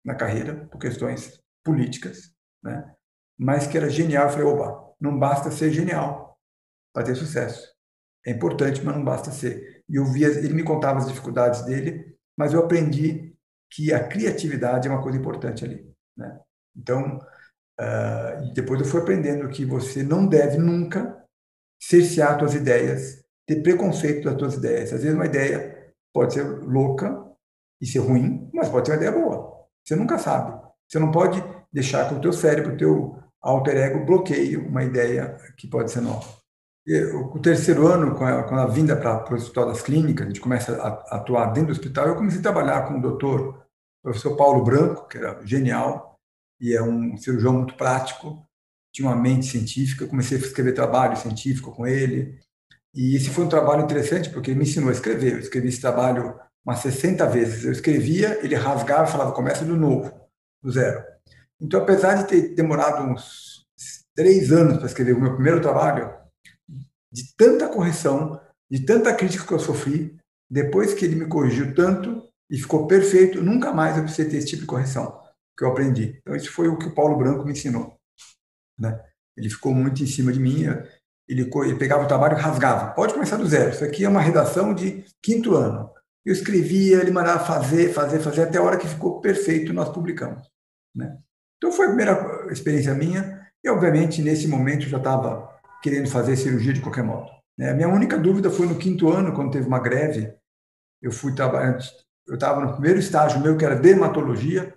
na 0.03 0.15
carreira 0.15 0.67
por 0.71 0.79
questões 0.79 1.39
políticas, 1.63 2.33
né? 2.63 2.95
Mas 3.37 3.67
que 3.67 3.77
era 3.77 3.89
genial. 3.89 4.25
Eu 4.25 4.31
falei, 4.31 4.47
opa, 4.47 4.95
não 4.99 5.19
basta 5.19 5.51
ser 5.51 5.71
genial 5.71 6.28
para 6.93 7.03
ter 7.03 7.15
sucesso. 7.15 7.67
É 8.25 8.31
importante, 8.31 8.83
mas 8.83 8.95
não 8.95 9.03
basta 9.03 9.31
ser. 9.31 9.83
E 9.87 9.95
eu 9.95 10.05
via, 10.05 10.27
ele 10.27 10.53
me 10.53 10.63
contava 10.63 10.99
as 10.99 11.07
dificuldades 11.07 11.63
dele, 11.63 12.15
mas 12.37 12.53
eu 12.53 12.59
aprendi 12.59 13.33
que 13.71 13.93
a 13.93 14.07
criatividade 14.07 14.87
é 14.87 14.91
uma 14.91 15.01
coisa 15.01 15.17
importante 15.17 15.63
ali. 15.63 15.87
Né? 16.17 16.39
Então, 16.75 17.17
uh, 17.79 18.53
depois 18.53 18.79
eu 18.79 18.85
fui 18.85 19.01
aprendendo 19.01 19.47
que 19.49 19.65
você 19.65 20.03
não 20.03 20.27
deve 20.27 20.57
nunca 20.57 21.23
cercear 21.81 22.37
suas 22.37 22.53
ideias, 22.53 23.23
ter 23.47 23.61
preconceito 23.61 24.25
das 24.25 24.37
suas 24.37 24.55
ideias. 24.55 24.93
Às 24.93 25.01
vezes 25.01 25.15
uma 25.15 25.25
ideia 25.25 25.93
pode 26.13 26.33
ser 26.33 26.43
louca 26.43 27.25
e 27.81 27.85
ser 27.85 27.99
ruim, 27.99 28.49
mas 28.53 28.67
pode 28.67 28.87
ser 28.87 28.93
uma 28.93 28.97
ideia 28.97 29.11
boa. 29.11 29.65
Você 29.83 29.95
nunca 29.95 30.17
sabe. 30.17 30.59
Você 30.87 30.99
não 30.99 31.11
pode 31.11 31.41
deixar 31.71 32.09
que 32.09 32.15
o 32.15 32.21
teu 32.21 32.33
cérebro, 32.33 32.73
o 32.73 32.77
teu 32.77 33.19
alter 33.41 33.77
ego 33.77 34.05
bloqueie 34.05 34.57
uma 34.57 34.83
ideia 34.83 35.37
que 35.55 35.67
pode 35.67 35.91
ser 35.91 36.01
nova 36.01 36.38
o 37.13 37.39
terceiro 37.39 37.87
ano, 37.87 38.15
com 38.15 38.25
a, 38.25 38.43
com 38.43 38.55
a 38.55 38.65
vinda 38.65 38.95
para 38.95 39.31
o 39.31 39.35
Hospital 39.35 39.67
das 39.67 39.81
Clínicas, 39.81 40.25
a 40.25 40.29
gente 40.29 40.41
começa 40.41 40.75
a, 40.81 41.17
atuar 41.17 41.47
dentro 41.47 41.67
do 41.67 41.71
hospital, 41.73 42.07
eu 42.07 42.15
comecei 42.15 42.39
a 42.39 42.43
trabalhar 42.43 42.87
com 42.87 42.97
o 42.97 43.01
doutor, 43.01 43.63
professor 44.01 44.35
Paulo 44.35 44.63
Branco, 44.63 45.07
que 45.07 45.17
era 45.17 45.39
genial, 45.45 46.19
e 46.59 46.73
é 46.73 46.81
um 46.81 47.15
cirurgião 47.17 47.53
muito 47.53 47.75
prático, 47.75 48.43
tinha 48.91 49.07
uma 49.07 49.15
mente 49.15 49.45
científica, 49.45 50.07
comecei 50.07 50.37
a 50.37 50.41
escrever 50.41 50.73
trabalho 50.73 51.15
científico 51.15 51.71
com 51.71 51.85
ele, 51.85 52.39
e 52.93 53.15
esse 53.15 53.29
foi 53.29 53.45
um 53.45 53.49
trabalho 53.49 53.83
interessante, 53.83 54.29
porque 54.29 54.49
ele 54.49 54.59
me 54.59 54.65
ensinou 54.65 54.89
a 54.89 54.93
escrever, 54.93 55.33
eu 55.33 55.39
escrevi 55.39 55.67
esse 55.67 55.81
trabalho 55.81 56.39
umas 56.65 56.79
60 56.79 57.25
vezes, 57.27 57.65
eu 57.65 57.71
escrevia, 57.71 58.39
ele 58.43 58.55
rasgava 58.55 59.07
e 59.07 59.11
falava, 59.11 59.31
começa 59.31 59.63
do 59.63 59.77
novo, 59.77 60.11
do 60.61 60.71
zero. 60.71 61.03
Então, 61.61 61.81
apesar 61.81 62.15
de 62.15 62.27
ter 62.27 62.55
demorado 62.55 63.03
uns 63.03 63.65
três 64.15 64.51
anos 64.51 64.77
para 64.77 64.87
escrever 64.87 65.13
o 65.13 65.21
meu 65.21 65.33
primeiro 65.35 65.61
trabalho, 65.61 66.18
de 67.11 67.35
tanta 67.35 67.67
correção, 67.67 68.39
de 68.69 68.85
tanta 68.85 69.13
crítica 69.13 69.45
que 69.45 69.53
eu 69.53 69.59
sofri, 69.59 70.15
depois 70.49 70.93
que 70.93 71.05
ele 71.05 71.15
me 71.15 71.27
corrigiu 71.27 71.73
tanto 71.73 72.23
e 72.49 72.57
ficou 72.57 72.87
perfeito, 72.87 73.41
nunca 73.41 73.71
mais 73.71 73.97
eu 73.97 74.03
precisei 74.03 74.29
ter 74.29 74.37
esse 74.37 74.47
tipo 74.47 74.61
de 74.61 74.67
correção 74.67 75.19
que 75.57 75.63
eu 75.63 75.69
aprendi. 75.69 76.17
Então, 76.21 76.35
isso 76.35 76.51
foi 76.51 76.67
o 76.67 76.77
que 76.77 76.87
o 76.87 76.95
Paulo 76.95 77.17
Branco 77.17 77.45
me 77.45 77.51
ensinou. 77.51 77.97
Né? 78.79 78.99
Ele 79.37 79.49
ficou 79.49 79.73
muito 79.73 80.01
em 80.01 80.07
cima 80.07 80.31
de 80.31 80.39
mim, 80.39 80.63
ele, 81.27 81.41
ele 81.41 81.75
pegava 81.75 82.03
o 82.03 82.07
trabalho 82.07 82.37
e 82.37 82.41
rasgava. 82.41 82.93
Pode 82.93 83.13
começar 83.13 83.37
do 83.37 83.47
zero, 83.47 83.71
isso 83.71 83.83
aqui 83.83 84.05
é 84.05 84.09
uma 84.09 84.21
redação 84.21 84.73
de 84.73 85.03
quinto 85.21 85.55
ano. 85.55 85.91
Eu 86.25 86.33
escrevia, 86.33 87.01
ele 87.01 87.11
mandava 87.11 87.45
fazer, 87.45 87.93
fazer, 87.93 88.19
fazer, 88.19 88.43
até 88.43 88.57
a 88.57 88.63
hora 88.63 88.77
que 88.77 88.87
ficou 88.87 89.21
perfeito, 89.21 89.73
nós 89.73 89.89
publicamos. 89.89 90.49
Né? 90.95 91.17
Então, 91.57 91.71
foi 91.71 91.85
a 91.85 91.89
primeira 91.89 92.51
experiência 92.51 92.93
minha, 92.93 93.47
e 93.63 93.69
obviamente, 93.69 94.21
nesse 94.21 94.47
momento, 94.47 94.83
eu 94.83 94.89
já 94.89 94.97
estava 94.97 95.48
querendo 95.81 96.09
fazer 96.09 96.35
cirurgia 96.35 96.73
de 96.73 96.81
qualquer 96.81 97.03
modo. 97.03 97.29
Né? 97.57 97.71
A 97.71 97.73
minha 97.73 97.87
única 97.87 98.17
dúvida 98.17 98.49
foi 98.49 98.67
no 98.67 98.77
quinto 98.77 99.09
ano, 99.09 99.33
quando 99.33 99.51
teve 99.51 99.67
uma 99.67 99.79
greve. 99.79 100.33
Eu 101.01 101.11
fui 101.11 101.33
trabalhar, 101.33 101.79
eu 102.27 102.35
estava 102.35 102.61
no 102.61 102.73
primeiro 102.73 102.99
estágio 102.99 103.39
meu, 103.39 103.57
que 103.57 103.65
era 103.65 103.75
dermatologia, 103.75 104.73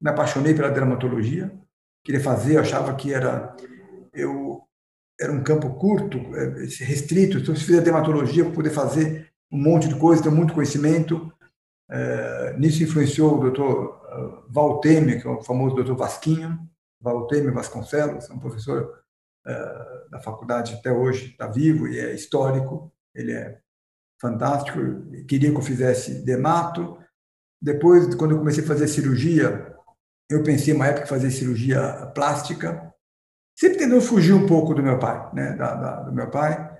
me 0.00 0.10
apaixonei 0.10 0.54
pela 0.54 0.70
dermatologia, 0.70 1.52
queria 2.04 2.20
fazer, 2.20 2.56
eu 2.56 2.60
achava 2.60 2.94
que 2.94 3.14
era 3.14 3.54
eu 4.12 4.62
era 5.20 5.32
um 5.32 5.42
campo 5.42 5.70
curto, 5.74 6.18
é, 6.34 6.66
restrito, 6.84 7.38
então 7.38 7.54
se 7.54 7.64
fizer 7.64 7.80
dermatologia 7.80 8.44
para 8.44 8.54
poder 8.54 8.70
fazer 8.70 9.30
um 9.50 9.58
monte 9.58 9.88
de 9.88 9.94
coisa, 9.94 10.22
ter 10.22 10.30
muito 10.30 10.54
conhecimento. 10.54 11.32
É, 11.90 12.56
nisso 12.58 12.82
influenciou 12.82 13.36
o 13.36 13.40
doutor 13.40 14.00
uh, 14.12 14.44
Valteme, 14.48 15.20
que 15.20 15.26
é 15.26 15.30
o 15.30 15.42
famoso 15.42 15.76
doutor 15.76 15.94
Vasquinho, 15.94 16.58
Valteme 17.00 17.50
Vasconcelos, 17.50 18.30
um 18.30 18.38
professor 18.38 19.02
uh, 19.46 19.91
da 20.12 20.20
faculdade 20.20 20.74
até 20.74 20.92
hoje 20.92 21.30
está 21.30 21.48
vivo 21.48 21.88
e 21.88 21.98
é 21.98 22.14
histórico, 22.14 22.92
ele 23.14 23.32
é 23.32 23.58
fantástico. 24.20 24.78
Queria 25.26 25.50
que 25.50 25.56
eu 25.56 25.62
fizesse 25.62 26.22
dermato. 26.22 26.98
Depois, 27.60 28.14
quando 28.14 28.32
eu 28.32 28.38
comecei 28.38 28.62
a 28.62 28.66
fazer 28.66 28.88
cirurgia, 28.88 29.74
eu 30.30 30.42
pensei 30.42 30.74
uma 30.74 30.86
época 30.86 31.06
em 31.06 31.08
fazer 31.08 31.30
cirurgia 31.30 32.12
plástica, 32.14 32.92
sempre 33.58 33.78
tentando 33.78 34.02
fugir 34.02 34.34
um 34.34 34.46
pouco 34.46 34.74
do 34.74 34.82
meu 34.82 34.98
pai, 34.98 35.34
né, 35.34 35.56
da, 35.56 35.74
da, 35.74 36.02
do 36.02 36.12
meu 36.12 36.30
pai. 36.30 36.70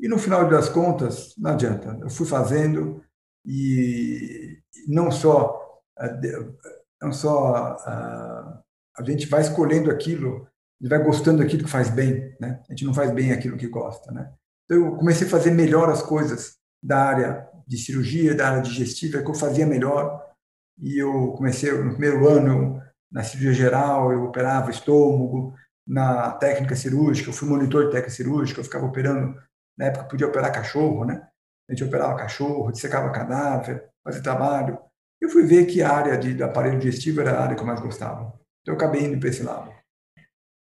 E 0.00 0.08
no 0.08 0.18
final 0.18 0.48
das 0.48 0.68
contas, 0.68 1.32
não 1.38 1.52
adianta. 1.52 1.96
Eu 2.02 2.10
fui 2.10 2.26
fazendo 2.26 3.04
e 3.46 4.58
não 4.88 5.12
só 5.12 5.58
não 7.00 7.12
só 7.12 7.54
a, 7.54 8.62
a 8.98 9.02
gente 9.04 9.26
vai 9.26 9.42
escolhendo 9.42 9.90
aquilo, 9.90 10.48
e 10.80 10.88
vai 10.88 11.02
gostando 11.02 11.38
daquilo 11.38 11.64
que 11.64 11.70
faz 11.70 11.90
bem, 11.90 12.34
né? 12.40 12.60
A 12.68 12.72
gente 12.72 12.84
não 12.84 12.94
faz 12.94 13.10
bem 13.10 13.32
aquilo 13.32 13.56
que 13.56 13.68
gosta, 13.68 14.10
né? 14.10 14.32
Então 14.64 14.86
eu 14.86 14.96
comecei 14.96 15.26
a 15.26 15.30
fazer 15.30 15.50
melhor 15.50 15.90
as 15.90 16.02
coisas 16.02 16.56
da 16.82 17.04
área 17.04 17.48
de 17.66 17.76
cirurgia, 17.76 18.34
da 18.34 18.48
área 18.48 18.62
digestiva, 18.62 19.22
que 19.22 19.30
eu 19.30 19.34
fazia 19.34 19.66
melhor. 19.66 20.24
E 20.78 20.98
eu 20.98 21.32
comecei 21.32 21.70
no 21.72 21.90
primeiro 21.90 22.26
ano 22.26 22.80
na 23.12 23.22
cirurgia 23.22 23.52
geral, 23.52 24.12
eu 24.12 24.24
operava 24.24 24.70
estômago, 24.70 25.54
na 25.86 26.30
técnica 26.32 26.76
cirúrgica, 26.76 27.28
eu 27.28 27.34
fui 27.34 27.48
monitor 27.48 27.86
de 27.86 27.90
técnica 27.90 28.10
cirúrgica, 28.10 28.60
eu 28.60 28.64
ficava 28.64 28.86
operando, 28.86 29.36
na 29.76 29.86
época 29.86 30.04
podia 30.04 30.28
operar 30.28 30.52
cachorro, 30.52 31.04
né? 31.04 31.26
A 31.68 31.72
gente 31.72 31.84
operava 31.84 32.16
cachorro, 32.16 32.70
dissecava 32.70 33.10
cadáver, 33.10 33.88
fazia 34.04 34.22
trabalho. 34.22 34.78
Eu 35.20 35.28
fui 35.28 35.44
ver 35.44 35.66
que 35.66 35.82
a 35.82 35.92
área 35.92 36.16
de, 36.16 36.34
do 36.34 36.44
aparelho 36.44 36.78
digestivo 36.78 37.20
era 37.20 37.32
a 37.32 37.42
área 37.42 37.56
que 37.56 37.62
eu 37.62 37.66
mais 37.66 37.80
gostava. 37.80 38.32
Então 38.62 38.74
eu 38.74 38.74
acabei 38.74 39.04
indo 39.04 39.18
para 39.18 39.28
esse 39.28 39.42
lado. 39.42 39.72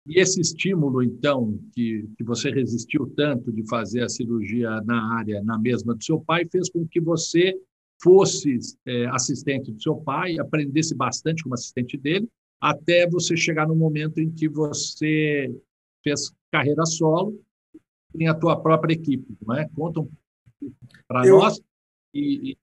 E 0.10 0.20
esse 0.20 0.42
estímulo, 0.42 1.04
então, 1.04 1.60
que, 1.72 2.10
que 2.18 2.24
você 2.24 2.50
resistiu 2.50 3.06
tanto 3.16 3.52
de 3.52 3.64
fazer 3.70 4.02
a 4.02 4.10
cirurgia 4.10 4.82
na 4.82 5.16
área, 5.16 5.40
na 5.44 5.56
mesma 5.60 5.94
do 5.94 6.04
seu 6.04 6.20
pai, 6.20 6.48
fez 6.52 6.68
com 6.68 6.88
que 6.88 7.00
você 7.00 7.54
fosse 8.02 8.58
é, 8.88 9.06
assistente 9.06 9.72
do 9.72 9.80
seu 9.80 9.98
pai, 9.98 10.40
aprendesse 10.40 10.96
bastante 10.96 11.44
como 11.44 11.54
assistente 11.54 11.96
dele, 11.96 12.28
até 12.60 13.08
você 13.08 13.38
chegar 13.38 13.68
no 13.68 13.76
momento 13.76 14.20
em 14.20 14.32
que 14.32 14.50
você 14.50 15.56
fez 16.04 16.32
carreira 16.52 16.88
solo, 16.88 17.40
tem 18.18 18.28
a 18.28 18.34
tua 18.34 18.60
própria 18.60 18.96
equipe, 18.96 19.38
não 19.46 19.56
é? 19.56 19.70
Conta 19.76 20.00
um 20.00 20.10
para 21.08 21.28
Eu... 21.28 21.38
nós 21.38 21.62
e, 22.16 22.54
e, 22.54 22.58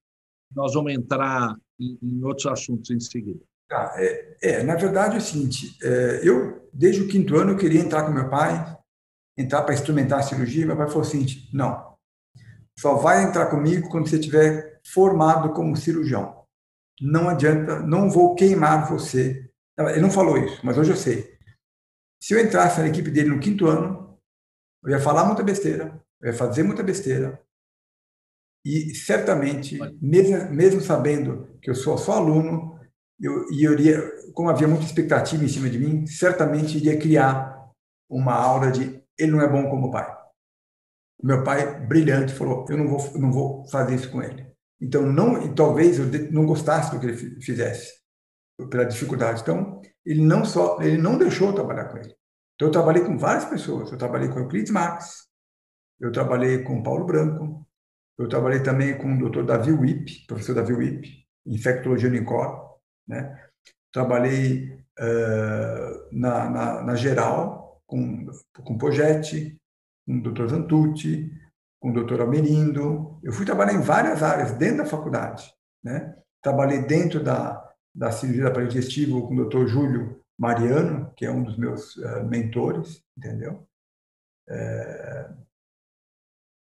nós 0.52 0.74
vamos 0.74 0.92
entrar 0.92 1.56
em, 1.78 1.96
em 2.02 2.24
outros 2.24 2.46
assuntos 2.46 2.90
em 2.90 2.98
seguida. 2.98 3.40
Tá, 3.68 3.94
é, 3.96 4.36
é, 4.42 4.62
na 4.62 4.76
verdade 4.76 5.16
é 5.16 5.18
o 5.18 5.20
seguinte, 5.20 5.76
é, 5.82 6.20
eu, 6.22 6.68
desde 6.72 7.02
o 7.02 7.08
quinto 7.08 7.36
ano, 7.36 7.52
eu 7.52 7.56
queria 7.56 7.80
entrar 7.80 8.04
com 8.04 8.12
meu 8.12 8.30
pai, 8.30 8.76
entrar 9.36 9.62
para 9.62 9.74
instrumentar 9.74 10.20
a 10.20 10.22
cirurgia, 10.22 10.64
meu 10.64 10.76
pai 10.76 10.86
falou 10.86 11.02
o 11.02 11.04
seguinte, 11.04 11.50
não, 11.52 11.96
só 12.78 12.94
vai 12.94 13.24
entrar 13.24 13.46
comigo 13.46 13.88
quando 13.88 14.08
você 14.08 14.16
estiver 14.16 14.80
formado 14.86 15.52
como 15.52 15.76
cirurgião. 15.76 16.44
Não 17.00 17.28
adianta, 17.28 17.80
não 17.80 18.08
vou 18.08 18.34
queimar 18.34 18.88
você. 18.88 19.50
Ele 19.78 20.00
não 20.00 20.10
falou 20.10 20.38
isso, 20.38 20.64
mas 20.64 20.78
hoje 20.78 20.92
eu 20.92 20.96
sei. 20.96 21.36
Se 22.22 22.34
eu 22.34 22.40
entrasse 22.40 22.80
na 22.80 22.88
equipe 22.88 23.10
dele 23.10 23.30
no 23.30 23.40
quinto 23.40 23.66
ano, 23.66 24.18
eu 24.84 24.90
ia 24.90 25.00
falar 25.00 25.24
muita 25.24 25.42
besteira, 25.42 26.00
eu 26.22 26.30
ia 26.30 26.38
fazer 26.38 26.62
muita 26.62 26.82
besteira, 26.82 27.42
e 28.66 28.96
certamente, 28.96 29.78
mesmo, 30.02 30.50
mesmo 30.52 30.80
sabendo 30.80 31.56
que 31.62 31.70
eu 31.70 31.74
sou 31.74 31.96
só 31.96 32.14
aluno, 32.14 32.75
eu, 33.20 33.50
e 33.50 33.64
eu 33.64 33.72
iria, 33.72 34.02
como 34.32 34.50
havia 34.50 34.68
muita 34.68 34.84
expectativa 34.84 35.42
em 35.42 35.48
cima 35.48 35.68
de 35.70 35.78
mim, 35.78 36.06
certamente 36.06 36.76
iria 36.76 36.98
criar 36.98 37.56
uma 38.08 38.34
aura 38.34 38.70
de 38.70 39.02
ele 39.18 39.32
não 39.32 39.40
é 39.40 39.48
bom 39.48 39.68
como 39.70 39.90
pai. 39.90 40.14
Meu 41.22 41.42
pai, 41.42 41.80
brilhante, 41.86 42.34
falou: 42.34 42.66
eu 42.68 42.76
não 42.76 42.88
vou, 42.88 43.18
não 43.18 43.32
vou 43.32 43.68
fazer 43.68 43.94
isso 43.94 44.10
com 44.10 44.22
ele. 44.22 44.46
Então, 44.80 45.02
não, 45.02 45.54
talvez 45.54 45.98
eu 45.98 46.06
não 46.30 46.44
gostasse 46.44 46.90
do 46.90 47.00
que 47.00 47.06
ele 47.06 47.40
fizesse, 47.40 47.94
pela 48.70 48.84
dificuldade. 48.84 49.40
Então, 49.40 49.80
ele 50.04 50.22
não 50.22 50.44
só, 50.44 50.80
ele 50.82 50.98
não 50.98 51.16
deixou 51.16 51.48
eu 51.48 51.54
trabalhar 51.54 51.86
com 51.86 51.96
ele. 51.96 52.14
Então, 52.54 52.68
eu 52.68 52.72
trabalhei 52.72 53.02
com 53.02 53.16
várias 53.16 53.46
pessoas. 53.46 53.90
Eu 53.90 53.96
trabalhei 53.96 54.28
com 54.28 54.38
Euclides 54.38 54.70
Max, 54.70 55.26
eu 55.98 56.12
trabalhei 56.12 56.62
com 56.62 56.82
Paulo 56.82 57.06
Branco, 57.06 57.66
eu 58.18 58.28
trabalhei 58.28 58.62
também 58.62 58.96
com 58.98 59.14
o 59.14 59.30
Dr. 59.30 59.44
Davi 59.44 59.72
Wipp, 59.72 60.26
professor 60.26 60.54
Davi 60.54 60.74
Wipp, 60.74 61.26
infectologia 61.46 62.10
no 62.10 62.16
né? 63.06 63.40
Trabalhei 63.92 64.74
uh, 64.98 66.08
na, 66.12 66.50
na, 66.50 66.82
na, 66.82 66.94
geral 66.94 67.80
com, 67.86 68.26
com 68.62 68.74
o 68.74 68.78
Pogetti, 68.78 69.56
com 70.06 70.18
o 70.18 70.22
Dr. 70.22 70.48
Zantucci, 70.48 71.30
com 71.80 71.90
o 71.90 72.04
Dr. 72.04 72.20
Almerindo. 72.20 73.18
Eu 73.22 73.32
fui 73.32 73.46
trabalhar 73.46 73.74
em 73.74 73.80
várias 73.80 74.22
áreas 74.22 74.52
dentro 74.52 74.78
da 74.78 74.86
faculdade. 74.86 75.50
Né? 75.82 76.16
Trabalhei 76.42 76.82
dentro 76.82 77.22
da, 77.22 77.62
da 77.94 78.10
cirurgia 78.10 78.48
aparelho 78.48 78.70
digestivo 78.70 79.26
com 79.26 79.34
o 79.34 79.48
Dr. 79.48 79.66
Júlio 79.66 80.20
Mariano, 80.38 81.12
que 81.16 81.24
é 81.24 81.30
um 81.30 81.42
dos 81.42 81.56
meus 81.56 81.96
uh, 81.96 82.24
mentores, 82.24 83.02
entendeu? 83.16 83.66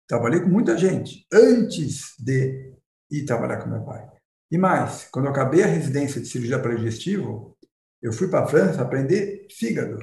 Trabalhei 0.07 0.39
com 0.39 0.47
muita 0.47 0.77
gente 0.77 1.27
antes 1.31 2.15
de 2.17 2.73
ir 3.11 3.25
trabalhar 3.25 3.61
com 3.61 3.69
meu 3.69 3.83
pai. 3.83 4.16
E 4.49 4.57
mais, 4.57 5.07
quando 5.11 5.25
eu 5.25 5.31
acabei 5.31 5.63
a 5.63 5.67
residência 5.67 6.21
de 6.21 6.27
cirurgia 6.27 6.59
para 6.59 6.75
digestivo, 6.75 7.57
eu 8.01 8.13
fui 8.13 8.29
para 8.29 8.43
a 8.43 8.47
França 8.47 8.81
aprender 8.81 9.47
fígado, 9.51 9.97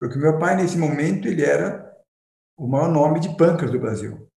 porque 0.00 0.18
meu 0.18 0.38
pai 0.38 0.56
nesse 0.56 0.78
momento 0.78 1.26
ele 1.26 1.42
era 1.42 1.92
o 2.56 2.68
maior 2.68 2.90
nome 2.90 3.18
de 3.18 3.36
pâncreas 3.36 3.72
do 3.72 3.80
Brasil. 3.80 4.30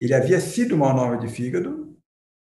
Ele 0.00 0.14
havia 0.14 0.40
sido 0.40 0.74
o 0.74 0.78
maior 0.78 0.94
nome 0.94 1.18
de 1.18 1.28
fígado, 1.28 1.96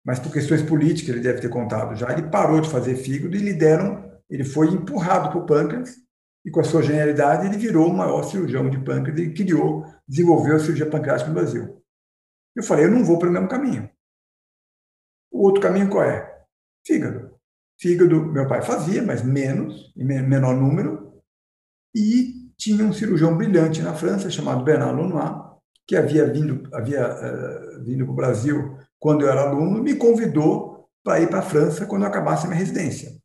mas 0.04 0.18
por 0.18 0.32
questões 0.32 0.62
políticas 0.62 1.14
ele 1.14 1.22
deve 1.22 1.40
ter 1.40 1.50
contado 1.50 1.94
já, 1.94 2.10
ele 2.12 2.30
parou 2.30 2.60
de 2.60 2.70
fazer 2.70 2.96
fígado 2.96 3.36
e 3.36 3.40
lhe 3.40 3.52
deram, 3.52 4.10
ele 4.30 4.44
foi 4.44 4.68
empurrado 4.68 5.30
para 5.30 5.38
o 5.38 5.46
pâncreas 5.46 5.96
e 6.44 6.50
com 6.50 6.60
a 6.60 6.64
sua 6.64 6.82
genialidade 6.82 7.46
ele 7.46 7.58
virou 7.58 7.90
o 7.90 7.96
maior 7.96 8.22
cirurgião 8.22 8.70
de 8.70 8.82
pâncreas 8.82 9.18
e 9.18 9.34
criou, 9.34 9.84
desenvolveu 10.06 10.56
a 10.56 10.58
cirurgia 10.58 10.88
pancreática 10.88 11.28
no 11.28 11.34
Brasil. 11.34 11.82
Eu 12.56 12.62
falei, 12.62 12.86
eu 12.86 12.90
não 12.90 13.04
vou 13.04 13.18
para 13.18 13.28
o 13.28 13.32
mesmo 13.32 13.48
caminho. 13.48 13.90
O 15.30 15.46
outro 15.46 15.60
caminho 15.60 15.88
qual 15.88 16.04
é? 16.04 16.44
Fígado. 16.86 17.36
Fígado, 17.80 18.26
meu 18.26 18.48
pai 18.48 18.62
fazia, 18.62 19.02
mas 19.02 19.22
menos, 19.22 19.92
em 19.96 20.04
menor 20.04 20.54
número. 20.54 21.22
E 21.94 22.50
tinha 22.56 22.84
um 22.84 22.92
cirurgião 22.92 23.36
brilhante 23.36 23.80
na 23.82 23.94
França, 23.94 24.30
chamado 24.30 24.64
Bernard 24.64 25.00
Lenoir, 25.00 25.56
que 25.86 25.96
havia 25.96 26.30
vindo, 26.30 26.68
havia, 26.74 27.06
uh, 27.08 27.84
vindo 27.84 28.04
para 28.04 28.12
o 28.12 28.16
Brasil 28.16 28.78
quando 28.98 29.22
eu 29.22 29.30
era 29.30 29.42
aluno, 29.42 29.82
me 29.82 29.94
convidou 29.94 30.88
para 31.04 31.20
ir 31.20 31.28
para 31.28 31.38
a 31.38 31.42
França 31.42 31.86
quando 31.86 32.02
eu 32.02 32.08
acabasse 32.08 32.44
a 32.44 32.48
minha 32.48 32.58
residência. 32.58 33.16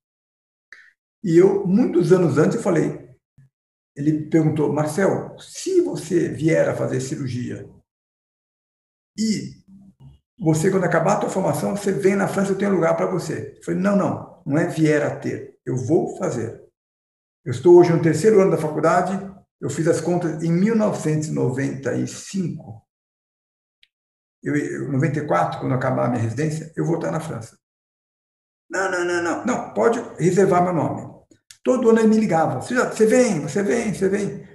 E 1.23 1.37
eu, 1.37 1.65
muitos 1.65 2.11
anos 2.11 2.37
antes, 2.37 2.57
eu 2.57 2.61
falei, 2.61 3.09
ele 3.95 4.29
perguntou, 4.29 4.71
Marcel, 4.71 5.35
se 5.39 5.81
você 5.81 6.29
vier 6.29 6.69
a 6.69 6.75
fazer 6.75 7.01
cirurgia 7.01 7.67
e 9.17 9.62
você, 10.43 10.69
quando 10.69 10.83
acabar 10.83 11.13
a 11.13 11.19
tua 11.21 11.29
formação, 11.29 11.73
você 11.73 11.93
vem 11.93 12.17
na 12.17 12.27
França, 12.27 12.51
eu 12.51 12.57
tenho 12.57 12.73
lugar 12.73 12.97
para 12.97 13.05
você. 13.05 13.55
Eu 13.57 13.63
falei, 13.63 13.79
não, 13.79 13.95
não, 13.95 14.43
não 14.45 14.57
é 14.57 14.67
vier 14.67 15.01
a 15.01 15.15
ter, 15.15 15.57
eu 15.65 15.77
vou 15.77 16.17
fazer. 16.17 16.61
Eu 17.45 17.51
estou 17.51 17.77
hoje 17.77 17.93
no 17.93 18.01
terceiro 18.01 18.41
ano 18.41 18.51
da 18.51 18.57
faculdade, 18.57 19.17
eu 19.61 19.69
fiz 19.69 19.87
as 19.87 20.01
contas 20.01 20.43
em 20.43 20.51
1995, 20.51 22.85
eu, 24.43 24.91
94, 24.91 25.61
quando 25.61 25.75
acabar 25.75 26.07
a 26.07 26.09
minha 26.09 26.21
residência, 26.21 26.73
eu 26.75 26.85
vou 26.85 26.95
estar 26.95 27.09
na 27.09 27.21
França. 27.21 27.57
Não, 28.69 28.91
não, 28.91 29.05
não, 29.05 29.23
não, 29.23 29.45
não, 29.45 29.73
pode 29.73 30.03
reservar 30.19 30.61
meu 30.61 30.73
nome. 30.73 31.09
Todo 31.63 31.89
ano 31.89 31.99
ele 31.99 32.09
me 32.09 32.19
ligava, 32.19 32.59
você 32.59 33.05
vem, 33.05 33.39
você 33.39 33.63
vem, 33.63 33.93
você 33.93 34.09
vem. 34.09 34.45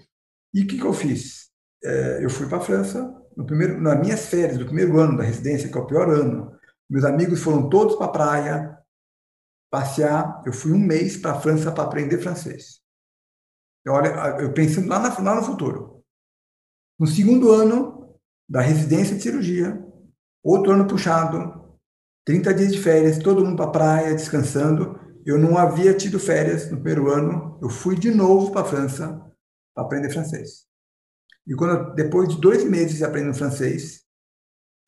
E 0.53 0.65
o 0.65 0.67
que, 0.67 0.77
que 0.77 0.85
eu 0.85 0.93
fiz? 0.93 1.49
É, 1.83 2.23
eu 2.23 2.29
fui 2.29 2.47
para 2.47 2.59
a 2.59 2.61
França, 2.61 3.11
no 3.39 3.47
primeiro, 3.47 3.81
nas 3.81 4.01
minhas 4.01 4.27
férias 4.27 4.59
do 4.59 4.65
primeiro 4.65 4.99
ano 4.99 5.17
da 5.17 5.23
residência, 5.23 5.71
que 5.71 5.79
é 5.79 5.81
o 5.81 5.87
pior 5.87 6.11
ano, 6.11 6.59
meus 6.91 7.05
amigos 7.05 7.41
foram 7.41 7.69
todos 7.69 7.95
para 7.95 8.07
a 8.07 8.11
praia 8.11 8.79
passear. 9.71 10.43
Eu 10.45 10.53
fui 10.53 10.73
um 10.73 10.79
mês 10.79 11.17
para 11.17 11.33
a 11.33 11.41
França 11.41 11.71
para 11.71 11.85
aprender 11.85 12.19
francês. 12.19 12.81
Eu, 13.85 13.93
olha, 13.93 14.09
eu 14.41 14.53
pensando 14.53 14.89
lá, 14.89 14.99
na, 14.99 15.17
lá 15.21 15.37
no 15.37 15.47
futuro. 15.47 16.03
No 16.99 17.07
segundo 17.07 17.53
ano 17.53 18.19
da 18.49 18.61
residência 18.61 19.15
de 19.15 19.23
cirurgia, 19.23 19.87
outro 20.43 20.73
ano 20.73 20.89
puxado, 20.89 21.79
30 22.27 22.53
dias 22.55 22.73
de 22.73 22.83
férias, 22.83 23.19
todo 23.19 23.45
mundo 23.45 23.57
para 23.57 23.67
a 23.67 23.71
praia, 23.71 24.15
descansando. 24.15 24.99
Eu 25.25 25.39
não 25.39 25.57
havia 25.57 25.95
tido 25.95 26.19
férias 26.19 26.73
no 26.73 26.83
primeiro 26.83 27.09
ano. 27.09 27.57
Eu 27.63 27.69
fui 27.69 27.95
de 27.95 28.11
novo 28.11 28.51
para 28.51 28.63
a 28.63 28.65
França 28.65 29.25
para 29.73 29.85
aprender 29.85 30.11
francês. 30.11 30.68
E 31.49 31.55
quando 31.55 31.95
depois 31.95 32.29
de 32.29 32.39
dois 32.39 32.63
meses 32.63 33.03
aprendendo 33.03 33.35
francês, 33.35 34.03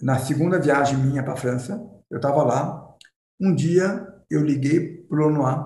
na 0.00 0.18
segunda 0.18 0.58
viagem 0.58 0.98
minha 0.98 1.22
para 1.22 1.32
a 1.32 1.36
França, 1.36 1.80
eu 2.10 2.16
estava 2.16 2.42
lá. 2.42 2.86
Um 3.40 3.54
dia 3.54 4.06
eu 4.30 4.44
liguei 4.44 4.98
para 5.08 5.18
o 5.18 5.28
Lenoir, 5.28 5.58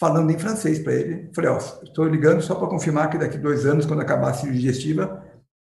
falando 0.00 0.30
em 0.30 0.38
francês 0.38 0.78
para 0.78 0.94
ele. 0.94 1.30
Falei: 1.34 1.50
Ó, 1.50 1.56
oh, 1.56 1.84
estou 1.84 2.08
ligando 2.08 2.40
só 2.40 2.54
para 2.54 2.68
confirmar 2.68 3.10
que 3.10 3.18
daqui 3.18 3.36
dois 3.36 3.66
anos, 3.66 3.84
quando 3.84 4.00
acabar 4.00 4.30
a 4.30 4.34
cirurgia 4.34 4.72
digestiva, 4.72 5.22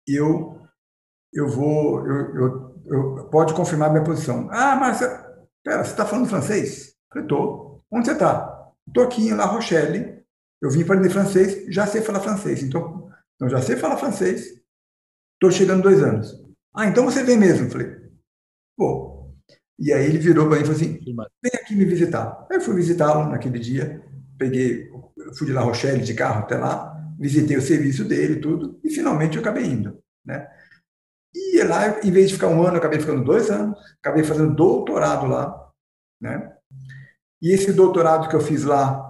eu, 0.07 0.61
eu 1.33 1.49
vou. 1.49 2.07
Eu, 2.07 2.35
eu, 2.37 2.83
eu, 2.87 3.29
pode 3.31 3.55
confirmar 3.55 3.91
minha 3.91 4.05
posição. 4.05 4.49
Ah, 4.51 4.77
mas 4.77 5.01
pera, 5.65 5.83
você 5.83 5.93
está 5.93 6.05
falando 6.05 6.29
francês? 6.29 6.95
Falei: 7.09 7.25
estou. 7.25 7.83
Onde 7.91 8.07
você 8.07 8.13
está? 8.13 8.73
Estou 8.87 9.05
aqui 9.05 9.29
em 9.29 9.35
La 9.35 9.47
Rochelle. 9.47 10.17
Eu 10.61 10.71
vim 10.71 10.83
aprender 10.83 11.11
francês, 11.11 11.67
já 11.73 11.87
sei 11.87 12.01
falar 12.01 12.21
francês. 12.21 12.63
Então, 12.63 13.06
então, 13.37 13.49
já 13.49 13.61
sei 13.61 13.77
falar 13.77 13.99
francês, 13.99 14.61
estou 15.35 15.51
chegando 15.51 15.83
dois 15.83 16.03
anos. 16.03 16.35
Ah, 16.75 16.87
então 16.87 17.05
você 17.05 17.23
vem 17.23 17.37
mesmo? 17.37 17.71
Falei, 17.71 17.95
pô. 18.77 19.31
E 19.79 19.93
aí 19.93 20.07
ele 20.07 20.19
virou 20.19 20.49
para 20.49 20.57
mim 20.57 20.63
e 20.63 20.67
falou 20.67 20.81
assim, 20.81 20.99
vem 21.05 21.53
aqui 21.55 21.75
me 21.75 21.85
visitar. 21.85 22.47
Aí 22.51 22.57
eu 22.57 22.61
fui 22.63 22.75
visitá-lo 22.75 23.31
naquele 23.31 23.59
dia, 23.59 24.03
peguei, 24.39 24.91
fui 25.37 25.47
de 25.47 25.53
La 25.53 25.61
Rochelle 25.61 26.03
de 26.03 26.15
carro 26.15 26.41
até 26.41 26.57
lá, 26.57 26.97
visitei 27.19 27.57
o 27.57 27.63
serviço 27.63 28.05
dele 28.05 28.41
tudo, 28.41 28.81
e 28.83 28.91
finalmente 28.91 29.37
eu 29.37 29.43
acabei 29.43 29.65
indo, 29.65 29.99
né? 30.25 30.49
E 31.35 31.63
lá, 31.63 32.01
em 32.03 32.11
vez 32.11 32.29
de 32.29 32.35
ficar 32.35 32.49
um 32.49 32.63
ano, 32.63 32.75
eu 32.75 32.79
acabei 32.79 32.99
ficando 32.99 33.23
dois 33.23 33.51
anos, 33.51 33.79
acabei 34.03 34.25
fazendo 34.25 34.55
doutorado 34.55 35.27
lá, 35.27 35.71
né? 36.19 36.57
E 37.43 37.53
esse 37.53 37.73
doutorado 37.75 38.29
que 38.31 38.35
eu 38.35 38.41
fiz 38.41 38.65
lá, 38.65 39.06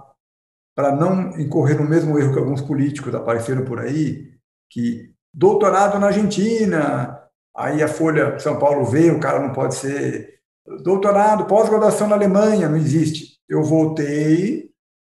para 0.77 0.95
não 0.95 1.35
incorrer 1.39 1.75
no 1.75 1.89
mesmo 1.89 2.19
erro 2.19 2.31
que 2.31 2.37
alguns 2.37 2.61
políticos 2.61 3.15
apareceram 3.15 3.65
por 3.65 3.79
aí, 3.79 4.31
que 4.69 5.11
doutorado 5.33 5.97
na 5.97 6.07
Argentina, 6.07 7.19
aí 7.55 7.81
a 7.81 7.87
Folha 7.87 8.37
São 8.37 8.59
Paulo 8.59 8.85
veio, 8.85 9.17
o 9.17 9.19
cara 9.19 9.39
não 9.39 9.53
pode 9.53 9.73
ser 9.73 10.39
doutorado, 10.83 11.47
pós-graduação 11.47 12.07
na 12.07 12.15
Alemanha, 12.15 12.69
não 12.69 12.77
existe. 12.77 13.39
Eu 13.49 13.63
voltei, 13.63 14.69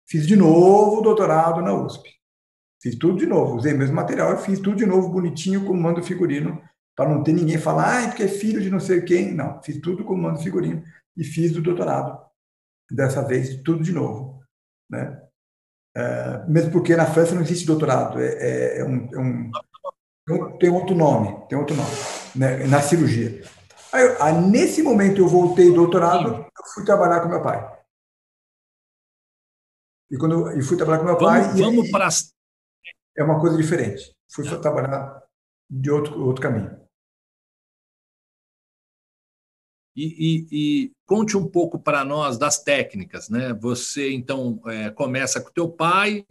fiz 0.08 0.26
de 0.26 0.34
novo 0.34 1.02
doutorado 1.02 1.60
na 1.60 1.74
USP. 1.74 2.08
Fiz 2.80 2.96
tudo 2.96 3.18
de 3.18 3.26
novo, 3.26 3.56
usei 3.56 3.74
o 3.74 3.78
mesmo 3.78 3.94
material 3.94 4.38
fiz 4.38 4.60
tudo 4.60 4.76
de 4.76 4.86
novo, 4.86 5.10
bonitinho, 5.10 5.66
com 5.66 5.74
mando 5.74 6.02
figurino, 6.02 6.58
para 6.96 7.10
não 7.10 7.22
ter 7.22 7.34
ninguém 7.34 7.58
falar, 7.58 8.02
ah, 8.02 8.08
porque 8.08 8.22
é 8.22 8.28
filho 8.28 8.62
de 8.62 8.70
não 8.70 8.80
sei 8.80 9.02
quem. 9.02 9.34
Não, 9.34 9.62
fiz 9.62 9.78
tudo 9.78 10.06
com 10.06 10.16
mando 10.16 10.40
figurino 10.40 10.82
e 11.14 11.22
fiz 11.22 11.52
do 11.52 11.60
doutorado. 11.60 12.18
Dessa 12.90 13.20
vez, 13.22 13.60
tudo 13.62 13.84
de 13.84 13.92
novo. 13.92 14.40
Né? 14.88 15.20
É, 15.96 16.44
mesmo 16.46 16.70
porque 16.70 16.94
na 16.94 17.06
França 17.06 17.34
não 17.34 17.42
existe 17.42 17.66
doutorado, 17.66 18.20
é, 18.20 18.26
é, 18.26 18.78
é 18.80 18.84
um, 18.84 19.08
é 19.12 19.18
um, 19.18 20.58
tem 20.58 20.70
outro 20.70 20.94
nome, 20.94 21.46
tem 21.48 21.58
outro 21.58 21.74
nome, 21.74 21.90
né? 22.36 22.66
na 22.66 22.80
cirurgia. 22.80 23.42
Aí, 23.92 24.16
aí, 24.20 24.40
nesse 24.40 24.82
momento 24.82 25.20
eu 25.20 25.26
voltei 25.26 25.68
do 25.68 25.74
doutorado, 25.74 26.46
eu 26.46 26.64
fui 26.72 26.84
trabalhar 26.84 27.20
com 27.20 27.28
meu 27.28 27.42
pai. 27.42 27.80
E 30.10 30.16
quando 30.16 30.50
eu, 30.50 30.62
fui 30.62 30.76
trabalhar 30.76 31.00
com 31.00 31.06
meu 31.06 31.18
vamos, 31.18 31.46
pai. 31.46 31.56
Vamos 31.56 31.90
para 31.90 32.08
é 33.16 33.24
uma 33.24 33.40
coisa 33.40 33.56
diferente. 33.56 34.14
Fui 34.32 34.46
é. 34.46 34.56
trabalhar 34.58 35.22
de 35.68 35.90
outro, 35.90 36.24
outro 36.24 36.42
caminho. 36.42 36.79
E, 39.96 40.04
e, 40.04 40.46
e, 40.52 40.92
conte 41.04 41.36
um 41.36 41.46
pouco 41.46 41.78
para 41.78 42.04
nós 42.04 42.38
das 42.38 42.62
técnicas, 42.62 43.28
né? 43.28 43.52
Você 43.60 44.12
então 44.12 44.60
é, 44.66 44.90
começa 44.90 45.40
com 45.40 45.50
teu 45.50 45.68
pai, 45.68 46.24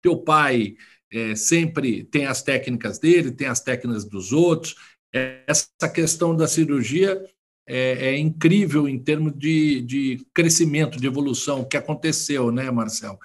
teu 0.00 0.16
pai 0.16 0.76
é, 1.12 1.34
sempre 1.34 2.04
tem 2.04 2.26
as 2.26 2.42
técnicas 2.42 2.98
dele, 2.98 3.30
tem 3.32 3.46
as 3.46 3.60
técnicas 3.60 4.04
dos 4.04 4.32
outros. 4.32 4.76
Essa 5.12 5.88
questão 5.92 6.34
da 6.34 6.48
cirurgia 6.48 7.22
é, 7.66 8.08
é 8.08 8.18
incrível 8.18 8.88
em 8.88 8.98
termos 8.98 9.32
de, 9.36 9.82
de 9.82 10.26
crescimento, 10.32 10.98
de 10.98 11.06
evolução 11.06 11.64
que 11.64 11.76
aconteceu, 11.76 12.50
né, 12.50 12.70
Marcelo? 12.70 13.18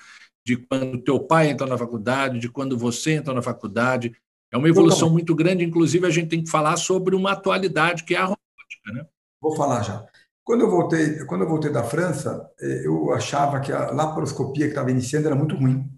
de 0.48 0.56
quando 0.56 0.98
teu 1.02 1.20
pai 1.20 1.50
entrou 1.50 1.68
na 1.68 1.78
faculdade, 1.78 2.40
de 2.40 2.48
quando 2.48 2.78
você 2.78 3.16
entrou 3.16 3.36
na 3.36 3.42
faculdade. 3.42 4.16
É 4.50 4.56
uma 4.56 4.70
evolução 4.70 5.10
muito 5.10 5.36
grande, 5.36 5.66
inclusive 5.66 6.08
a 6.08 6.10
gente 6.10 6.30
tem 6.30 6.42
que 6.42 6.50
falar 6.50 6.78
sobre 6.78 7.14
uma 7.14 7.34
atualidade 7.34 8.06
que 8.06 8.16
é 8.16 8.18
a 8.18 8.24
robótica, 8.24 8.94
né? 8.94 9.06
Vou 9.48 9.56
falar 9.56 9.82
já. 9.82 10.06
Quando 10.44 10.62
eu 10.62 10.70
voltei, 10.70 11.24
quando 11.24 11.44
eu 11.44 11.48
voltei 11.48 11.72
da 11.72 11.86
França, 11.86 12.52
eh, 12.60 12.86
eu 12.86 13.14
achava 13.14 13.62
que 13.62 13.72
a 13.72 13.92
laparoscopia 13.92 14.66
que 14.66 14.72
estava 14.72 14.92
iniciando 14.92 15.28
era 15.28 15.36
muito 15.36 15.56
ruim, 15.56 15.90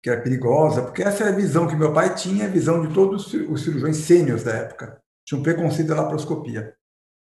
que 0.00 0.08
era 0.08 0.20
perigosa, 0.20 0.82
porque 0.82 1.02
essa 1.02 1.24
é 1.24 1.28
a 1.28 1.32
visão 1.32 1.66
que 1.66 1.74
meu 1.74 1.92
pai 1.92 2.14
tinha, 2.14 2.44
a 2.44 2.48
visão 2.48 2.86
de 2.86 2.94
todos 2.94 3.34
os 3.34 3.62
cirurgiões 3.64 3.96
sêniores 3.96 4.44
da 4.44 4.52
época. 4.52 5.02
Tinha 5.26 5.40
um 5.40 5.42
preconceito 5.42 5.88
da 5.88 5.96
laparoscopia. 5.96 6.72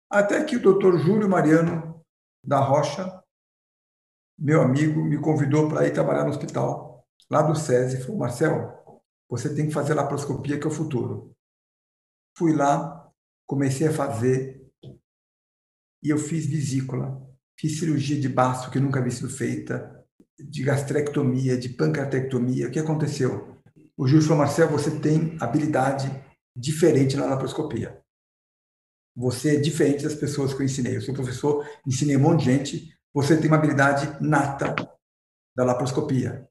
Até 0.09 0.41
que 0.45 0.55
o 0.55 0.61
doutor 0.61 0.97
Júlio 0.99 1.27
Mariano 1.27 2.01
da 2.41 2.59
Rocha 2.59 3.21
meu 4.37 4.61
amigo 4.61 5.03
me 5.03 5.19
convidou 5.19 5.67
para 5.67 5.85
ir 5.85 5.91
trabalhar 5.91 6.23
no 6.23 6.29
hospital, 6.29 7.05
lá 7.29 7.41
do 7.41 7.55
SESI, 7.55 8.01
falou, 8.01 8.19
Marcel, 8.19 9.01
você 9.29 9.53
tem 9.53 9.67
que 9.67 9.73
fazer 9.73 9.93
laparoscopia 9.93 10.57
que 10.57 10.65
é 10.65 10.69
o 10.69 10.73
futuro. 10.73 11.33
Fui 12.37 12.53
lá, 12.53 13.09
comecei 13.45 13.87
a 13.87 13.93
fazer 13.93 14.64
e 16.05 16.09
eu 16.11 16.19
fiz 16.19 16.45
vesícula, 16.45 17.19
fiz 17.59 17.79
cirurgia 17.79 18.19
de 18.19 18.29
baço 18.29 18.69
que 18.69 18.79
nunca 18.79 18.99
havia 18.99 19.11
sido 19.11 19.27
feita, 19.27 20.05
de 20.39 20.61
gastrectomia, 20.61 21.57
de 21.57 21.69
pancreatectomia. 21.69 22.67
O 22.67 22.71
que 22.71 22.77
aconteceu? 22.77 23.57
O 23.97 24.07
Júlio 24.07 24.21
falou, 24.21 24.37
Marcel, 24.37 24.69
você 24.69 24.99
tem 24.99 25.35
habilidade 25.41 26.11
diferente 26.55 27.17
na 27.17 27.25
laparoscopia. 27.25 27.99
Você 29.15 29.55
é 29.55 29.59
diferente 29.59 30.03
das 30.03 30.13
pessoas 30.13 30.53
que 30.53 30.61
eu 30.61 30.65
ensinei. 30.65 30.95
Eu 30.95 31.01
sou 31.01 31.15
professor, 31.15 31.67
ensinei 31.87 32.15
um 32.17 32.19
monte 32.21 32.43
de 32.43 32.51
gente, 32.51 32.93
você 33.11 33.35
tem 33.35 33.47
uma 33.47 33.57
habilidade 33.57 34.23
nata 34.23 34.75
da 35.57 35.63
laparoscopia. 35.63 36.47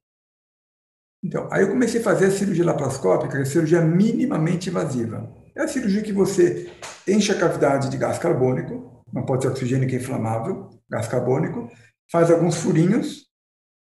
Então, 1.23 1.49
aí 1.53 1.63
eu 1.63 1.69
comecei 1.69 2.01
a 2.01 2.05
fazer 2.05 2.27
a 2.27 2.31
cirurgia 2.33 2.65
laparoscópica, 2.65 3.35
que 3.35 3.39
é 3.39 3.43
a 3.43 3.47
cirurgia 3.47 3.83
minimamente 3.83 4.69
invasiva. 4.69 5.33
É 5.55 5.63
a 5.63 5.69
cirurgia 5.69 6.03
que 6.03 6.13
você 6.13 6.73
enche 7.07 7.31
a 7.31 7.39
cavidade 7.39 7.89
de 7.89 7.97
gás 7.97 8.19
carbônico, 8.19 8.94
não 9.15 9.25
pode 9.25 9.45
ser 9.45 9.49
oxigênio 9.49 9.89
que 9.89 9.95
é 9.95 9.99
inflamável, 10.01 10.69
gás 10.91 11.07
carbônico, 11.07 11.71
faz 12.11 12.31
alguns 12.33 12.57
furinhos 12.57 13.29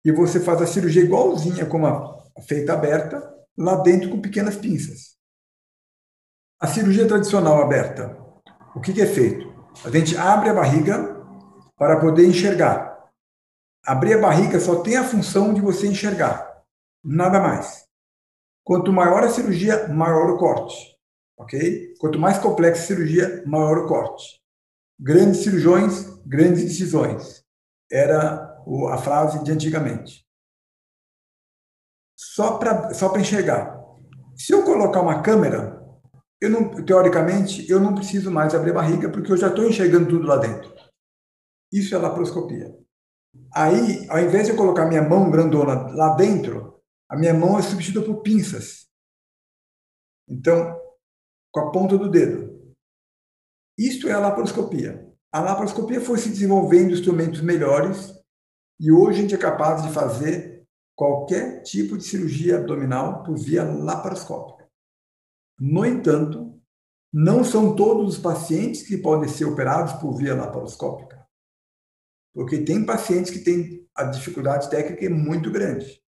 e 0.06 0.12
você 0.12 0.40
faz 0.40 0.62
a 0.62 0.68
cirurgia 0.68 1.02
igualzinha 1.02 1.66
como 1.66 1.88
a 1.88 2.24
feita 2.48 2.74
aberta, 2.74 3.28
lá 3.58 3.78
dentro 3.78 4.12
com 4.12 4.22
pequenas 4.22 4.56
pinças. 4.56 5.16
A 6.62 6.68
cirurgia 6.68 7.08
tradicional 7.08 7.62
aberta, 7.62 8.16
o 8.76 8.80
que, 8.80 8.94
que 8.94 9.02
é 9.02 9.08
feito? 9.08 9.52
A 9.84 9.90
gente 9.90 10.16
abre 10.16 10.50
a 10.50 10.54
barriga 10.54 11.16
para 11.76 12.00
poder 12.00 12.28
enxergar. 12.28 12.96
Abrir 13.84 14.14
a 14.14 14.22
barriga 14.22 14.60
só 14.60 14.82
tem 14.82 14.96
a 14.96 15.04
função 15.04 15.54
de 15.54 15.62
você 15.62 15.88
enxergar, 15.88 16.64
nada 17.04 17.40
mais. 17.40 17.86
Quanto 18.64 18.94
maior 18.94 19.24
a 19.24 19.30
cirurgia, 19.30 19.88
maior 19.88 20.30
o 20.30 20.38
corte. 20.38 20.96
Ok? 21.38 21.94
Quanto 22.00 22.20
mais 22.20 22.38
complexa 22.38 22.84
a 22.84 22.86
cirurgia, 22.86 23.44
maior 23.46 23.80
o 23.80 23.88
corte. 23.88 24.45
Grandes 25.00 25.42
cirurgiões, 25.44 26.06
grandes 26.26 26.64
incisões. 26.64 27.44
Era 27.92 28.56
a 28.92 28.98
frase 28.98 29.44
de 29.44 29.52
antigamente. 29.52 30.26
Só 32.18 32.58
para 32.58 32.94
só 32.94 33.16
enxergar. 33.18 33.80
Se 34.36 34.54
eu 34.54 34.64
colocar 34.64 35.02
uma 35.02 35.22
câmera, 35.22 35.82
eu 36.42 36.50
não, 36.50 36.84
teoricamente, 36.86 37.70
eu 37.70 37.80
não 37.80 37.96
preciso 37.96 38.32
mais 38.32 38.54
abrir 38.54 38.72
a 38.72 38.76
barriga, 38.76 39.10
porque 39.10 39.32
eu 39.32 39.38
já 39.38 39.48
estou 39.48 39.68
enxergando 39.68 40.10
tudo 40.10 40.28
lá 40.28 40.38
dentro. 40.38 40.74
Isso 41.72 41.96
é 41.96 41.98
laparoscopia. 41.98 42.74
Aí, 43.54 44.08
ao 44.10 44.20
invés 44.20 44.46
de 44.46 44.52
eu 44.52 44.58
colocar 44.58 44.86
minha 44.86 45.02
mão 45.02 45.30
grandona 45.30 45.92
lá 45.94 46.16
dentro, 46.16 46.82
a 47.10 47.18
minha 47.18 47.34
mão 47.34 47.58
é 47.58 47.62
substituída 47.62 48.06
por 48.06 48.22
pinças. 48.22 48.88
Então, 50.28 50.80
com 51.52 51.60
a 51.60 51.72
ponta 51.72 51.98
do 51.98 52.10
dedo. 52.10 52.55
Isto 53.78 54.08
é 54.08 54.14
a 54.14 54.20
laparoscopia. 54.20 55.12
A 55.32 55.42
laparoscopia 55.42 56.00
foi 56.00 56.18
se 56.18 56.30
desenvolvendo 56.30 56.94
instrumentos 56.94 57.42
melhores 57.42 58.14
e 58.80 58.92
hoje 58.92 59.20
a 59.20 59.22
gente 59.22 59.36
é 59.36 59.38
capaz 59.38 59.84
de 59.84 59.94
fazer 59.94 60.64
qualquer 60.96 61.62
tipo 61.64 61.98
de 61.98 62.04
cirurgia 62.04 62.58
abdominal 62.58 63.24
por 63.24 63.38
via 63.38 63.64
laparoscópica. 63.64 64.70
No 65.60 65.86
entanto, 65.86 66.60
não 67.14 67.44
são 67.44 67.76
todos 67.76 68.16
os 68.16 68.22
pacientes 68.22 68.84
que 68.84 68.98
podem 68.98 69.30
ser 69.30 69.46
operados 69.46 69.94
por 69.94 70.16
via 70.16 70.36
laparoscópica 70.36 71.26
porque 72.36 72.66
tem 72.66 72.86
pacientes 72.86 73.32
que 73.32 73.40
têm 73.40 73.88
a 73.96 74.04
dificuldade 74.04 74.70
técnica 74.70 75.06
é 75.06 75.10
muito 75.10 75.50
grande. 75.50 76.04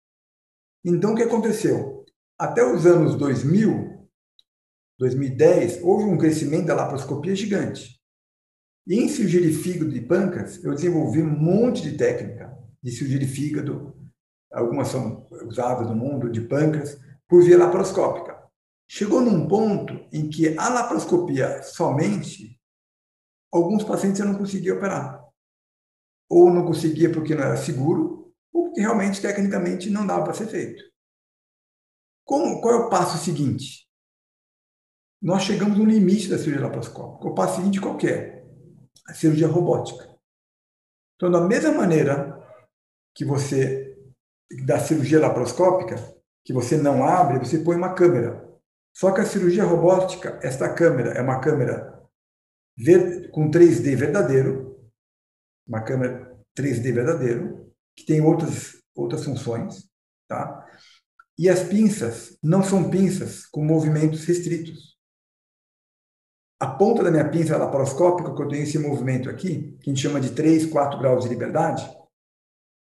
Então, 0.84 1.12
o 1.12 1.16
que 1.16 1.22
aconteceu? 1.22 2.04
Até 2.38 2.62
os 2.62 2.84
anos 2.84 3.16
2000, 3.16 3.97
2010, 4.98 5.82
houve 5.82 6.04
um 6.04 6.18
crescimento 6.18 6.66
da 6.66 6.74
laparoscopia 6.74 7.34
gigante. 7.34 7.98
E 8.86 8.96
em 8.96 9.08
cirurgia 9.08 9.40
de 9.40 9.52
fígado 9.52 9.94
e 9.94 10.00
pâncreas, 10.00 10.62
eu 10.64 10.74
desenvolvi 10.74 11.22
um 11.22 11.30
monte 11.30 11.82
de 11.82 11.96
técnica 11.96 12.56
de 12.82 12.90
cirurgia 12.90 13.18
de 13.18 13.26
fígado, 13.26 13.94
algumas 14.52 14.88
são 14.88 15.26
usadas 15.46 15.88
no 15.88 15.96
mundo, 15.96 16.30
de 16.30 16.40
pâncreas, 16.40 16.98
por 17.28 17.42
via 17.42 17.58
laparoscópica. 17.58 18.38
Chegou 18.88 19.20
num 19.20 19.46
ponto 19.46 20.08
em 20.12 20.28
que 20.28 20.56
a 20.56 20.68
laparoscopia 20.68 21.62
somente, 21.62 22.58
alguns 23.52 23.84
pacientes 23.84 24.20
eu 24.20 24.26
não 24.26 24.38
conseguia 24.38 24.74
operar 24.74 25.28
ou 26.28 26.52
não 26.52 26.66
conseguia 26.66 27.10
porque 27.10 27.34
não 27.34 27.42
era 27.42 27.56
seguro, 27.56 28.32
ou 28.52 28.64
porque 28.64 28.80
realmente, 28.80 29.22
tecnicamente, 29.22 29.88
não 29.88 30.06
dava 30.06 30.24
para 30.24 30.34
ser 30.34 30.46
feito. 30.46 30.82
Como, 32.24 32.60
qual 32.60 32.74
é 32.74 32.76
o 32.76 32.90
passo 32.90 33.16
seguinte? 33.24 33.87
Nós 35.20 35.42
chegamos 35.42 35.76
no 35.76 35.84
limite 35.84 36.28
da 36.28 36.38
cirurgia 36.38 36.62
laparoscópica. 36.62 37.28
O 37.28 37.54
seguinte 37.54 37.80
qualquer? 37.80 38.46
A 39.06 39.14
cirurgia 39.14 39.48
robótica. 39.48 40.08
Então, 41.16 41.30
da 41.30 41.40
mesma 41.40 41.72
maneira 41.72 42.38
que 43.14 43.24
você, 43.24 43.98
da 44.64 44.78
cirurgia 44.78 45.18
laparoscópica, 45.18 45.96
que 46.44 46.52
você 46.52 46.76
não 46.76 47.04
abre, 47.04 47.38
você 47.38 47.58
põe 47.58 47.76
uma 47.76 47.94
câmera. 47.94 48.48
Só 48.96 49.12
que 49.12 49.20
a 49.20 49.26
cirurgia 49.26 49.64
robótica, 49.64 50.38
esta 50.42 50.72
câmera 50.72 51.10
é 51.10 51.20
uma 51.20 51.40
câmera 51.40 52.00
com 53.32 53.50
3D 53.50 53.96
verdadeiro, 53.96 54.80
uma 55.66 55.82
câmera 55.82 56.38
3D 56.56 56.92
verdadeiro, 56.92 57.72
que 57.96 58.06
tem 58.06 58.20
outras, 58.20 58.80
outras 58.94 59.24
funções, 59.24 59.88
tá? 60.28 60.64
E 61.36 61.48
as 61.48 61.64
pinças 61.64 62.38
não 62.42 62.62
são 62.62 62.88
pinças 62.88 63.46
com 63.46 63.64
movimentos 63.64 64.24
restritos. 64.24 64.97
A 66.60 66.66
ponta 66.66 67.04
da 67.04 67.10
minha 67.10 67.28
pinça 67.28 67.56
laparoscópica, 67.56 68.34
que 68.34 68.42
eu 68.42 68.48
tenho 68.48 68.64
esse 68.64 68.78
movimento 68.78 69.30
aqui, 69.30 69.76
que 69.80 69.90
a 69.90 69.94
gente 69.94 70.02
chama 70.02 70.20
de 70.20 70.30
3, 70.30 70.66
4 70.66 70.98
graus 70.98 71.22
de 71.22 71.30
liberdade, 71.30 71.88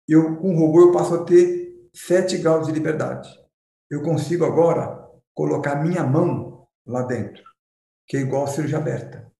eu, 0.08 0.36
com 0.36 0.54
o 0.54 0.60
robô 0.60 0.82
eu 0.82 0.92
passo 0.92 1.16
a 1.16 1.24
ter 1.24 1.90
7 1.94 2.40
graus 2.40 2.68
de 2.68 2.74
liberdade. 2.74 3.30
Eu 3.90 4.02
consigo 4.02 4.44
agora 4.44 5.08
colocar 5.34 5.76
minha 5.76 6.04
mão 6.04 6.68
lá 6.86 7.04
dentro, 7.04 7.44
que 8.06 8.18
é 8.18 8.20
igual 8.20 8.44
a 8.44 8.48
cirurgia 8.48 8.80
aberta. 8.80 9.32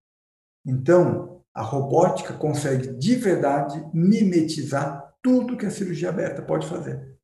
Então, 0.66 1.42
a 1.52 1.62
robótica 1.62 2.32
consegue 2.32 2.94
de 2.94 3.16
verdade 3.16 3.84
mimetizar 3.92 5.14
tudo 5.22 5.56
que 5.56 5.66
a 5.66 5.70
cirurgia 5.70 6.08
aberta 6.08 6.40
pode 6.40 6.66
fazer. 6.66 7.14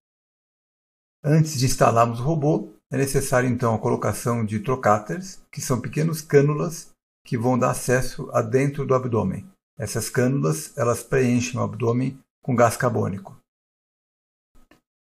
Antes 1.24 1.59
de 1.59 1.66
instalarmos 1.66 2.20
o 2.20 2.22
robô, 2.22 2.74
é 2.90 2.96
necessário 2.96 3.48
então 3.48 3.74
a 3.74 3.78
colocação 3.78 4.44
de 4.44 4.61
trocáteres, 4.61 5.42
que 5.51 5.61
são 5.61 5.80
pequenos 5.80 6.20
cânulas 6.20 6.89
que 7.24 7.36
vão 7.38 7.58
dar 7.58 7.70
acesso 7.70 8.30
a 8.32 8.42
dentro 8.42 8.86
do 8.86 8.94
abdômen. 8.94 9.48
Essas 9.78 10.10
cânulas, 10.10 10.76
elas 10.76 11.02
preenchem 11.02 11.58
o 11.58 11.62
abdômen 11.62 12.18
com 12.42 12.54
gás 12.54 12.76
carbônico. 12.76 13.38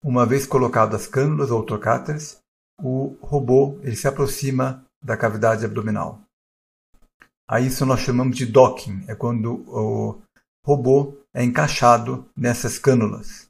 Uma 0.01 0.25
vez 0.25 0.45
colocadas 0.45 1.01
as 1.01 1.07
cânulas 1.07 1.51
ou 1.51 1.65
trocáteres, 1.65 2.39
o 2.81 3.17
robô 3.21 3.77
ele 3.81 3.95
se 3.95 4.07
aproxima 4.07 4.85
da 5.03 5.17
cavidade 5.17 5.65
abdominal. 5.65 6.21
A 7.47 7.59
isso 7.59 7.85
nós 7.85 7.99
chamamos 7.99 8.37
de 8.37 8.45
docking, 8.45 9.03
é 9.07 9.15
quando 9.15 9.67
o 9.67 10.21
robô 10.65 11.17
é 11.33 11.43
encaixado 11.43 12.29
nessas 12.35 12.77
cânulas. 12.79 13.49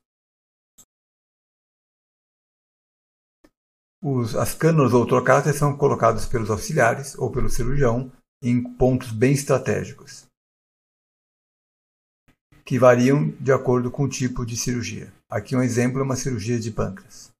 Os, 4.01 4.35
as 4.35 4.53
cânulas 4.53 4.93
ou 4.93 5.05
trocáteres 5.05 5.59
são 5.59 5.77
colocadas 5.77 6.25
pelos 6.25 6.49
auxiliares 6.49 7.15
ou 7.15 7.29
pelo 7.31 7.49
cirurgião 7.49 8.11
em 8.41 8.63
pontos 8.77 9.11
bem 9.11 9.33
estratégicos, 9.33 10.25
que 12.65 12.79
variam 12.79 13.31
de 13.39 13.51
acordo 13.51 13.91
com 13.91 14.03
o 14.03 14.09
tipo 14.09 14.45
de 14.45 14.55
cirurgia. 14.55 15.11
Aqui 15.29 15.55
um 15.55 15.61
exemplo 15.61 15.99
é 15.99 16.03
uma 16.03 16.15
cirurgia 16.15 16.59
de 16.59 16.71
pâncreas. 16.71 17.31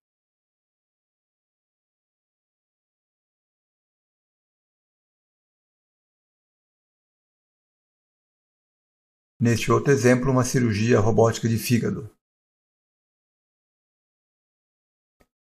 Neste 9.42 9.72
outro 9.72 9.94
exemplo, 9.94 10.30
uma 10.30 10.44
cirurgia 10.44 11.00
robótica 11.00 11.48
de 11.48 11.58
fígado. 11.58 12.14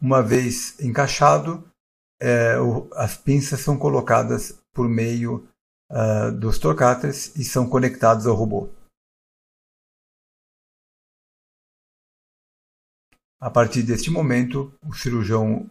Uma 0.02 0.22
vez 0.22 0.78
encaixado, 0.82 1.64
é, 2.20 2.60
o, 2.60 2.90
as 2.94 3.16
pinças 3.16 3.62
são 3.62 3.80
colocadas 3.80 4.59
por 4.74 4.88
meio 4.88 5.48
uh, 5.92 6.32
dos 6.38 6.58
trocáteres 6.60 7.36
e 7.36 7.44
são 7.44 7.70
conectados 7.70 8.26
ao 8.28 8.36
robô. 8.36 8.70
A 13.42 13.50
partir 13.50 13.84
deste 13.84 14.12
momento, 14.12 14.74
o 14.86 14.94
cirurgião 14.94 15.70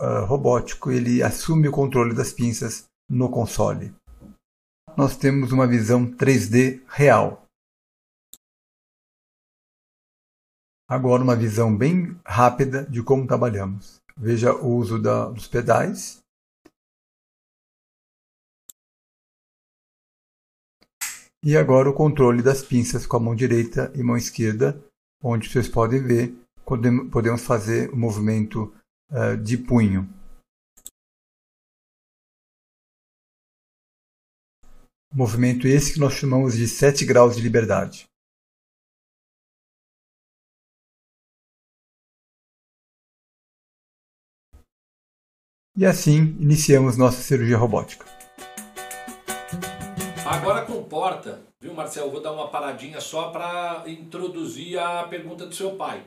uh, 0.00 0.24
robótico 0.26 0.90
ele 0.90 1.22
assume 1.22 1.68
o 1.68 1.72
controle 1.72 2.14
das 2.14 2.32
pinças 2.32 2.86
no 3.08 3.30
console. 3.30 3.94
Nós 4.96 5.16
temos 5.16 5.52
uma 5.52 5.66
visão 5.66 6.06
3D 6.06 6.82
real 6.88 7.44
Agora 10.86 11.22
uma 11.22 11.34
visão 11.34 11.74
bem 11.74 12.14
rápida 12.26 12.84
de 12.84 13.02
como 13.02 13.26
trabalhamos. 13.26 13.96
Veja 14.16 14.54
o 14.54 14.76
uso 14.76 15.00
da, 15.00 15.30
dos 15.30 15.48
pedais. 15.48 16.18
E 21.46 21.58
agora 21.58 21.90
o 21.90 21.92
controle 21.92 22.42
das 22.42 22.62
pinças 22.62 23.04
com 23.06 23.18
a 23.18 23.20
mão 23.20 23.34
direita 23.34 23.92
e 23.94 24.02
mão 24.02 24.16
esquerda, 24.16 24.82
onde 25.22 25.46
vocês 25.46 25.68
podem 25.68 26.02
ver, 26.02 26.34
podemos 26.64 27.42
fazer 27.42 27.90
o 27.90 27.96
movimento 27.98 28.74
uh, 29.10 29.36
de 29.36 29.58
punho. 29.58 30.08
Movimento 35.12 35.68
esse 35.68 35.92
que 35.92 36.00
nós 36.00 36.14
chamamos 36.14 36.56
de 36.56 36.66
7 36.66 37.04
graus 37.04 37.36
de 37.36 37.42
liberdade. 37.42 38.06
E 45.76 45.84
assim 45.84 46.38
iniciamos 46.40 46.96
nossa 46.96 47.20
cirurgia 47.20 47.58
robótica. 47.58 48.23
Agora 50.34 50.66
comporta, 50.66 51.40
viu 51.60 51.72
Marcelo? 51.72 52.10
Vou 52.10 52.20
dar 52.20 52.32
uma 52.32 52.50
paradinha 52.50 53.00
só 53.00 53.30
para 53.30 53.88
introduzir 53.88 54.76
a 54.76 55.06
pergunta 55.06 55.46
do 55.46 55.54
seu 55.54 55.76
pai. 55.76 56.04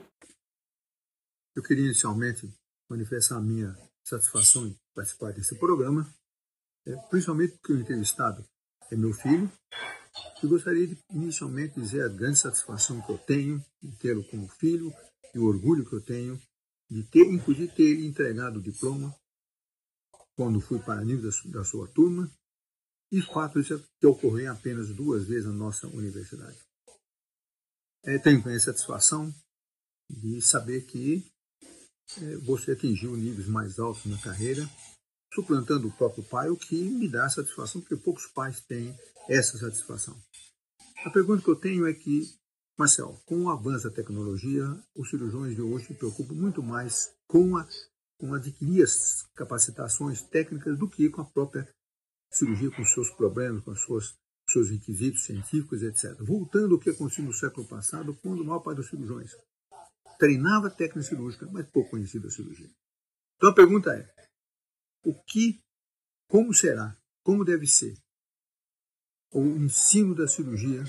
Eu 1.55 1.63
queria 1.63 1.85
inicialmente 1.85 2.53
manifestar 2.89 3.37
a 3.37 3.41
minha 3.41 3.73
satisfação 4.03 4.67
em 4.67 4.77
participar 4.93 5.31
desse 5.31 5.57
programa, 5.57 6.05
é, 6.85 6.93
principalmente 7.09 7.53
porque 7.53 7.71
o 7.71 7.79
entrevistado 7.79 8.45
é 8.91 8.97
meu 8.97 9.13
filho. 9.13 9.49
Eu 10.43 10.49
gostaria 10.49 10.87
de 10.87 10.97
inicialmente 11.09 11.79
dizer 11.79 12.03
a 12.03 12.09
grande 12.09 12.37
satisfação 12.37 13.01
que 13.01 13.11
eu 13.13 13.17
tenho 13.17 13.63
de 13.81 13.95
tê-lo 13.95 14.25
como 14.25 14.49
filho 14.49 14.93
e 15.33 15.39
o 15.39 15.45
orgulho 15.45 15.87
que 15.87 15.95
eu 15.95 16.01
tenho 16.01 16.37
de 16.91 17.01
ter, 17.03 17.25
inclusive, 17.31 17.71
ter 17.71 18.05
entregado 18.05 18.57
o 18.57 18.61
diploma 18.61 19.15
quando 20.35 20.59
fui 20.59 20.79
para 20.79 21.03
nível 21.05 21.31
da, 21.45 21.63
sua 21.63 21.87
turma, 21.87 22.29
e 23.11 23.21
fato 23.21 23.59
isso 23.59 23.83
que 23.99 24.07
ocorreu 24.07 24.51
apenas 24.51 24.89
duas 24.89 25.25
vezes 25.25 25.45
na 25.45 25.53
nossa 25.53 25.87
universidade. 25.87 26.57
É, 28.03 28.17
tenho 28.17 28.47
a 28.47 28.59
satisfação 28.59 29.33
de 30.09 30.41
saber 30.41 30.85
que 30.85 31.25
é, 32.21 32.37
você 32.37 32.71
atingiu 32.71 33.15
níveis 33.15 33.47
mais 33.47 33.79
altos 33.79 34.05
na 34.05 34.17
carreira, 34.17 34.69
suplantando 35.33 35.87
o 35.87 35.91
próprio 35.91 36.23
pai, 36.23 36.49
o 36.49 36.57
que 36.57 36.75
me 36.75 37.09
dá 37.09 37.29
satisfação, 37.29 37.81
porque 37.81 37.97
poucos 37.97 38.27
pais 38.27 38.61
têm 38.61 38.97
essa 39.27 39.57
satisfação. 39.57 40.17
A 41.05 41.09
pergunta 41.09 41.43
que 41.43 41.49
eu 41.49 41.55
tenho 41.55 41.85
é 41.87 41.93
que, 41.93 42.33
Marcel, 42.77 43.21
com 43.25 43.43
o 43.43 43.49
avanço 43.49 43.89
da 43.89 43.95
tecnologia, 43.95 44.65
os 44.95 45.09
cirurgiões 45.09 45.55
de 45.55 45.61
hoje 45.61 45.87
se 45.87 45.93
preocupam 45.93 46.33
muito 46.33 46.63
mais 46.63 47.13
com 47.27 47.57
a 47.57 47.67
com 48.19 48.33
adquirir 48.33 48.83
as 48.83 49.27
capacitações 49.35 50.23
técnicas 50.23 50.77
do 50.77 50.89
que 50.89 51.07
com 51.07 51.21
a 51.21 51.25
própria 51.25 51.67
cirurgia, 52.37 52.71
com 52.71 52.83
seus 52.85 53.09
problemas, 53.11 53.63
com 53.63 53.71
as 53.71 53.81
suas, 53.81 54.15
seus 54.49 54.69
requisitos 54.69 55.23
científicos, 55.23 55.83
etc. 55.83 56.15
Voltando 56.19 56.75
ao 56.75 56.79
que 56.79 56.89
aconteceu 56.89 57.23
no 57.23 57.33
século 57.33 57.67
passado, 57.67 58.15
quando 58.21 58.41
o 58.41 58.45
maior 58.45 58.59
parte 58.59 58.77
dos 58.77 58.89
cirurgiões 58.89 59.31
treinava 60.17 60.69
técnica 60.69 61.07
cirúrgica, 61.07 61.47
mas 61.51 61.67
pouco 61.69 61.91
conhecia 61.91 62.19
a 62.19 62.29
cirurgia. 62.29 62.69
Então 63.35 63.49
a 63.49 63.55
pergunta 63.55 63.93
é: 63.93 64.09
o 65.03 65.13
que, 65.13 65.61
como 66.27 66.53
será, 66.53 66.97
como 67.23 67.45
deve 67.45 67.67
ser 67.67 67.95
o 69.31 69.41
ensino 69.41 70.15
da 70.15 70.27
cirurgia 70.27 70.83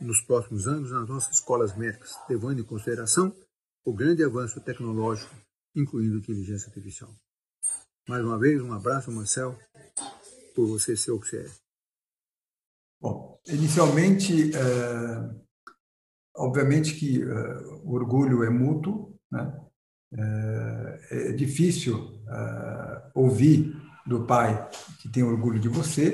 nos 0.00 0.20
próximos 0.20 0.66
anos 0.66 0.90
nas 0.90 1.08
nossas 1.08 1.36
escolas 1.36 1.76
médicas, 1.76 2.12
levando 2.28 2.60
em 2.60 2.64
consideração 2.64 3.34
o 3.84 3.94
grande 3.94 4.24
avanço 4.24 4.60
tecnológico 4.60 5.34
incluindo 5.74 6.18
inteligência 6.18 6.68
artificial. 6.68 7.12
Mais 8.08 8.24
uma 8.24 8.38
vez, 8.38 8.60
um 8.62 8.72
abraço, 8.72 9.10
Marcel, 9.10 9.58
por 10.54 10.66
você 10.66 10.96
ser 10.96 11.10
o 11.10 11.20
que 11.20 11.36
é. 11.36 11.46
Bom, 13.00 13.38
inicialmente, 13.46 14.56
é, 14.56 15.30
obviamente 16.36 16.94
que 16.94 17.22
é, 17.22 17.26
o 17.82 17.92
orgulho 17.92 18.44
é 18.44 18.48
mútuo, 18.48 19.14
né? 19.30 19.60
É, 20.16 21.28
é 21.30 21.32
difícil 21.32 22.22
é, 22.28 23.10
ouvir 23.14 23.76
do 24.06 24.24
pai 24.24 24.70
que 25.00 25.08
tem 25.08 25.22
orgulho 25.22 25.58
de 25.58 25.68
você, 25.68 26.12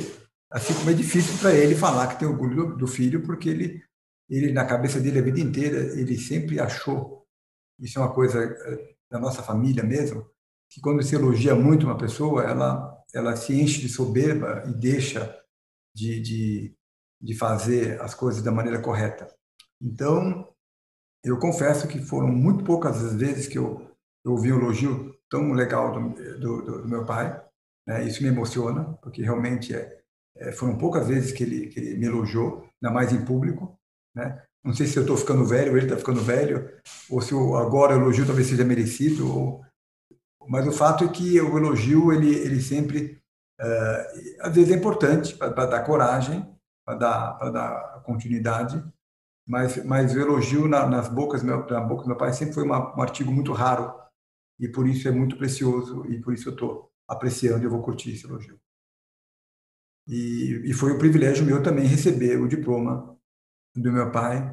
assim 0.51 0.73
como 0.75 0.91
é 0.91 0.95
difícil 0.95 1.39
para 1.39 1.55
ele 1.55 1.75
falar 1.75 2.09
que 2.09 2.19
tem 2.19 2.27
orgulho 2.27 2.69
do, 2.69 2.77
do 2.79 2.87
filho, 2.87 3.23
porque 3.23 3.49
ele, 3.49 3.83
ele, 4.29 4.53
na 4.53 4.65
cabeça 4.65 4.99
dele, 5.01 5.19
a 5.19 5.23
vida 5.23 5.41
inteira, 5.41 5.79
ele 5.99 6.19
sempre 6.19 6.59
achou, 6.59 7.27
isso 7.79 7.99
é 7.99 8.03
uma 8.03 8.13
coisa 8.13 8.43
é, 8.43 8.95
da 9.11 9.19
nossa 9.19 9.43
família 9.43 9.83
mesmo, 9.83 10.27
que 10.71 10.81
quando 10.81 11.03
se 11.03 11.15
elogia 11.15 11.55
muito 11.55 11.87
uma 11.87 11.99
pessoa, 11.99 12.45
ela, 12.45 12.97
ela 13.15 13.37
se 13.37 13.53
enche 13.61 13.81
de 13.81 13.89
soberba 13.89 14.65
e 14.67 14.73
deixa 14.73 15.37
de, 15.95 16.21
de, 16.21 16.77
de 17.21 17.35
fazer 17.35 18.01
as 18.01 18.15
coisas 18.15 18.43
da 18.43 18.53
maneira 18.53 18.81
correta. 18.81 19.29
Então, 19.81 20.49
eu 21.25 21.39
confesso 21.39 21.89
que 21.89 21.99
foram 21.99 22.29
muito 22.29 22.65
poucas 22.65 23.03
as 23.03 23.15
vezes 23.15 23.47
que 23.47 23.59
eu, 23.59 23.91
eu 24.25 24.33
ouvi 24.33 24.53
um 24.53 24.59
elogio 24.59 25.15
tão 25.29 25.53
legal 25.53 25.93
do, 25.93 26.39
do, 26.39 26.83
do 26.83 26.89
meu 26.89 27.05
pai. 27.05 27.43
Né? 27.87 28.05
Isso 28.05 28.23
me 28.23 28.29
emociona, 28.29 28.85
porque 29.03 29.23
realmente 29.23 29.75
é, 29.75 30.01
é, 30.37 30.53
foram 30.53 30.79
poucas 30.79 31.07
vezes 31.07 31.33
que 31.33 31.43
ele, 31.43 31.69
que 31.69 31.79
ele 31.79 31.99
me 31.99 32.07
elogiou, 32.07 32.69
ainda 32.83 32.95
mais 32.95 33.13
em 33.13 33.25
público. 33.25 33.79
Né? 34.15 34.43
Não 34.65 34.75
sei 34.75 34.87
se 34.87 34.97
eu 34.97 35.03
estou 35.03 35.17
ficando 35.17 35.45
velho, 35.45 35.77
ele 35.77 35.87
está 35.87 35.97
ficando 35.97 36.21
velho, 36.21 36.71
ou 37.09 37.21
se 37.21 37.33
eu, 37.33 37.57
agora 37.57 37.97
o 37.97 38.01
elogio 38.01 38.27
talvez 38.27 38.47
seja 38.47 38.65
merecido. 38.65 39.35
Ou... 39.35 39.65
Mas 40.51 40.67
o 40.67 40.73
fato 40.73 41.05
é 41.05 41.09
que 41.09 41.41
o 41.41 41.57
elogio, 41.57 42.13
ele, 42.13 42.35
ele 42.35 42.61
sempre, 42.61 43.23
uh, 43.61 44.41
às 44.41 44.53
vezes 44.53 44.73
é 44.73 44.77
importante 44.77 45.37
para 45.37 45.49
dar 45.65 45.85
coragem, 45.85 46.45
para 46.85 46.97
dar, 46.97 47.51
dar 47.53 48.03
continuidade, 48.05 48.85
mas, 49.47 49.85
mas 49.85 50.13
o 50.13 50.19
elogio 50.19 50.67
na, 50.67 50.89
nas 50.89 51.07
bocas, 51.07 51.45
meu, 51.45 51.65
na 51.69 51.81
boca 51.81 52.03
do 52.03 52.09
meu 52.09 52.17
pai 52.17 52.33
sempre 52.33 52.55
foi 52.55 52.65
uma, 52.65 52.97
um 52.97 53.01
artigo 53.01 53.31
muito 53.31 53.53
raro, 53.53 53.95
e 54.59 54.67
por 54.67 54.89
isso 54.89 55.07
é 55.07 55.13
muito 55.13 55.37
precioso, 55.39 56.05
e 56.07 56.21
por 56.21 56.35
isso 56.35 56.49
eu 56.49 56.53
estou 56.55 56.91
apreciando 57.07 57.65
e 57.65 57.69
vou 57.69 57.81
curtir 57.81 58.11
esse 58.11 58.27
elogio. 58.27 58.59
E, 60.09 60.63
e 60.65 60.73
foi 60.73 60.93
um 60.93 60.99
privilégio 60.99 61.47
meu 61.47 61.63
também 61.63 61.87
receber 61.87 62.41
o 62.41 62.49
diploma 62.49 63.17
do 63.77 63.93
meu 63.93 64.11
pai 64.11 64.53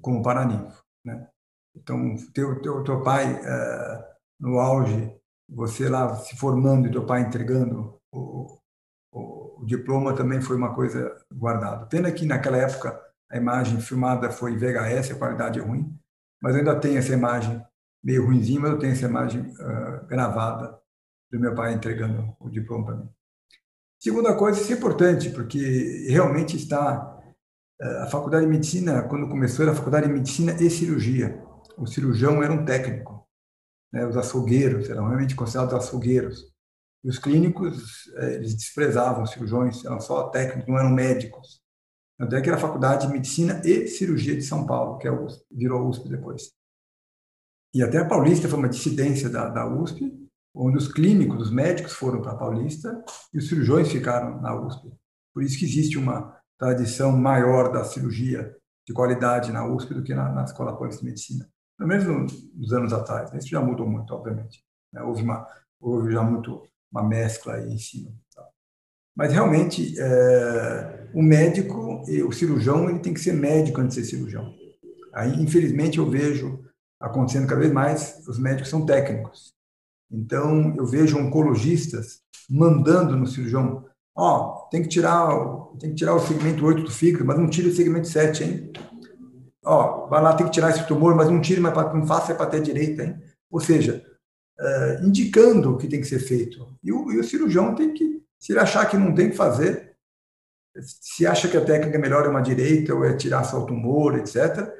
como 0.00 0.22
paraninfo, 0.22 0.82
né? 1.04 1.28
Então, 1.76 2.16
teu, 2.32 2.62
teu, 2.62 2.82
teu 2.82 3.02
pai 3.02 3.34
uh, 3.34 4.04
no 4.40 4.58
auge, 4.58 5.17
você 5.48 5.88
lá 5.88 6.14
se 6.16 6.36
formando 6.36 6.86
e 6.86 6.90
teu 6.90 7.06
pai 7.06 7.22
entregando 7.22 7.98
o, 8.12 8.58
o, 9.12 9.60
o, 9.60 9.66
diploma 9.66 10.14
também 10.14 10.40
foi 10.40 10.56
uma 10.56 10.74
coisa 10.74 11.16
guardada. 11.32 11.86
Pena 11.86 12.12
que 12.12 12.26
naquela 12.26 12.58
época 12.58 13.00
a 13.30 13.36
imagem 13.36 13.80
filmada 13.80 14.30
foi 14.30 14.56
VHS, 14.56 15.12
a 15.12 15.18
qualidade 15.18 15.58
é 15.58 15.62
ruim, 15.62 15.98
mas 16.42 16.54
ainda 16.54 16.78
tenho 16.78 16.98
essa 16.98 17.12
imagem 17.12 17.62
meio 18.02 18.26
ruimzinha, 18.26 18.60
mas 18.60 18.70
eu 18.72 18.78
tenho 18.78 18.92
essa 18.92 19.06
imagem 19.06 19.40
uh, 19.40 20.06
gravada 20.06 20.78
do 21.30 21.40
meu 21.40 21.54
pai 21.54 21.74
entregando 21.74 22.34
o 22.40 22.48
diploma 22.48 22.86
para 22.86 22.96
mim. 22.96 23.10
Segunda 24.00 24.34
coisa, 24.36 24.60
isso 24.60 24.72
é 24.72 24.76
importante, 24.76 25.30
porque 25.30 26.06
realmente 26.08 26.56
está. 26.56 27.16
Eh, 27.80 28.02
a 28.02 28.06
faculdade 28.06 28.46
de 28.46 28.50
medicina, 28.50 29.02
quando 29.02 29.28
começou, 29.28 29.64
era 29.64 29.72
a 29.72 29.74
faculdade 29.76 30.06
de 30.06 30.12
medicina 30.12 30.52
e 30.52 30.70
cirurgia. 30.70 31.42
O 31.76 31.86
cirurgião 31.86 32.42
era 32.42 32.52
um 32.52 32.64
técnico. 32.64 33.17
Né? 33.92 34.06
Os 34.06 34.16
açougueiros 34.16 34.88
eram 34.88 35.06
realmente 35.06 35.34
considerados 35.34 35.74
açougueiros. 35.74 36.52
E 37.04 37.08
os 37.08 37.18
clínicos, 37.18 38.08
eh, 38.16 38.34
eles 38.34 38.54
desprezavam 38.54 39.22
os 39.22 39.30
cirurgiões, 39.30 39.84
eram 39.84 40.00
só 40.00 40.28
técnicos, 40.30 40.68
não 40.68 40.78
eram 40.78 40.90
médicos. 40.90 41.60
Até 42.18 42.40
que 42.40 42.48
era 42.48 42.58
a 42.58 42.60
faculdade 42.60 43.06
de 43.06 43.12
medicina 43.12 43.62
e 43.64 43.86
cirurgia 43.86 44.34
de 44.34 44.42
São 44.42 44.66
Paulo, 44.66 44.98
que 44.98 45.06
é 45.06 45.12
USP, 45.12 45.44
virou 45.50 45.88
USP 45.88 46.08
depois. 46.08 46.50
E 47.72 47.82
até 47.82 47.98
a 47.98 48.04
Paulista 48.04 48.48
foi 48.48 48.58
uma 48.58 48.68
dissidência 48.68 49.28
da, 49.28 49.48
da 49.48 49.68
USP, 49.68 50.12
onde 50.54 50.76
os 50.76 50.88
clínicos, 50.88 51.42
os 51.42 51.50
médicos 51.50 51.92
foram 51.92 52.20
para 52.20 52.32
a 52.32 52.36
Paulista 52.36 53.04
e 53.32 53.38
os 53.38 53.48
cirurgiões 53.48 53.92
ficaram 53.92 54.40
na 54.40 54.60
USP. 54.60 54.92
Por 55.32 55.44
isso 55.44 55.58
que 55.58 55.64
existe 55.64 55.96
uma 55.96 56.36
tradição 56.58 57.16
maior 57.16 57.70
da 57.72 57.84
cirurgia 57.84 58.56
de 58.84 58.92
qualidade 58.92 59.52
na 59.52 59.64
USP 59.66 59.94
do 59.94 60.02
que 60.02 60.14
na, 60.14 60.32
na 60.32 60.44
Escola 60.44 60.76
Paulista 60.76 61.02
de 61.02 61.06
Medicina. 61.06 61.48
Pelo 61.78 61.88
menos 61.88 62.50
nos 62.54 62.72
anos 62.72 62.92
atrás. 62.92 63.30
Né? 63.30 63.38
Isso 63.38 63.48
já 63.48 63.60
mudou 63.60 63.88
muito, 63.88 64.12
obviamente. 64.12 64.64
Né? 64.92 65.00
Houve, 65.02 65.22
uma, 65.22 65.46
houve 65.80 66.12
já 66.12 66.22
muito 66.22 66.60
uma 66.90 67.02
mescla 67.02 67.54
aí 67.54 67.72
em 67.72 67.78
cima. 67.78 68.10
Tá? 68.34 68.44
Mas 69.16 69.32
realmente, 69.32 69.94
é, 69.98 71.08
o 71.14 71.22
médico, 71.22 72.02
o 72.26 72.32
cirurgião, 72.32 72.90
ele 72.90 72.98
tem 72.98 73.14
que 73.14 73.20
ser 73.20 73.32
médico 73.32 73.80
antes 73.80 73.96
de 73.96 74.04
ser 74.04 74.16
cirurgião. 74.16 74.52
Aí, 75.14 75.40
infelizmente, 75.40 75.98
eu 75.98 76.10
vejo 76.10 76.64
acontecendo 77.00 77.46
cada 77.46 77.60
vez 77.60 77.72
mais, 77.72 78.26
os 78.26 78.38
médicos 78.38 78.68
são 78.68 78.84
técnicos. 78.84 79.54
Então, 80.10 80.74
eu 80.76 80.86
vejo 80.86 81.18
oncologistas 81.18 82.20
mandando 82.50 83.16
no 83.16 83.26
cirurgião, 83.26 83.84
ó, 84.16 84.64
oh, 84.64 84.68
tem 84.68 84.82
que 84.82 84.88
tirar, 84.88 85.28
tem 85.78 85.90
que 85.90 85.96
tirar 85.96 86.14
o 86.14 86.20
segmento 86.20 86.64
8 86.64 86.82
do 86.82 86.90
fígado, 86.90 87.24
mas 87.24 87.38
não 87.38 87.48
tire 87.48 87.68
o 87.68 87.74
segmento 87.74 88.08
7, 88.08 88.44
hein? 88.44 88.72
Ó, 89.68 90.06
vai 90.06 90.22
lá, 90.22 90.34
tem 90.34 90.46
que 90.46 90.52
tirar 90.52 90.70
esse 90.70 90.86
tumor, 90.86 91.14
mas 91.14 91.28
não 91.28 91.40
tire, 91.40 91.60
mas 91.60 91.74
não 91.92 92.06
faça 92.06 92.34
para 92.34 92.46
ter 92.46 92.62
direita, 92.62 93.04
hein? 93.04 93.20
Ou 93.50 93.60
seja, 93.60 94.02
uh, 94.58 95.06
indicando 95.06 95.74
o 95.74 95.76
que 95.76 95.86
tem 95.86 96.00
que 96.00 96.06
ser 96.06 96.20
feito. 96.20 96.74
E 96.82 96.90
o, 96.90 97.12
e 97.12 97.18
o 97.18 97.24
cirurgião 97.24 97.74
tem 97.74 97.92
que, 97.92 98.22
se 98.38 98.52
ele 98.52 98.60
achar 98.60 98.86
que 98.86 98.96
não 98.96 99.14
tem 99.14 99.30
que 99.30 99.36
fazer, 99.36 99.94
se 100.82 101.26
acha 101.26 101.48
que 101.48 101.56
a 101.56 101.64
técnica 101.64 101.98
melhor 101.98 102.24
é 102.24 102.28
uma 102.28 102.40
direita 102.40 102.94
ou 102.94 103.04
é 103.04 103.14
tirar 103.14 103.44
só 103.44 103.62
o 103.62 103.66
tumor, 103.66 104.16
etc., 104.18 104.72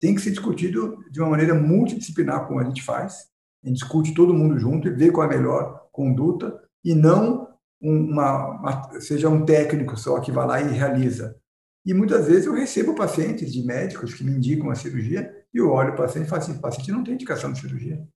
tem 0.00 0.14
que 0.14 0.20
ser 0.20 0.30
discutido 0.30 0.98
de 1.10 1.20
uma 1.20 1.30
maneira 1.30 1.54
multidisciplinar, 1.54 2.48
como 2.48 2.58
a 2.58 2.64
gente 2.64 2.82
faz, 2.82 3.28
a 3.62 3.68
gente 3.68 3.78
discute 3.78 4.14
todo 4.14 4.34
mundo 4.34 4.58
junto 4.58 4.88
e 4.88 4.90
vê 4.90 5.12
qual 5.12 5.30
é 5.30 5.32
a 5.32 5.38
melhor 5.38 5.88
conduta 5.92 6.60
e 6.84 6.94
não 6.94 7.48
uma, 7.80 8.48
uma, 8.58 9.00
seja 9.00 9.28
um 9.28 9.44
técnico 9.44 9.96
só 9.96 10.18
que 10.20 10.32
vai 10.32 10.46
lá 10.46 10.60
e 10.60 10.72
realiza. 10.72 11.36
E 11.84 11.92
muitas 11.92 12.26
vezes 12.26 12.46
eu 12.46 12.54
recebo 12.54 12.94
pacientes 12.94 13.52
de 13.52 13.64
médicos 13.64 14.14
que 14.14 14.22
me 14.22 14.32
indicam 14.32 14.70
a 14.70 14.74
cirurgia 14.74 15.44
e 15.52 15.58
eu 15.58 15.70
olho 15.70 15.92
o 15.92 15.96
paciente 15.96 16.26
e 16.26 16.28
falo 16.28 16.42
assim, 16.42 16.56
o 16.56 16.60
paciente 16.60 16.92
não 16.92 17.02
tem 17.02 17.14
indicação 17.14 17.52
de 17.52 17.60
cirurgia. 17.60 18.06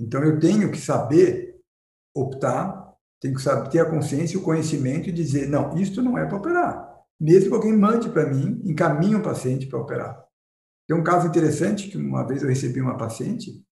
Então 0.00 0.22
eu 0.22 0.38
tenho 0.38 0.70
que 0.70 0.78
saber 0.78 1.60
optar, 2.14 2.94
tenho 3.20 3.34
que 3.34 3.42
saber 3.42 3.68
ter 3.68 3.80
a 3.80 3.90
consciência 3.90 4.36
e 4.36 4.40
o 4.40 4.42
conhecimento 4.42 5.08
e 5.08 5.12
dizer, 5.12 5.48
não, 5.48 5.76
isto 5.76 6.00
não 6.00 6.16
é 6.16 6.26
para 6.26 6.36
operar. 6.36 6.92
Mesmo 7.20 7.50
que 7.50 7.54
alguém 7.54 7.76
mande 7.76 8.08
para 8.08 8.26
mim, 8.26 8.60
encaminhe 8.64 9.14
o 9.14 9.22
paciente 9.22 9.66
para 9.66 9.78
operar. 9.78 10.24
Tem 10.88 10.96
um 10.96 11.04
caso 11.04 11.28
interessante 11.28 11.88
que 11.88 11.96
uma 11.96 12.26
vez 12.26 12.42
eu 12.42 12.48
recebi 12.48 12.80
uma 12.80 12.96
paciente 12.96 13.64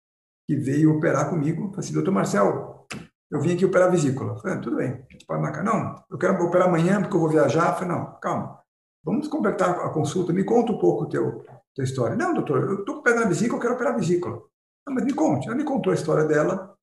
que 0.47 0.55
veio 0.55 0.95
operar 0.95 1.29
comigo. 1.29 1.69
Falei 1.69 1.79
assim, 1.79 1.93
doutor 1.93 2.11
Marcel, 2.11 2.87
eu 3.31 3.41
vim 3.41 3.53
aqui 3.53 3.65
operar 3.65 3.91
vesícula. 3.91 4.37
Falei, 4.37 4.57
ah, 4.57 4.61
tudo 4.61 4.77
bem, 4.77 4.91
a 4.91 5.11
gente 5.11 5.25
pode 5.25 5.41
marcar. 5.41 5.63
Não, 5.63 6.03
eu 6.09 6.17
quero 6.17 6.41
operar 6.43 6.67
amanhã 6.67 7.01
porque 7.01 7.15
eu 7.15 7.19
vou 7.19 7.29
viajar. 7.29 7.73
Falei, 7.73 7.89
não, 7.89 8.19
calma, 8.19 8.58
vamos 9.03 9.27
completar 9.27 9.71
a 9.71 9.89
consulta, 9.89 10.33
me 10.33 10.43
conta 10.43 10.71
um 10.71 10.79
pouco 10.79 11.05
a 11.05 11.09
teu, 11.09 11.43
tua 11.73 11.83
história. 11.83 12.15
Não, 12.15 12.33
doutor, 12.33 12.63
eu 12.63 12.79
estou 12.79 12.97
operando 12.97 13.25
a 13.25 13.29
vesícula, 13.29 13.57
eu 13.57 13.61
quero 13.61 13.73
operar 13.75 13.93
a 13.93 13.97
vesícula. 13.97 14.41
Não, 14.87 14.95
mas 14.95 15.05
me 15.05 15.13
conte. 15.13 15.47
Ela 15.47 15.55
me 15.55 15.63
contou 15.63 15.91
a 15.91 15.95
história 15.95 16.25
dela, 16.25 16.75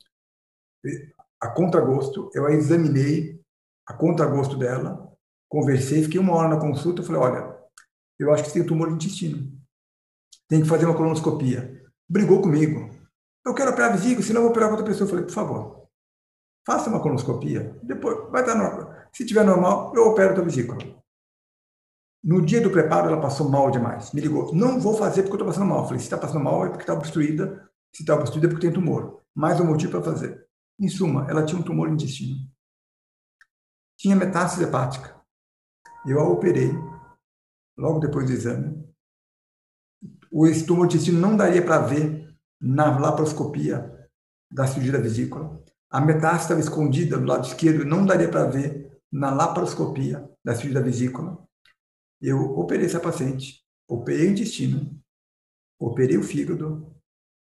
a 1.41 1.49
contragosto, 1.49 2.31
eu 2.35 2.47
a 2.47 2.53
examinei, 2.53 3.41
a 3.87 3.95
contragosto 3.95 4.57
dela, 4.57 5.13
conversei, 5.49 6.03
fiquei 6.03 6.21
uma 6.21 6.35
hora 6.35 6.49
na 6.49 6.61
consulta, 6.61 7.03
falei, 7.03 7.21
olha, 7.21 7.57
eu 8.19 8.33
acho 8.33 8.45
que 8.45 8.51
você 8.51 8.59
tem 8.59 8.67
tumor 8.67 8.89
de 8.89 8.95
intestino. 8.95 9.53
Tem 10.49 10.63
que 10.63 10.69
fazer 10.69 10.87
uma 10.87 10.97
colonoscopia. 10.97 11.83
Brigou 12.09 12.41
comigo. 12.41 12.89
Eu 13.45 13.55
quero 13.55 13.71
operar 13.71 13.91
a 13.91 13.97
vesícula, 13.97 14.27
senão 14.27 14.41
eu 14.41 14.45
vou 14.45 14.51
operar 14.51 14.71
outra 14.71 14.85
pessoa. 14.85 15.07
Eu 15.07 15.11
falei, 15.11 15.25
por 15.25 15.33
favor, 15.33 15.89
faça 16.67 16.89
uma 16.89 17.01
colonoscopia. 17.01 17.79
Depois, 17.83 18.31
vai 18.31 18.43
estar 18.43 18.55
normal. 18.55 18.95
Se 19.13 19.27
tiver 19.27 19.45
normal, 19.45 19.93
eu 19.95 20.09
opero 20.09 20.33
a 20.33 20.35
tua 20.35 20.45
vesícula. 20.45 20.79
No 22.27 22.45
dia 22.45 22.61
do 22.61 22.73
preparo, 22.73 23.07
ela 23.07 23.21
passou 23.21 23.49
mal 23.49 23.71
demais. 23.71 24.11
Me 24.13 24.21
ligou, 24.21 24.53
não 24.53 24.81
vou 24.81 24.95
fazer 24.95 25.23
porque 25.23 25.35
eu 25.35 25.37
estou 25.37 25.47
passando 25.47 25.69
mal. 25.69 25.85
Falei, 25.85 26.01
se 26.01 26.07
está 26.07 26.19
passando 26.19 26.43
mal 26.43 26.67
é 26.67 26.71
porque 26.71 26.83
está 26.83 26.93
obstruída. 26.93 27.71
Se 27.95 28.03
está 28.03 28.17
obstruída 28.17 28.49
é 28.49 28.51
porque 28.51 28.67
tem 28.67 28.75
tumor. 28.75 29.23
Mais 29.33 29.61
um 29.61 29.65
motivo 29.65 29.93
para 29.93 30.03
fazer. 30.03 30.45
Em 30.77 30.89
suma, 30.89 31.25
ela 31.31 31.45
tinha 31.47 31.61
um 31.61 31.63
tumor 31.63 31.87
no 31.87 31.95
intestino. 31.95 32.37
Tinha 33.97 34.17
metástase 34.17 34.65
hepática. 34.65 35.15
Eu 36.05 36.19
a 36.19 36.29
operei 36.29 36.73
logo 37.79 38.01
depois 38.01 38.27
do 38.27 38.33
exame. 38.33 38.85
O 40.33 40.47
tumor 40.67 40.87
no 40.87 40.87
intestino 40.87 41.21
não 41.21 41.37
daria 41.37 41.65
para 41.65 41.79
ver 41.79 42.37
na 42.61 42.99
laparoscopia 42.99 44.09
da 44.51 44.67
cirurgia 44.67 44.95
da 44.95 44.99
vesícula. 44.99 45.63
A 45.89 46.01
metástase 46.01 46.43
estava 46.43 46.61
escondida 46.61 47.19
do 47.19 47.25
lado 47.25 47.47
esquerdo, 47.47 47.85
não 47.85 48.05
daria 48.05 48.29
para 48.29 48.51
ver 48.51 49.01
na 49.13 49.33
laparoscopia 49.33 50.29
da 50.45 50.57
cirurgia 50.57 50.81
da 50.81 50.85
vesícula. 50.85 51.46
Eu 52.21 52.39
operei 52.59 52.87
essa 52.87 53.01
paciente, 53.01 53.63
operei 53.89 54.29
o 54.29 54.33
intestino, 54.33 54.99
operei 55.79 56.17
o 56.17 56.23
fígado 56.23 56.95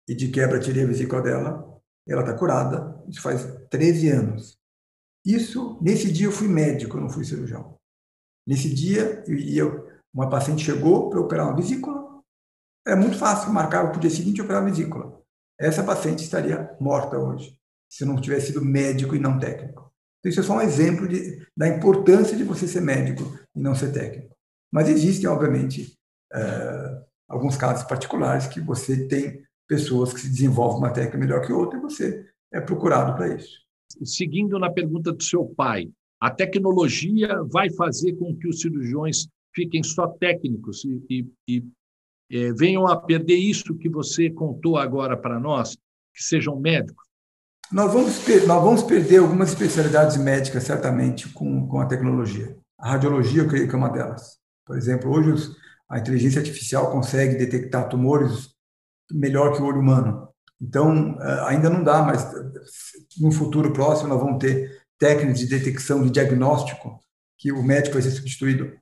e 0.08 0.14
de 0.14 0.30
quebra 0.30 0.60
tirei 0.60 0.84
a 0.84 0.86
vesícula 0.86 1.22
dela. 1.22 1.80
Ela 2.06 2.20
está 2.22 2.36
curada, 2.36 3.02
isso 3.08 3.20
faz 3.20 3.44
13 3.70 4.08
anos. 4.08 4.58
Isso, 5.24 5.78
nesse 5.80 6.12
dia 6.12 6.26
eu 6.26 6.32
fui 6.32 6.48
médico, 6.48 6.96
eu 6.96 7.00
não 7.00 7.08
fui 7.08 7.24
cirurgião. 7.24 7.78
Nesse 8.46 8.68
dia, 8.68 9.24
eu, 9.26 9.88
uma 10.12 10.28
paciente 10.28 10.64
chegou 10.64 11.08
para 11.08 11.20
operar 11.20 11.46
uma 11.46 11.56
vesícula, 11.56 12.22
é 12.86 12.94
muito 12.94 13.16
fácil 13.16 13.50
marcar 13.50 13.88
para 13.88 13.96
o 13.96 14.00
dia 14.00 14.10
seguinte 14.10 14.42
operar 14.42 14.62
a 14.62 14.66
vesícula. 14.66 15.18
Essa 15.58 15.82
paciente 15.82 16.22
estaria 16.22 16.76
morta 16.78 17.18
hoje, 17.18 17.58
se 17.88 18.04
não 18.04 18.20
tivesse 18.20 18.48
sido 18.48 18.62
médico 18.62 19.16
e 19.16 19.18
não 19.18 19.38
técnico. 19.38 19.90
Então, 20.18 20.30
isso 20.30 20.40
é 20.40 20.42
só 20.42 20.56
um 20.56 20.60
exemplo 20.60 21.08
de, 21.08 21.46
da 21.56 21.68
importância 21.68 22.36
de 22.36 22.44
você 22.44 22.68
ser 22.68 22.80
médico 22.80 23.22
e 23.54 23.60
não 23.60 23.74
ser 23.74 23.92
técnico. 23.92 24.33
Mas 24.74 24.88
existem, 24.88 25.30
obviamente, 25.30 25.96
é, 26.32 27.02
alguns 27.28 27.56
casos 27.56 27.86
particulares 27.86 28.48
que 28.48 28.60
você 28.60 29.06
tem 29.06 29.40
pessoas 29.68 30.12
que 30.12 30.18
se 30.18 30.28
desenvolvem 30.28 30.78
uma 30.78 30.92
técnica 30.92 31.16
melhor 31.16 31.46
que 31.46 31.52
outra 31.52 31.78
e 31.78 31.80
você 31.82 32.26
é 32.52 32.60
procurado 32.60 33.14
para 33.14 33.36
isso. 33.36 33.60
Seguindo 34.04 34.58
na 34.58 34.68
pergunta 34.68 35.12
do 35.12 35.22
seu 35.22 35.46
pai, 35.46 35.88
a 36.20 36.28
tecnologia 36.28 37.40
vai 37.44 37.70
fazer 37.70 38.14
com 38.14 38.34
que 38.36 38.48
os 38.48 38.60
cirurgiões 38.60 39.28
fiquem 39.54 39.80
só 39.84 40.08
técnicos 40.08 40.84
e, 40.84 41.00
e, 41.08 41.32
e 41.48 41.64
é, 42.32 42.52
venham 42.52 42.88
a 42.88 43.00
perder 43.00 43.36
isso 43.36 43.76
que 43.76 43.88
você 43.88 44.28
contou 44.28 44.76
agora 44.76 45.16
para 45.16 45.38
nós, 45.38 45.76
que 46.12 46.20
sejam 46.24 46.58
médicos? 46.58 47.06
Nós 47.70 47.92
vamos, 47.92 48.26
nós 48.44 48.64
vamos 48.64 48.82
perder 48.82 49.18
algumas 49.18 49.50
especialidades 49.50 50.16
médicas, 50.16 50.64
certamente, 50.64 51.28
com, 51.28 51.68
com 51.68 51.78
a 51.78 51.86
tecnologia. 51.86 52.58
A 52.76 52.90
radiologia, 52.90 53.42
eu 53.42 53.48
creio 53.48 53.68
que 53.68 53.74
é 53.74 53.78
uma 53.78 53.88
delas. 53.88 54.42
Por 54.64 54.76
exemplo, 54.76 55.10
hoje 55.10 55.54
a 55.88 55.98
inteligência 55.98 56.40
artificial 56.40 56.90
consegue 56.90 57.36
detectar 57.36 57.88
tumores 57.88 58.54
melhor 59.10 59.54
que 59.54 59.62
o 59.62 59.66
olho 59.66 59.80
humano. 59.80 60.28
Então, 60.60 61.18
eh, 61.20 61.44
ainda 61.46 61.68
não 61.68 61.84
dá, 61.84 62.02
mas 62.02 62.26
no 63.20 63.30
futuro 63.30 63.72
próximo 63.72 64.08
nós 64.08 64.20
vamos 64.20 64.38
ter 64.38 64.82
técnicas 64.98 65.38
de 65.38 65.46
detecção, 65.46 66.02
de 66.02 66.10
diagnóstico, 66.10 67.00
que 67.38 67.52
o 67.52 67.62
médico 67.62 67.94
vai 67.94 68.02
ser 68.02 68.12
substituído 68.12 68.72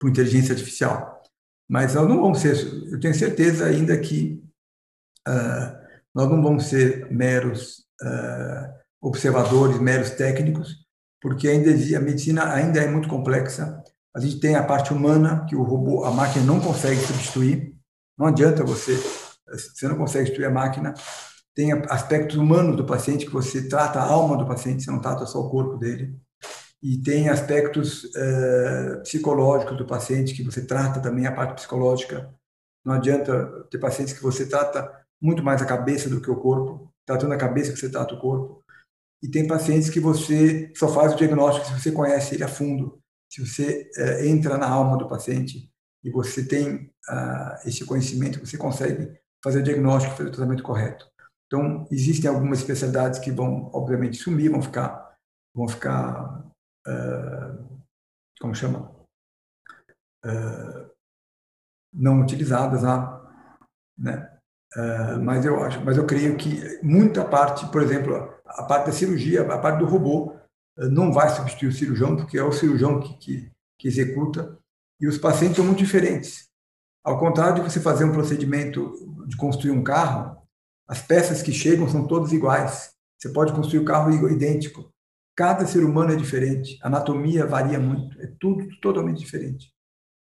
por 0.00 0.10
inteligência 0.10 0.52
artificial. 0.52 1.22
Mas 1.68 1.94
nós 1.94 2.08
não 2.08 2.20
vamos 2.20 2.40
ser, 2.40 2.56
eu 2.90 2.98
tenho 2.98 3.14
certeza 3.14 3.66
ainda 3.66 3.96
que 3.98 4.42
uh, 5.28 5.82
nós 6.14 6.28
não 6.28 6.42
vamos 6.42 6.64
ser 6.64 7.10
meros 7.10 7.86
uh, 8.02 8.82
observadores, 9.00 9.78
meros 9.78 10.10
técnicos, 10.10 10.84
porque 11.20 11.48
ainda 11.48 11.70
a 11.70 12.00
medicina 12.00 12.52
ainda 12.52 12.80
é 12.80 12.90
muito 12.90 13.08
complexa. 13.08 13.82
A 14.14 14.20
gente 14.20 14.40
tem 14.40 14.54
a 14.54 14.62
parte 14.62 14.92
humana 14.92 15.46
que 15.48 15.56
o 15.56 15.62
robô, 15.62 16.04
a 16.04 16.10
máquina 16.10 16.44
não 16.44 16.60
consegue 16.60 17.00
substituir. 17.00 17.74
Não 18.18 18.26
adianta 18.26 18.62
você, 18.62 18.94
você 19.46 19.88
não 19.88 19.96
consegue 19.96 20.26
substituir 20.26 20.46
a 20.46 20.50
máquina. 20.50 20.92
Tem 21.54 21.72
aspectos 21.72 22.36
humanos 22.36 22.76
do 22.76 22.84
paciente 22.84 23.26
que 23.26 23.32
você 23.32 23.68
trata 23.68 24.00
a 24.00 24.04
alma 24.04 24.36
do 24.36 24.46
paciente, 24.46 24.82
você 24.82 24.90
não 24.90 25.00
trata 25.00 25.26
só 25.26 25.40
o 25.40 25.50
corpo 25.50 25.76
dele. 25.76 26.14
E 26.82 26.98
tem 26.98 27.28
aspectos 27.28 28.04
uh, 28.04 29.02
psicológicos 29.02 29.78
do 29.78 29.86
paciente 29.86 30.34
que 30.34 30.42
você 30.42 30.66
trata 30.66 31.00
também 31.00 31.26
a 31.26 31.32
parte 31.32 31.54
psicológica. 31.54 32.34
Não 32.84 32.94
adianta 32.94 33.66
ter 33.70 33.78
pacientes 33.78 34.12
que 34.12 34.22
você 34.22 34.46
trata 34.46 34.90
muito 35.20 35.42
mais 35.42 35.62
a 35.62 35.66
cabeça 35.66 36.10
do 36.10 36.20
que 36.20 36.30
o 36.30 36.36
corpo, 36.36 36.92
tratando 37.06 37.32
a 37.32 37.38
cabeça 37.38 37.72
que 37.72 37.78
você 37.78 37.88
trata 37.88 38.14
o 38.14 38.20
corpo. 38.20 38.62
E 39.22 39.28
tem 39.28 39.46
pacientes 39.46 39.88
que 39.88 40.00
você 40.00 40.72
só 40.74 40.88
faz 40.88 41.12
o 41.12 41.16
diagnóstico 41.16 41.66
se 41.66 41.80
você 41.80 41.92
conhece 41.92 42.34
ele 42.34 42.42
a 42.42 42.48
fundo, 42.48 43.00
se 43.32 43.40
você 43.40 43.90
é, 43.96 44.28
entra 44.28 44.58
na 44.58 44.68
alma 44.68 44.98
do 44.98 45.08
paciente 45.08 45.72
e 46.04 46.10
você 46.10 46.46
tem 46.46 46.92
ah, 47.08 47.58
esse 47.64 47.82
conhecimento, 47.86 48.38
você 48.38 48.58
consegue 48.58 49.18
fazer 49.42 49.60
o 49.60 49.62
diagnóstico, 49.62 50.14
fazer 50.14 50.28
o 50.28 50.32
tratamento 50.32 50.62
correto. 50.62 51.10
Então, 51.46 51.86
existem 51.90 52.28
algumas 52.28 52.58
especialidades 52.58 53.18
que 53.18 53.30
vão, 53.30 53.70
obviamente, 53.72 54.18
sumir, 54.18 54.50
vão 54.50 54.60
ficar, 54.60 55.16
vão 55.54 55.66
ficar, 55.66 56.44
uh, 56.86 57.80
como 58.38 58.54
chama, 58.54 58.90
uh, 60.26 60.90
não 61.92 62.20
utilizadas, 62.20 62.82
né? 63.98 64.30
Uh, 64.76 65.22
mas 65.22 65.44
eu 65.44 65.62
acho, 65.62 65.82
mas 65.84 65.96
eu 65.96 66.06
creio 66.06 66.36
que 66.36 66.80
muita 66.82 67.24
parte, 67.24 67.66
por 67.70 67.82
exemplo, 67.82 68.14
a 68.46 68.62
parte 68.64 68.86
da 68.86 68.92
cirurgia, 68.92 69.42
a 69.42 69.58
parte 69.58 69.78
do 69.78 69.86
robô, 69.86 70.34
não 70.90 71.12
vai 71.12 71.28
substituir 71.28 71.68
o 71.68 71.72
cirurgião, 71.72 72.16
porque 72.16 72.38
é 72.38 72.42
o 72.42 72.52
cirurgião 72.52 73.00
que, 73.00 73.16
que, 73.18 73.52
que, 73.78 73.88
executa, 73.88 74.58
e 75.00 75.06
os 75.06 75.18
pacientes 75.18 75.56
são 75.56 75.64
muito 75.64 75.78
diferentes. 75.78 76.48
Ao 77.04 77.18
contrário 77.18 77.56
de 77.56 77.70
você 77.70 77.80
fazer 77.80 78.04
um 78.04 78.12
procedimento 78.12 78.94
de 79.26 79.36
construir 79.36 79.72
um 79.72 79.82
carro, 79.82 80.40
as 80.88 81.00
peças 81.00 81.42
que 81.42 81.52
chegam 81.52 81.88
são 81.88 82.06
todas 82.06 82.32
iguais. 82.32 82.92
Você 83.18 83.28
pode 83.30 83.52
construir 83.52 83.80
o 83.80 83.82
um 83.82 83.86
carro 83.86 84.28
idêntico. 84.30 84.92
Cada 85.34 85.66
ser 85.66 85.84
humano 85.84 86.12
é 86.12 86.16
diferente, 86.16 86.78
a 86.82 86.88
anatomia 86.88 87.46
varia 87.46 87.80
muito, 87.80 88.20
é 88.20 88.30
tudo 88.38 88.68
totalmente 88.80 89.18
diferente, 89.18 89.72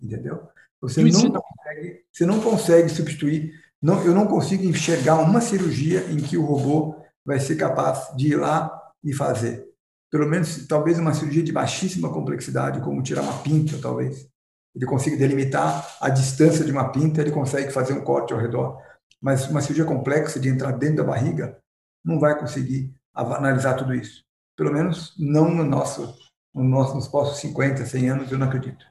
entendeu? 0.01 0.47
Você 0.79 1.03
não, 1.03 1.31
consegue, 1.31 2.05
você 2.11 2.25
não 2.25 2.39
consegue 2.39 2.89
substituir 2.89 3.53
não, 3.81 4.03
eu 4.05 4.13
não 4.13 4.27
consigo 4.27 4.63
enxergar 4.63 5.15
uma 5.15 5.41
cirurgia 5.41 6.01
em 6.11 6.17
que 6.17 6.37
o 6.37 6.45
robô 6.45 6.95
vai 7.25 7.39
ser 7.39 7.55
capaz 7.55 8.15
de 8.15 8.27
ir 8.27 8.35
lá 8.35 8.71
e 9.03 9.11
fazer. 9.11 9.67
Pelo 10.11 10.27
menos, 10.27 10.67
talvez 10.67 10.99
uma 10.99 11.13
cirurgia 11.13 11.41
de 11.41 11.53
baixíssima 11.53 12.11
complexidade, 12.11 12.81
como 12.81 13.01
tirar 13.01 13.21
uma 13.21 13.41
pinta, 13.41 13.79
talvez. 13.81 14.29
Ele 14.75 14.85
consiga 14.85 15.15
delimitar 15.15 15.97
a 16.01 16.09
distância 16.09 16.65
de 16.65 16.71
uma 16.71 16.91
pinta, 16.91 17.21
ele 17.21 17.31
consegue 17.31 17.71
fazer 17.71 17.93
um 17.93 18.03
corte 18.03 18.33
ao 18.33 18.39
redor. 18.39 18.77
Mas 19.21 19.47
uma 19.47 19.61
cirurgia 19.61 19.85
complexa 19.85 20.39
de 20.39 20.49
entrar 20.49 20.73
dentro 20.73 20.97
da 20.97 21.03
barriga, 21.05 21.57
não 22.03 22.19
vai 22.19 22.37
conseguir 22.37 22.93
analisar 23.13 23.75
tudo 23.75 23.93
isso. 23.93 24.23
Pelo 24.57 24.73
menos 24.73 25.15
não 25.17 25.49
no 25.49 25.63
nosso, 25.63 26.13
no 26.53 26.63
nosso 26.63 26.95
nos 26.95 27.07
próximos 27.07 27.39
50, 27.39 27.85
100 27.85 28.09
anos, 28.09 28.31
eu 28.31 28.37
não 28.37 28.47
acredito. 28.47 28.85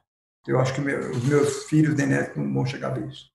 Eu 0.47 0.59
acho 0.59 0.73
que 0.73 0.81
meu, 0.81 1.11
os 1.11 1.23
meus 1.23 1.65
filhos 1.65 1.95
nem 1.95 2.07
netos 2.07 2.35
não 2.35 2.51
vão 2.51 2.65
chegar 2.65 2.91
a 2.91 2.93
ver 2.95 3.07
isso. 3.07 3.29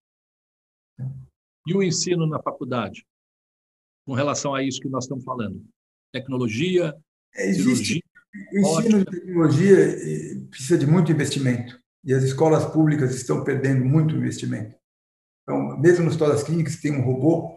E 1.66 1.74
o 1.74 1.82
ensino 1.82 2.26
na 2.26 2.42
faculdade, 2.42 3.06
com 4.04 4.14
relação 4.14 4.54
a 4.54 4.62
isso 4.62 4.80
que 4.80 4.88
nós 4.88 5.04
estamos 5.04 5.24
falando? 5.24 5.64
Tecnologia, 6.12 6.94
é, 7.36 7.48
existe, 7.48 8.02
O 8.52 8.58
ensino 8.58 8.98
de 8.98 9.04
tecnologia 9.04 9.76
precisa 10.50 10.78
de 10.78 10.86
muito 10.86 11.12
investimento. 11.12 11.78
E 12.04 12.14
as 12.14 12.22
escolas 12.22 12.64
públicas 12.66 13.14
estão 13.14 13.42
perdendo 13.42 13.84
muito 13.84 14.14
investimento. 14.14 14.74
Então, 15.42 15.78
mesmo 15.78 16.04
nas 16.04 16.14
escolas 16.14 16.42
clínicas 16.42 16.76
que 16.76 16.82
tem 16.82 16.92
um 16.92 17.04
robô, 17.04 17.56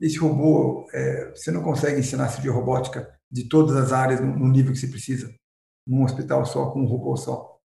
esse 0.00 0.16
robô, 0.16 0.88
é, 0.92 1.30
você 1.30 1.50
não 1.50 1.62
consegue 1.62 2.00
ensinar 2.00 2.28
cirurgia 2.28 2.52
robótica 2.52 3.14
de 3.30 3.48
todas 3.48 3.76
as 3.76 3.92
áreas 3.92 4.20
no, 4.20 4.34
no 4.38 4.48
nível 4.48 4.72
que 4.72 4.78
se 4.78 4.90
precisa, 4.90 5.32
num 5.86 6.04
hospital 6.04 6.44
só, 6.46 6.70
com 6.70 6.82
um 6.82 6.86
robô 6.86 7.16
só. 7.16 7.58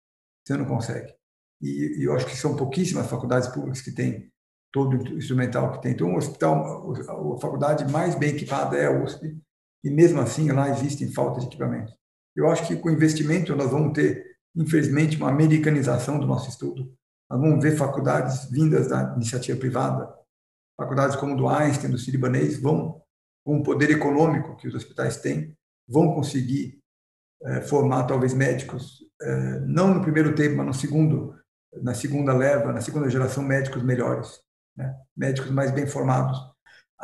Você 0.46 0.58
não 0.58 0.66
consegue. 0.66 1.14
E, 1.62 2.00
e 2.00 2.04
eu 2.04 2.14
acho 2.14 2.26
que 2.26 2.36
são 2.36 2.56
pouquíssimas 2.56 3.10
faculdades 3.10 3.48
públicas 3.48 3.82
que 3.82 3.92
têm 3.92 4.30
todo 4.72 4.98
o 4.98 5.18
instrumental 5.18 5.72
que 5.72 5.82
tem. 5.82 5.94
Então, 5.94 6.14
o 6.14 6.18
hospital, 6.18 6.94
a 7.34 7.40
faculdade 7.40 7.90
mais 7.90 8.16
bem 8.16 8.32
equipada 8.32 8.78
é 8.78 8.88
a 8.88 9.04
USP, 9.04 9.38
e 9.86 9.90
mesmo 9.90 10.20
assim 10.20 10.52
lá 10.52 10.70
existe 10.70 11.08
falta 11.14 11.40
de 11.40 11.46
equipamento. 11.46 11.94
Eu 12.36 12.50
acho 12.50 12.68
que 12.68 12.76
com 12.76 12.90
investimento 12.90 13.56
nós 13.56 13.70
vamos 13.70 13.94
ter, 13.94 14.26
infelizmente, 14.56 15.16
uma 15.16 15.30
americanização 15.30 16.20
do 16.20 16.26
nosso 16.26 16.50
estudo. 16.50 16.92
Nós 17.30 17.40
vamos 17.40 17.64
ver 17.64 17.78
faculdades 17.78 18.50
vindas 18.50 18.88
da 18.88 19.14
iniciativa 19.16 19.58
privada, 19.58 20.12
faculdades 20.76 21.16
como 21.16 21.38
do 21.38 21.48
Einstein, 21.48 21.92
do 21.92 21.98
Sírio-Libanês, 21.98 22.60
vão, 22.60 23.02
com 23.46 23.60
o 23.60 23.64
poder 23.64 23.92
econômico 23.92 24.58
que 24.58 24.68
os 24.68 24.74
hospitais 24.74 25.18
têm, 25.18 25.56
vão 25.88 26.14
conseguir 26.14 26.80
é, 27.44 27.62
formar 27.62 28.06
talvez 28.06 28.34
médicos, 28.34 29.00
é, 29.22 29.60
não 29.62 29.94
no 29.94 30.02
primeiro 30.02 30.34
tempo, 30.36 30.58
mas 30.58 30.66
no 30.66 30.74
segundo, 30.74 31.36
na 31.82 31.94
segunda 31.94 32.34
leva, 32.34 32.74
na 32.74 32.82
segunda 32.82 33.10
geração, 33.10 33.44
médicos 33.44 33.84
melhores 33.84 34.40
né? 34.76 34.94
médicos 35.16 35.52
mais 35.52 35.72
bem 35.72 35.88
formados. 35.88 36.38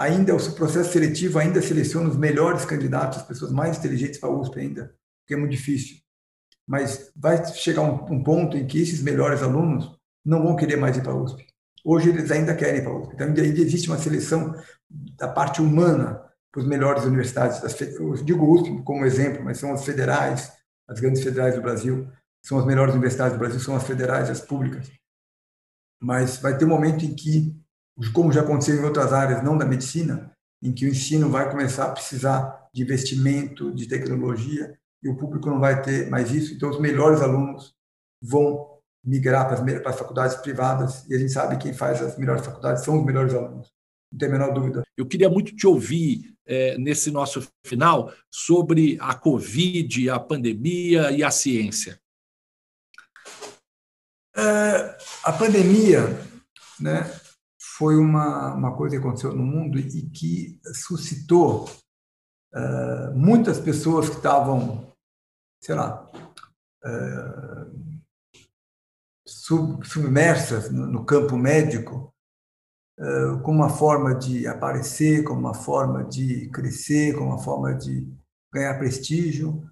Ainda 0.02 0.36
o 0.36 0.56
processo 0.56 0.91
seletivo 0.91 1.38
ainda 1.38 1.62
seleciona 1.62 2.10
os 2.10 2.18
melhores 2.18 2.66
candidatos, 2.66 3.20
as 3.20 3.28
pessoas 3.28 3.52
mais 3.52 3.78
inteligentes 3.78 4.20
para 4.20 4.30
a 4.30 4.34
USP 4.34 4.60
ainda, 4.60 4.95
porque 5.22 5.36
é 5.36 5.38
muito 5.38 5.52
difícil. 5.52 5.97
Mas 6.68 7.12
vai 7.16 7.45
chegar 7.54 7.84
um, 7.84 8.16
um 8.16 8.24
ponto 8.24 8.58
em 8.58 8.66
que 8.66 8.82
esses 8.82 9.04
melhores 9.04 9.43
alunos 9.43 9.95
não 10.26 10.41
vão 10.41 10.56
querer 10.56 10.76
mais 10.76 10.97
ir 10.97 11.04
para 11.04 11.12
a 11.12 11.16
USP. 11.16 11.45
Hoje 11.86 12.10
eles 12.10 12.32
ainda 12.32 12.56
querem 12.56 12.80
ir 12.80 12.84
para 12.84 12.91
a 12.91 12.97
USP. 12.97 13.14
Então 13.14 13.28
ainda 13.28 13.41
existe 13.41 13.89
uma 13.89 13.99
seleção 13.99 14.56
da 14.89 15.28
parte 15.28 15.62
humana 15.62 16.20
para 16.52 16.64
as 16.64 16.68
melhores 16.68 17.04
universidades. 17.04 17.62
Eu 17.80 18.14
digo 18.24 18.52
USP 18.52 18.82
como 18.82 19.06
exemplo, 19.06 19.45
mas 19.45 19.60
são 19.60 19.72
as 19.72 19.86
federais, 19.86 20.52
as 20.88 20.99
grandes 20.99 21.24
federais 21.24 21.54
do 21.54 21.62
Brasil, 21.62 22.08
são 22.43 22.58
as 22.58 22.66
melhores 22.66 22.95
universidades 22.95 23.34
do 23.34 23.39
Brasil, 23.39 23.60
são 23.60 23.76
as 23.76 23.86
federais, 23.86 24.32
as 24.32 24.41
públicas. 24.41 24.91
Mas 26.02 26.38
vai 26.38 26.58
ter 26.58 26.66
um 26.66 26.70
momento 26.70 27.06
em 27.06 27.14
que 27.14 27.56
como 28.10 28.32
já 28.32 28.41
aconteceu 28.41 28.76
em 28.76 28.84
outras 28.84 29.14
áreas, 29.14 29.43
não 29.43 29.58
da 29.58 29.66
medicina, 29.66 30.32
em 30.62 30.72
que 30.72 30.86
o 30.86 30.89
ensino 30.89 31.30
vai 31.30 31.49
começar 31.49 31.86
a 31.86 31.91
precisar 31.91 32.70
de 32.74 32.82
investimento, 32.82 33.74
de 33.74 33.88
tecnologia, 33.88 34.78
e 35.04 35.10
o 35.10 35.18
público 35.18 35.49
não 35.49 35.60
vai 35.60 35.82
ter 35.82 36.10
mais 36.10 36.32
isso, 36.32 36.54
então 36.54 36.70
os 36.70 36.80
melhores 36.80 37.22
alunos 37.22 37.74
vão 38.22 38.78
migrar 39.04 39.47
para 39.47 39.56
as, 39.56 39.82
para 39.82 39.89
as 39.89 39.99
faculdades 39.99 40.36
privadas, 40.38 41.06
e 41.10 41.16
a 41.16 41.18
gente 41.18 41.32
sabe 41.32 41.58
que 41.58 41.64
quem 41.64 41.74
faz 41.74 42.02
as 42.02 42.18
melhores 42.18 42.45
faculdades 42.45 42.84
são 42.84 42.99
os 42.99 43.06
melhores 43.06 43.34
alunos, 43.34 43.72
não 44.12 44.20
tem 44.20 44.30
a 44.30 44.32
menor 44.32 44.54
dúvida. 44.54 44.84
Eu 44.95 45.08
queria 45.08 45.30
muito 45.30 45.56
te 45.56 45.66
ouvir 45.66 46.36
é, 46.45 46.78
nesse 46.78 47.10
nosso 47.12 47.47
final 47.66 48.14
sobre 48.30 48.97
a 49.02 49.16
Covid, 49.16 50.10
a 50.10 50.20
pandemia 50.20 51.12
e 51.12 51.24
a 51.24 51.32
ciência. 51.32 51.99
É, 54.36 54.97
a 55.24 55.34
pandemia, 55.34 56.02
né, 56.80 57.02
foi 57.82 57.98
uma, 57.98 58.54
uma 58.54 58.78
coisa 58.78 58.96
que 58.96 59.02
aconteceu 59.02 59.34
no 59.34 59.42
mundo 59.42 59.80
e 59.80 60.08
que 60.12 60.62
suscitou 60.72 61.66
uh, 62.54 63.12
muitas 63.16 63.60
pessoas 63.60 64.08
que 64.08 64.18
estavam, 64.18 64.94
sei 65.64 65.74
lá, 65.74 66.08
uh, 66.86 68.02
sub, 69.28 69.84
submersas 69.84 70.70
no, 70.70 70.86
no, 70.86 71.04
campo 71.04 71.36
médico, 71.36 72.14
uh, 73.00 73.42
como 73.42 73.64
uma 73.64 73.70
forma 73.70 74.14
de 74.14 74.46
aparecer, 74.46 75.24
como 75.24 75.40
uma 75.40 75.56
forma 75.56 76.04
de 76.04 76.52
crescer, 76.52 77.16
como 77.16 77.32
uma 77.32 77.40
forma 77.40 77.74
de 77.74 78.08
ganhar 78.54 78.78
prestígio. 78.78 79.68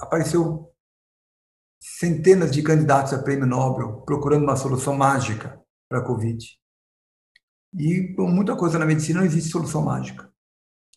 apareceu 0.00 0.74
centenas 1.80 2.50
de 2.50 2.64
candidatos 2.64 3.12
a 3.12 3.22
prêmio 3.22 3.46
Nobel 3.46 4.00
procurando 4.00 4.42
uma 4.42 4.56
solução 4.56 4.96
mágica 4.96 5.59
para 5.90 5.98
a 5.98 6.04
Covid. 6.04 6.56
E 7.74 8.14
muita 8.16 8.56
coisa 8.56 8.78
na 8.78 8.86
medicina 8.86 9.20
não 9.20 9.26
existe 9.26 9.50
solução 9.50 9.82
mágica. 9.82 10.32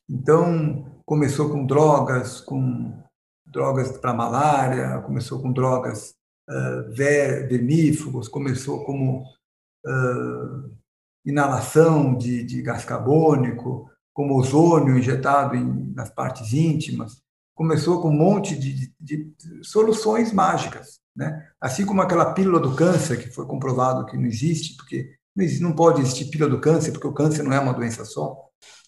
Então, 0.07 1.01
começou 1.05 1.49
com 1.49 1.65
drogas, 1.65 2.39
com 2.39 3.03
drogas 3.45 3.97
para 3.97 4.13
malária, 4.13 5.01
começou 5.01 5.41
com 5.41 5.51
drogas 5.51 6.13
uh, 6.49 6.93
vermífugos, 6.93 8.27
começou 8.27 8.85
como 8.85 9.23
uh, 9.23 10.77
inalação 11.25 12.15
de, 12.15 12.43
de, 12.43 12.61
gás 12.61 12.85
carbônico, 12.85 13.89
como 14.13 14.37
ozônio 14.37 14.97
injetado 14.97 15.55
em, 15.55 15.93
nas 15.93 16.09
partes 16.09 16.53
íntimas, 16.53 17.21
começou 17.55 18.01
com 18.01 18.09
um 18.09 18.17
monte 18.17 18.57
de, 18.57 18.93
de, 18.99 19.23
de, 19.23 19.63
soluções 19.63 20.31
mágicas, 20.31 20.99
né? 21.15 21.47
Assim 21.61 21.85
como 21.85 22.01
aquela 22.01 22.33
pílula 22.33 22.59
do 22.59 22.75
câncer 22.75 23.17
que 23.21 23.29
foi 23.29 23.45
comprovado 23.45 24.05
que 24.05 24.17
não 24.17 24.25
existe, 24.25 24.75
porque 24.75 25.15
não, 25.61 25.73
pode 25.73 26.01
existir 26.01 26.25
pílula 26.25 26.49
do 26.49 26.61
câncer, 26.61 26.91
porque 26.91 27.07
o 27.07 27.13
câncer 27.13 27.43
não 27.43 27.53
é 27.53 27.59
uma 27.59 27.73
doença 27.73 28.05
só. 28.05 28.37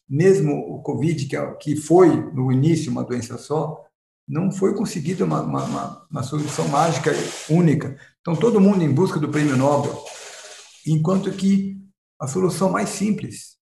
Mesmo 0.08 0.54
o 0.54 0.82
Covid, 0.82 1.26
que, 1.26 1.36
é, 1.36 1.76
foi 1.78 2.16
no 2.32 2.52
início 2.52 2.92
uma 2.92 3.04
doença 3.04 3.38
só, 3.38 3.84
não 4.28 4.52
foi 4.52 4.76
conseguida 4.76 5.24
uma, 5.24 5.42
uma, 5.42 6.08
uma, 6.10 6.24
solução 6.24 6.68
mágica 6.68 7.12
única. 7.50 7.96
Então, 8.22 8.36
todo 8.36 8.62
mundo 8.62 8.84
em 8.84 8.92
busca 8.92 9.20
do 9.20 9.30
prêmio 9.30 9.56
Nobel, 9.56 10.04
enquanto 10.86 11.32
que 11.32 11.80
a 12.20 12.28
solução 12.28 12.72
mais 12.72 12.90
simples, 12.90 13.56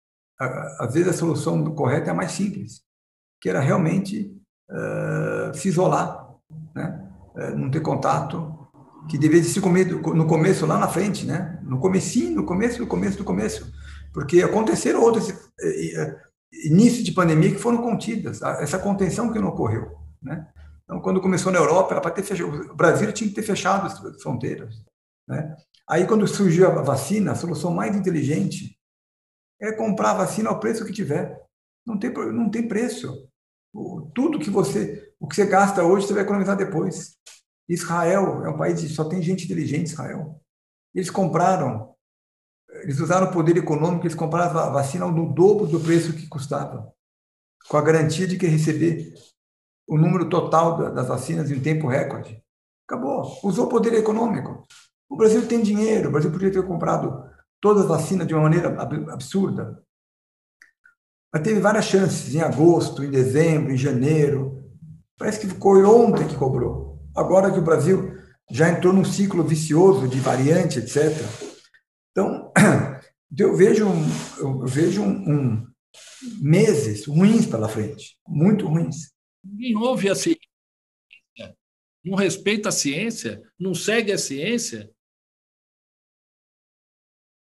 às 0.79 0.93
vezes 0.93 1.09
a 1.09 1.13
solução 1.13 1.63
correta 1.75 2.09
é 2.09 2.11
a 2.11 2.15
mais 2.15 2.31
simples, 2.31 2.81
que 3.41 3.49
era 3.49 3.59
realmente 3.59 4.33
uh, 4.69 5.53
se 5.53 5.67
isolar, 5.67 6.29
né? 6.73 7.02
Uh, 7.35 7.57
não 7.57 7.71
ter 7.71 7.81
contato, 7.81 8.63
que 9.09 9.17
deveria 9.17 9.43
ser 9.43 9.61
no 9.61 10.27
começo, 10.27 10.65
lá 10.65 10.77
na 10.77 10.87
frente, 10.87 11.25
né? 11.25 11.59
no 11.63 11.79
comecinho, 11.79 12.35
no 12.35 12.45
começo, 12.45 12.79
no 12.79 12.87
começo, 12.87 13.19
no 13.19 13.25
começo, 13.25 13.71
porque 14.13 14.41
aconteceram 14.41 15.01
outros 15.01 15.29
uh, 15.29 16.15
inícios 16.65 17.03
de 17.03 17.11
pandemia 17.11 17.51
que 17.51 17.59
foram 17.59 17.81
contidas, 17.81 18.41
essa 18.41 18.77
contenção 18.77 19.31
que 19.31 19.39
não 19.39 19.49
ocorreu. 19.49 19.91
Né? 20.21 20.47
Então, 20.83 21.01
quando 21.01 21.21
começou 21.21 21.51
na 21.51 21.59
Europa, 21.59 21.93
era 21.93 22.01
para 22.01 22.11
ter 22.11 22.23
fechado, 22.23 22.71
o 22.71 22.75
Brasil 22.75 23.11
tinha 23.11 23.29
que 23.29 23.35
ter 23.35 23.43
fechado 23.43 23.87
as 23.87 24.21
fronteiras. 24.21 24.75
Né? 25.27 25.55
Aí, 25.89 26.05
quando 26.05 26.27
surgiu 26.27 26.67
a 26.67 26.81
vacina, 26.81 27.31
a 27.31 27.35
solução 27.35 27.71
mais 27.71 27.95
inteligente 27.95 28.77
é 29.61 29.71
comprar 29.71 30.11
a 30.11 30.15
vacina 30.15 30.49
ao 30.49 30.59
preço 30.59 30.85
que 30.85 30.93
tiver. 30.93 31.41
Não 31.85 31.97
tem, 31.97 32.11
não 32.11 32.49
tem 32.49 32.67
preço. 32.67 33.27
Tudo 34.13 34.39
que 34.39 34.49
você, 34.49 35.12
o 35.23 35.27
que 35.27 35.37
você 35.37 35.45
gasta 35.45 35.81
hoje, 35.81 36.05
você 36.05 36.13
vai 36.13 36.23
economizar 36.23 36.57
depois. 36.57 37.15
Israel 37.69 38.45
é 38.45 38.49
um 38.49 38.57
país 38.57 38.81
que 38.81 38.89
só 38.89 39.05
tem 39.05 39.21
gente 39.21 39.45
inteligente, 39.45 39.87
Israel. 39.87 40.41
Eles 40.93 41.09
compraram, 41.09 41.95
eles 42.81 42.99
usaram 42.99 43.27
o 43.27 43.31
poder 43.31 43.55
econômico, 43.55 44.05
eles 44.05 44.17
compraram 44.17 44.59
a 44.59 44.69
vacina 44.69 45.07
no 45.07 45.33
dobro 45.33 45.65
do 45.65 45.79
preço 45.79 46.11
que 46.11 46.27
custava, 46.27 46.91
com 47.69 47.77
a 47.77 47.81
garantia 47.81 48.27
de 48.27 48.37
que 48.37 48.45
receber 48.47 49.13
o 49.87 49.97
número 49.97 50.27
total 50.27 50.93
das 50.93 51.07
vacinas 51.07 51.49
em 51.49 51.61
tempo 51.61 51.87
recorde. 51.87 52.43
Acabou. 52.85 53.39
Usou 53.45 53.67
o 53.67 53.69
poder 53.69 53.93
econômico. 53.93 54.67
O 55.09 55.15
Brasil 55.15 55.47
tem 55.47 55.63
dinheiro, 55.63 56.09
o 56.09 56.11
Brasil 56.11 56.33
podia 56.33 56.51
ter 56.51 56.67
comprado 56.67 57.23
todas 57.61 57.83
as 57.83 57.87
vacinas 57.87 58.27
de 58.27 58.33
uma 58.33 58.43
maneira 58.43 58.67
absurda. 59.09 59.81
Mas 61.31 61.43
teve 61.43 61.61
várias 61.61 61.85
chances, 61.85 62.35
em 62.35 62.41
agosto, 62.41 63.05
em 63.05 63.09
dezembro, 63.09 63.71
em 63.71 63.77
janeiro. 63.77 64.62
Parece 65.17 65.39
que 65.39 65.47
foi 65.47 65.83
ontem 65.83 66.27
que 66.27 66.35
cobrou. 66.35 66.99
Agora 67.15 67.51
que 67.51 67.59
o 67.59 67.63
Brasil 67.63 68.17
já 68.49 68.69
entrou 68.69 68.93
num 68.93 69.05
ciclo 69.05 69.43
vicioso 69.43 70.07
de 70.07 70.19
variante, 70.19 70.79
etc. 70.79 71.11
Então, 72.15 72.51
eu 73.35 73.57
vejo, 73.57 73.87
eu 74.37 74.59
vejo 74.67 75.01
um, 75.01 75.31
um 75.31 75.73
meses 76.39 77.07
ruins 77.07 77.47
pela 77.47 77.67
frente, 77.67 78.19
muito 78.27 78.67
ruins. 78.67 79.11
Ninguém 79.43 79.75
ouve 79.75 80.09
a 80.09 80.13
ciência, 80.13 80.47
não 82.05 82.15
respeita 82.15 82.69
a 82.69 82.71
ciência, 82.71 83.41
não 83.59 83.73
segue 83.73 84.11
a 84.11 84.17
ciência. 84.19 84.93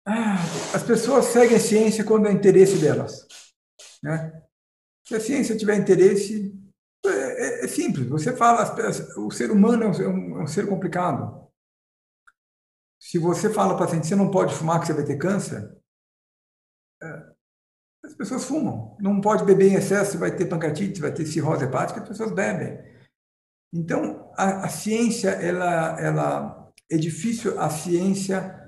Ah, 0.07 0.37
as 0.73 0.85
pessoas 0.85 1.25
seguem 1.27 1.57
a 1.57 1.61
ciência 1.61 2.05
quando 2.05 2.29
é 2.29 2.33
interesse 2.33 2.79
delas. 2.79 3.27
Né? 4.03 4.41
Se 5.05 5.17
a 5.17 5.21
ciência 5.21 5.57
tiver 5.57 5.77
interesse, 5.77 6.55
é, 7.65 7.67
é, 7.67 7.69
é 7.69 7.69
simples. 7.69 8.09
Você 8.09 8.37
fala, 8.37 8.75
o 9.19 9.31
ser 9.31 9.51
humano 9.51 9.85
é 9.85 9.89
um, 9.89 10.39
é 10.41 10.43
um 10.43 10.47
ser 10.47 10.69
complicado. 10.69 11.45
Se 13.01 13.19
você 13.19 13.53
fala 13.53 13.75
para 13.75 13.85
a 13.85 13.87
paciente, 13.87 14.07
você 14.07 14.17
não 14.17 14.31
pode 14.31 14.55
fumar 14.55 14.81
que 14.81 14.87
você 14.87 14.93
vai 14.93 15.05
ter 15.05 15.19
câncer, 15.19 15.77
é, 17.03 17.35
as 18.05 18.15
pessoas 18.15 18.45
fumam. 18.45 18.97
Não 19.01 19.21
pode 19.21 19.45
beber 19.45 19.73
em 19.73 19.75
excesso, 19.75 20.19
vai 20.19 20.35
ter 20.35 20.47
pancreatite, 20.47 21.01
vai 21.01 21.13
ter 21.13 21.27
cirrose 21.27 21.65
hepática, 21.65 22.01
as 22.01 22.09
pessoas 22.09 22.33
bebem. 22.33 22.79
Então, 23.73 24.31
a, 24.37 24.67
a 24.67 24.69
ciência, 24.69 25.31
ela, 25.31 26.01
ela 26.01 26.73
é 26.91 26.97
difícil 26.97 27.61
a 27.61 27.69
ciência 27.71 28.61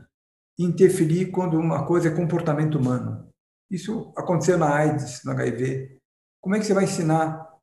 interferir 0.59 1.31
quando 1.31 1.59
uma 1.59 1.87
coisa 1.87 2.09
é 2.09 2.15
comportamento 2.15 2.79
humano. 2.79 3.29
Isso 3.71 4.13
aconteceu 4.17 4.57
na 4.57 4.75
AIDS, 4.75 5.23
no 5.25 5.33
HIV. 5.33 5.99
Como 6.41 6.55
é 6.55 6.59
que 6.59 6.65
você 6.65 6.75
vai 6.75 6.85
ensinar 6.85 7.47
o? 7.49 7.56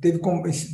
Teve, 0.00 0.20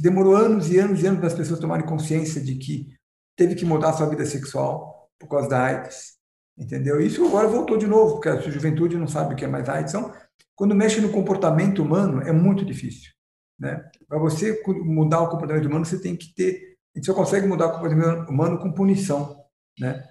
demorou 0.03 0.37
anos 0.37 0.71
e 0.71 0.79
anos 0.79 1.03
e 1.03 1.07
anos 1.07 1.21
para 1.21 1.29
as 1.29 1.35
pessoas 1.35 1.61
tomarem 1.61 1.87
consciência 1.87 2.41
de 2.41 2.57
que 2.57 2.89
teve 3.37 3.55
que 3.55 3.65
mudar 3.65 3.95
sua 3.95 4.09
vida 4.09 4.27
sexual 4.27 5.09
por 5.19 5.29
causa 5.29 5.49
da 5.49 5.63
AIDS 5.63 6.21
entendeu? 6.61 7.01
Isso 7.01 7.25
agora 7.27 7.49
voltou 7.49 7.79
de 7.79 7.87
novo, 7.87 8.15
porque 8.15 8.29
a 8.29 8.39
juventude 8.39 8.99
não 8.99 9.09
sabe 9.09 9.33
o 9.33 9.37
que 9.37 9.45
é 9.45 9.49
mais 9.49 9.69
AIDS. 9.69 9.95
Então, 9.95 10.13
quando 10.55 10.75
mexe 10.75 11.01
no 11.01 11.11
comportamento 11.11 11.83
humano, 11.83 12.21
é 12.21 12.33
muito 12.33 12.65
difícil. 12.65 13.11
Né? 13.59 13.83
Para 14.07 14.19
você 14.19 14.63
mudar 14.67 15.23
o 15.23 15.31
comportamento 15.31 15.67
humano, 15.67 15.87
você 15.87 16.01
tem 16.01 16.15
que 16.15 16.35
ter. 16.35 16.77
A 16.95 16.99
gente 16.99 17.07
só 17.07 17.15
consegue 17.15 17.47
mudar 17.47 17.69
o 17.69 17.73
comportamento 17.73 18.29
humano 18.29 18.59
com 18.59 18.73
punição. 18.73 19.43
Né? 19.79 20.07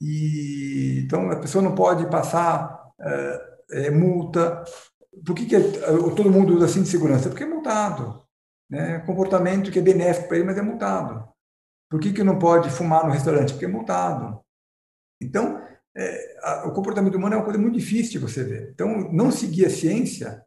E, 0.00 1.02
então, 1.04 1.30
a 1.30 1.36
pessoa 1.36 1.62
não 1.62 1.74
pode 1.74 2.08
passar 2.08 2.92
é, 3.70 3.90
multa. 3.90 4.62
Por 5.24 5.34
que, 5.34 5.46
que 5.46 5.60
todo 6.16 6.30
mundo 6.30 6.54
usa 6.54 6.66
assim 6.66 6.82
de 6.82 6.88
segurança? 6.88 7.28
Porque 7.28 7.44
é 7.44 7.46
multado. 7.46 8.22
Né? 8.70 9.00
Comportamento 9.00 9.70
que 9.70 9.78
é 9.78 9.82
benéfico 9.82 10.28
para 10.28 10.38
ele, 10.38 10.46
mas 10.46 10.56
é 10.56 10.62
multado. 10.62 11.28
Por 11.90 12.00
que, 12.00 12.12
que 12.12 12.24
não 12.24 12.38
pode 12.38 12.70
fumar 12.70 13.04
no 13.04 13.12
restaurante? 13.12 13.52
Porque 13.52 13.66
é 13.66 13.68
multado. 13.68 14.40
Então, 15.20 15.62
é, 15.94 16.38
a, 16.42 16.66
o 16.68 16.72
comportamento 16.72 17.14
humano 17.16 17.34
é 17.34 17.38
uma 17.38 17.44
coisa 17.44 17.58
muito 17.58 17.78
difícil 17.78 18.12
de 18.12 18.18
você 18.18 18.42
ver. 18.42 18.70
Então, 18.70 19.12
não 19.12 19.30
seguir 19.30 19.66
a 19.66 19.70
ciência 19.70 20.42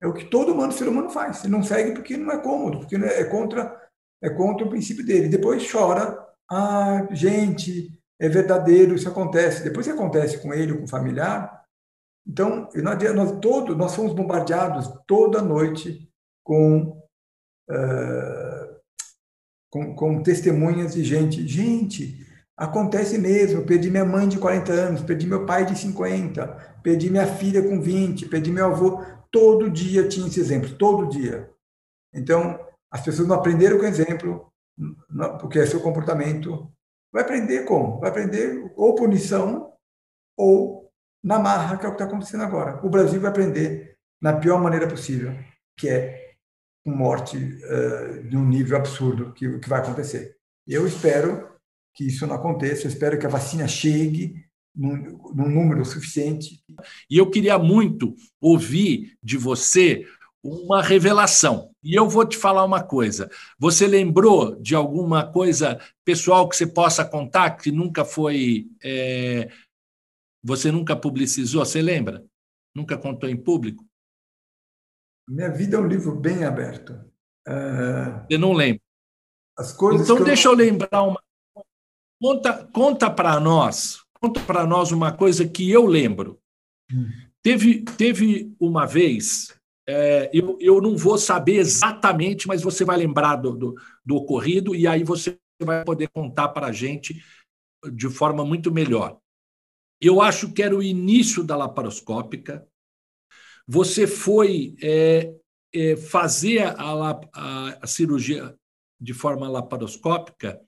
é 0.00 0.06
o 0.06 0.12
que 0.12 0.26
todo 0.26 0.52
humano, 0.52 0.72
ser 0.72 0.86
humano 0.86 1.08
faz. 1.08 1.42
Ele 1.42 1.52
não 1.52 1.62
segue 1.62 1.92
porque 1.92 2.16
não 2.16 2.30
é 2.30 2.38
cômodo, 2.38 2.80
porque 2.80 2.96
é, 2.96 3.20
é 3.20 3.24
contra, 3.24 3.80
é 4.22 4.28
contra 4.28 4.66
o 4.66 4.68
princípio 4.68 5.04
dele. 5.04 5.28
Depois 5.28 5.70
chora, 5.70 6.22
ah, 6.50 7.08
gente, 7.10 7.98
é 8.20 8.28
verdadeiro, 8.28 8.94
isso 8.94 9.08
acontece. 9.08 9.64
Depois 9.64 9.86
que 9.86 9.92
acontece 9.92 10.38
com 10.38 10.52
ele 10.52 10.72
ou 10.72 10.78
com 10.78 10.84
o 10.84 10.88
familiar, 10.88 11.63
então, 12.26 12.68
nós, 13.14 13.38
todo, 13.40 13.76
nós 13.76 13.94
fomos 13.94 14.14
bombardeados 14.14 14.90
toda 15.06 15.42
noite 15.42 16.08
com, 16.42 16.98
uh, 17.70 18.80
com, 19.70 19.94
com 19.94 20.22
testemunhas 20.22 20.94
de 20.94 21.04
gente. 21.04 21.46
Gente, 21.46 22.24
Acontece 22.56 23.18
mesmo, 23.18 23.66
perdi 23.66 23.90
minha 23.90 24.04
mãe 24.04 24.28
de 24.28 24.38
40 24.38 24.72
anos, 24.72 25.02
perdi 25.02 25.26
meu 25.26 25.44
pai 25.44 25.66
de 25.66 25.76
50, 25.76 26.46
perdi 26.84 27.10
minha 27.10 27.26
filha 27.26 27.60
com 27.60 27.80
20, 27.80 28.28
perdi 28.28 28.52
meu 28.52 28.66
avô. 28.66 29.04
Todo 29.30 29.68
dia 29.68 30.06
tinha 30.06 30.28
esse 30.28 30.38
exemplo, 30.38 30.72
todo 30.76 31.08
dia. 31.08 31.50
Então, 32.14 32.56
as 32.88 33.00
pessoas 33.00 33.26
não 33.26 33.34
aprenderam 33.34 33.78
com 33.78 33.86
exemplo, 33.86 34.52
porque 35.40 35.58
é 35.58 35.66
seu 35.66 35.80
comportamento. 35.80 36.70
Vai 37.12 37.22
aprender 37.22 37.64
como? 37.64 37.98
Vai 37.98 38.10
aprender 38.10 38.72
ou 38.76 38.94
punição 38.94 39.72
ou 40.36 40.83
na 41.24 41.38
marra, 41.38 41.78
que 41.78 41.86
é 41.86 41.88
o 41.88 41.92
que 41.92 41.94
está 41.94 42.04
acontecendo 42.04 42.44
agora. 42.44 42.78
O 42.86 42.90
Brasil 42.90 43.18
vai 43.18 43.30
aprender 43.30 43.96
na 44.20 44.34
pior 44.34 44.60
maneira 44.62 44.86
possível, 44.86 45.34
que 45.76 45.88
é 45.88 46.34
com 46.84 46.90
morte 46.90 47.38
uh, 47.38 48.28
de 48.28 48.36
um 48.36 48.46
nível 48.46 48.76
absurdo 48.76 49.32
que, 49.32 49.58
que 49.58 49.68
vai 49.68 49.80
acontecer. 49.80 50.36
Eu 50.68 50.86
espero 50.86 51.48
que 51.94 52.06
isso 52.06 52.26
não 52.26 52.34
aconteça. 52.34 52.84
Eu 52.86 52.90
espero 52.90 53.18
que 53.18 53.24
a 53.24 53.30
vacina 53.30 53.66
chegue 53.66 54.44
num, 54.76 55.18
num 55.34 55.48
número 55.48 55.84
suficiente. 55.84 56.62
E 57.08 57.16
eu 57.16 57.30
queria 57.30 57.58
muito 57.58 58.14
ouvir 58.40 59.16
de 59.22 59.38
você 59.38 60.04
uma 60.42 60.82
revelação. 60.82 61.70
E 61.82 61.94
eu 61.94 62.06
vou 62.06 62.26
te 62.26 62.36
falar 62.36 62.64
uma 62.64 62.82
coisa. 62.82 63.30
Você 63.58 63.86
lembrou 63.86 64.60
de 64.60 64.74
alguma 64.74 65.26
coisa 65.26 65.80
pessoal 66.04 66.46
que 66.46 66.56
você 66.56 66.66
possa 66.66 67.02
contar 67.02 67.52
que 67.52 67.72
nunca 67.72 68.04
foi. 68.04 68.66
É... 68.82 69.48
Você 70.44 70.70
nunca 70.70 70.94
publicizou? 70.94 71.64
Você 71.64 71.80
lembra? 71.80 72.24
Nunca 72.74 72.98
contou 72.98 73.28
em 73.28 73.36
público? 73.36 73.84
Minha 75.28 75.50
vida 75.50 75.76
é 75.76 75.80
um 75.80 75.86
livro 75.86 76.14
bem 76.14 76.44
aberto. 76.44 76.92
Uh... 77.48 78.26
Você 78.28 78.36
não 78.36 78.52
lembra? 78.52 78.82
As 79.56 79.72
coisas 79.72 80.08
então, 80.08 80.22
deixa 80.22 80.48
eu... 80.48 80.52
eu 80.52 80.58
lembrar 80.58 81.02
uma 81.02 81.22
Conta, 82.20 82.64
conta 82.72 83.10
para 83.10 83.38
nós, 83.38 84.02
conta 84.18 84.40
para 84.40 84.64
nós 84.66 84.92
uma 84.92 85.12
coisa 85.12 85.46
que 85.46 85.70
eu 85.70 85.84
lembro. 85.84 86.40
Hum. 86.90 87.10
Teve, 87.42 87.82
teve 87.82 88.54
uma 88.58 88.86
vez 88.86 89.54
é, 89.86 90.30
eu, 90.32 90.56
eu 90.60 90.80
não 90.80 90.96
vou 90.96 91.18
saber 91.18 91.56
exatamente, 91.56 92.48
mas 92.48 92.62
você 92.62 92.84
vai 92.84 92.96
lembrar 92.96 93.36
do, 93.36 93.54
do, 93.54 93.74
do 94.04 94.16
ocorrido 94.16 94.74
e 94.74 94.86
aí 94.86 95.04
você 95.04 95.38
vai 95.62 95.84
poder 95.84 96.08
contar 96.08 96.48
para 96.48 96.68
a 96.68 96.72
gente 96.72 97.22
de 97.92 98.08
forma 98.08 98.44
muito 98.44 98.72
melhor. 98.72 99.18
Eu 100.00 100.20
acho 100.20 100.52
que 100.52 100.62
era 100.62 100.76
o 100.76 100.82
início 100.82 101.42
da 101.42 101.56
laparoscópica. 101.56 102.66
Você 103.66 104.06
foi 104.06 104.74
é, 104.82 105.34
é, 105.72 105.96
fazer 105.96 106.62
a, 106.62 107.20
a, 107.32 107.78
a 107.82 107.86
cirurgia 107.86 108.54
de 109.00 109.12
forma 109.12 109.48
laparoscópica, 109.48 110.60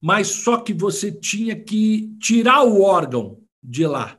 mas 0.00 0.28
só 0.28 0.58
que 0.58 0.72
você 0.72 1.12
tinha 1.12 1.58
que 1.58 2.14
tirar 2.18 2.62
o 2.64 2.82
órgão 2.82 3.40
de 3.62 3.86
lá. 3.86 4.18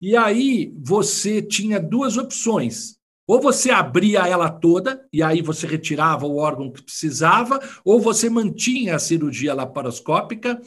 E 0.00 0.16
aí 0.16 0.74
você 0.82 1.40
tinha 1.40 1.78
duas 1.78 2.16
opções. 2.16 2.96
Ou 3.24 3.40
você 3.40 3.70
abria 3.70 4.26
ela 4.26 4.50
toda, 4.50 5.08
e 5.12 5.22
aí 5.22 5.40
você 5.40 5.64
retirava 5.64 6.26
o 6.26 6.36
órgão 6.36 6.72
que 6.72 6.82
precisava, 6.82 7.60
ou 7.84 8.00
você 8.00 8.28
mantinha 8.28 8.96
a 8.96 8.98
cirurgia 8.98 9.54
laparoscópica 9.54 10.60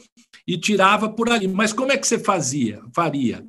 e 0.46 0.56
tirava 0.56 1.08
por 1.08 1.30
ali. 1.30 1.48
Mas 1.48 1.72
como 1.72 1.92
é 1.92 1.96
que 1.96 2.06
você 2.06 2.18
fazia? 2.18 2.82
Faria. 2.94 3.46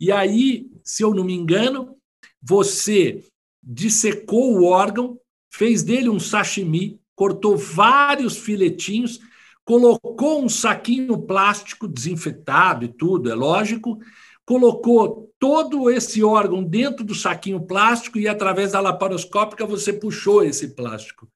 E 0.00 0.12
aí, 0.12 0.70
se 0.84 1.02
eu 1.02 1.14
não 1.14 1.24
me 1.24 1.34
engano, 1.34 1.96
você 2.42 3.24
dissecou 3.62 4.56
o 4.56 4.64
órgão, 4.64 5.18
fez 5.52 5.82
dele 5.82 6.08
um 6.08 6.20
sashimi, 6.20 7.00
cortou 7.14 7.56
vários 7.56 8.36
filetinhos, 8.36 9.18
colocou 9.64 10.44
um 10.44 10.48
saquinho 10.48 11.18
plástico 11.18 11.88
desinfetado 11.88 12.84
e 12.84 12.88
tudo, 12.88 13.30
é 13.30 13.34
lógico, 13.34 13.98
colocou 14.44 15.32
todo 15.40 15.90
esse 15.90 16.22
órgão 16.22 16.62
dentro 16.62 17.04
do 17.04 17.14
saquinho 17.14 17.60
plástico 17.60 18.18
e, 18.18 18.28
através 18.28 18.72
da 18.72 18.80
laparoscópica, 18.80 19.66
você 19.66 19.92
puxou 19.92 20.44
esse 20.44 20.68
plástico. 20.68 21.28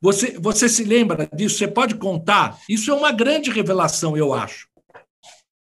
Você, 0.00 0.38
você 0.38 0.68
se 0.68 0.84
lembra 0.84 1.28
disso? 1.34 1.58
Você 1.58 1.68
pode 1.68 1.96
contar? 1.96 2.58
Isso 2.68 2.90
é 2.90 2.94
uma 2.94 3.12
grande 3.12 3.50
revelação, 3.50 4.16
eu 4.16 4.32
acho. 4.32 4.68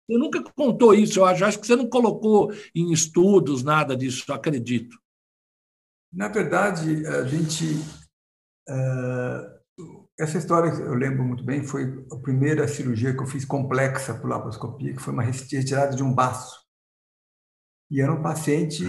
Você 0.07 0.17
nunca 0.17 0.43
contou 0.55 0.93
isso, 0.93 1.19
eu 1.19 1.25
acho. 1.25 1.45
Acho 1.45 1.59
que 1.59 1.67
você 1.67 1.75
não 1.75 1.89
colocou 1.89 2.51
em 2.75 2.91
estudos 2.91 3.63
nada 3.63 3.95
disso, 3.95 4.31
acredito. 4.33 4.97
Na 6.11 6.27
verdade, 6.27 7.05
a 7.07 7.23
gente. 7.25 7.65
Uh, 8.69 9.53
essa 10.19 10.37
história, 10.37 10.69
eu 10.69 10.93
lembro 10.93 11.23
muito 11.23 11.43
bem, 11.43 11.63
foi 11.63 12.05
a 12.11 12.15
primeira 12.17 12.67
cirurgia 12.67 13.13
que 13.13 13.21
eu 13.21 13.27
fiz 13.27 13.43
complexa 13.43 14.13
por 14.13 14.29
laparoscopia, 14.29 14.93
que 14.93 15.01
foi 15.01 15.11
uma 15.11 15.23
retirada 15.23 15.95
de 15.95 16.03
um 16.03 16.13
baço. 16.13 16.63
E 17.89 17.99
era 17.99 18.13
um 18.13 18.21
paciente 18.21 18.83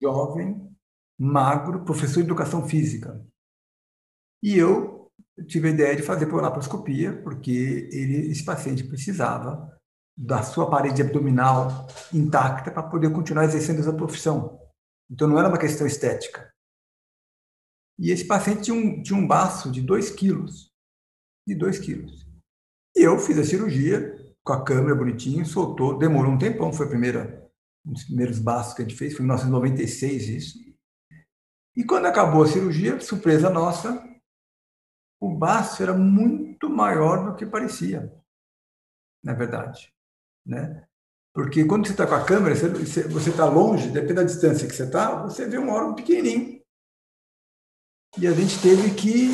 jovem, 0.00 0.70
magro, 1.18 1.84
professor 1.84 2.20
de 2.20 2.26
educação 2.26 2.68
física. 2.68 3.24
E 4.42 4.56
eu 4.56 4.85
tive 5.46 5.68
a 5.68 5.70
ideia 5.70 5.96
de 5.96 6.02
fazer 6.02 6.26
por 6.26 6.40
laparoscopia, 6.40 7.20
porque 7.22 7.88
ele, 7.92 8.30
esse 8.30 8.44
paciente 8.44 8.84
precisava 8.84 9.76
da 10.16 10.42
sua 10.42 10.70
parede 10.70 11.02
abdominal 11.02 11.86
intacta 12.12 12.70
para 12.70 12.82
poder 12.82 13.12
continuar 13.12 13.44
exercendo 13.44 13.80
essa 13.80 13.92
profissão. 13.92 14.58
Então 15.10 15.28
não 15.28 15.38
era 15.38 15.48
uma 15.48 15.58
questão 15.58 15.86
estética. 15.86 16.50
E 17.98 18.10
esse 18.10 18.26
paciente 18.26 18.62
tinha 18.62 18.76
um, 18.76 19.02
tinha 19.02 19.18
um 19.18 19.26
baço 19.26 19.70
de 19.70 19.82
2 19.82 20.10
quilos. 20.10 20.70
De 21.46 21.54
2 21.54 21.78
quilos. 21.78 22.26
E 22.96 23.02
eu 23.02 23.18
fiz 23.18 23.38
a 23.38 23.44
cirurgia 23.44 24.14
com 24.42 24.52
a 24.52 24.64
câmera 24.64 24.94
bonitinho, 24.94 25.44
soltou, 25.44 25.98
demorou 25.98 26.32
um 26.32 26.38
tempão, 26.38 26.72
foi 26.72 26.86
a 26.86 26.90
primeira 26.90 27.46
um 27.86 27.92
dos 27.92 28.04
primeiros 28.04 28.38
baços 28.40 28.74
que 28.74 28.82
a 28.82 28.84
gente 28.84 28.98
fez, 28.98 29.12
foi 29.12 29.22
em 29.22 29.28
1996 29.28 30.28
isso. 30.28 30.58
E 31.76 31.84
quando 31.84 32.06
acabou 32.06 32.42
a 32.42 32.48
cirurgia, 32.48 32.98
surpresa 33.00 33.48
nossa, 33.48 34.02
o 35.20 35.34
baço 35.34 35.82
era 35.82 35.94
muito 35.94 36.68
maior 36.68 37.24
do 37.24 37.36
que 37.36 37.46
parecia, 37.46 38.12
na 39.22 39.32
verdade. 39.34 39.92
Né? 40.44 40.86
Porque 41.34 41.64
quando 41.64 41.86
você 41.86 41.92
está 41.92 42.06
com 42.06 42.14
a 42.14 42.24
câmera, 42.24 42.54
você 42.54 43.30
está 43.30 43.44
longe, 43.44 43.90
depende 43.90 44.14
da 44.14 44.22
distância 44.22 44.66
que 44.66 44.74
você 44.74 44.84
está, 44.84 45.22
você 45.22 45.46
vê 45.46 45.58
um 45.58 45.70
órgão 45.70 45.94
pequenininho. 45.94 46.62
E 48.18 48.26
a 48.26 48.32
gente 48.32 48.60
teve 48.62 48.94
que 48.94 49.30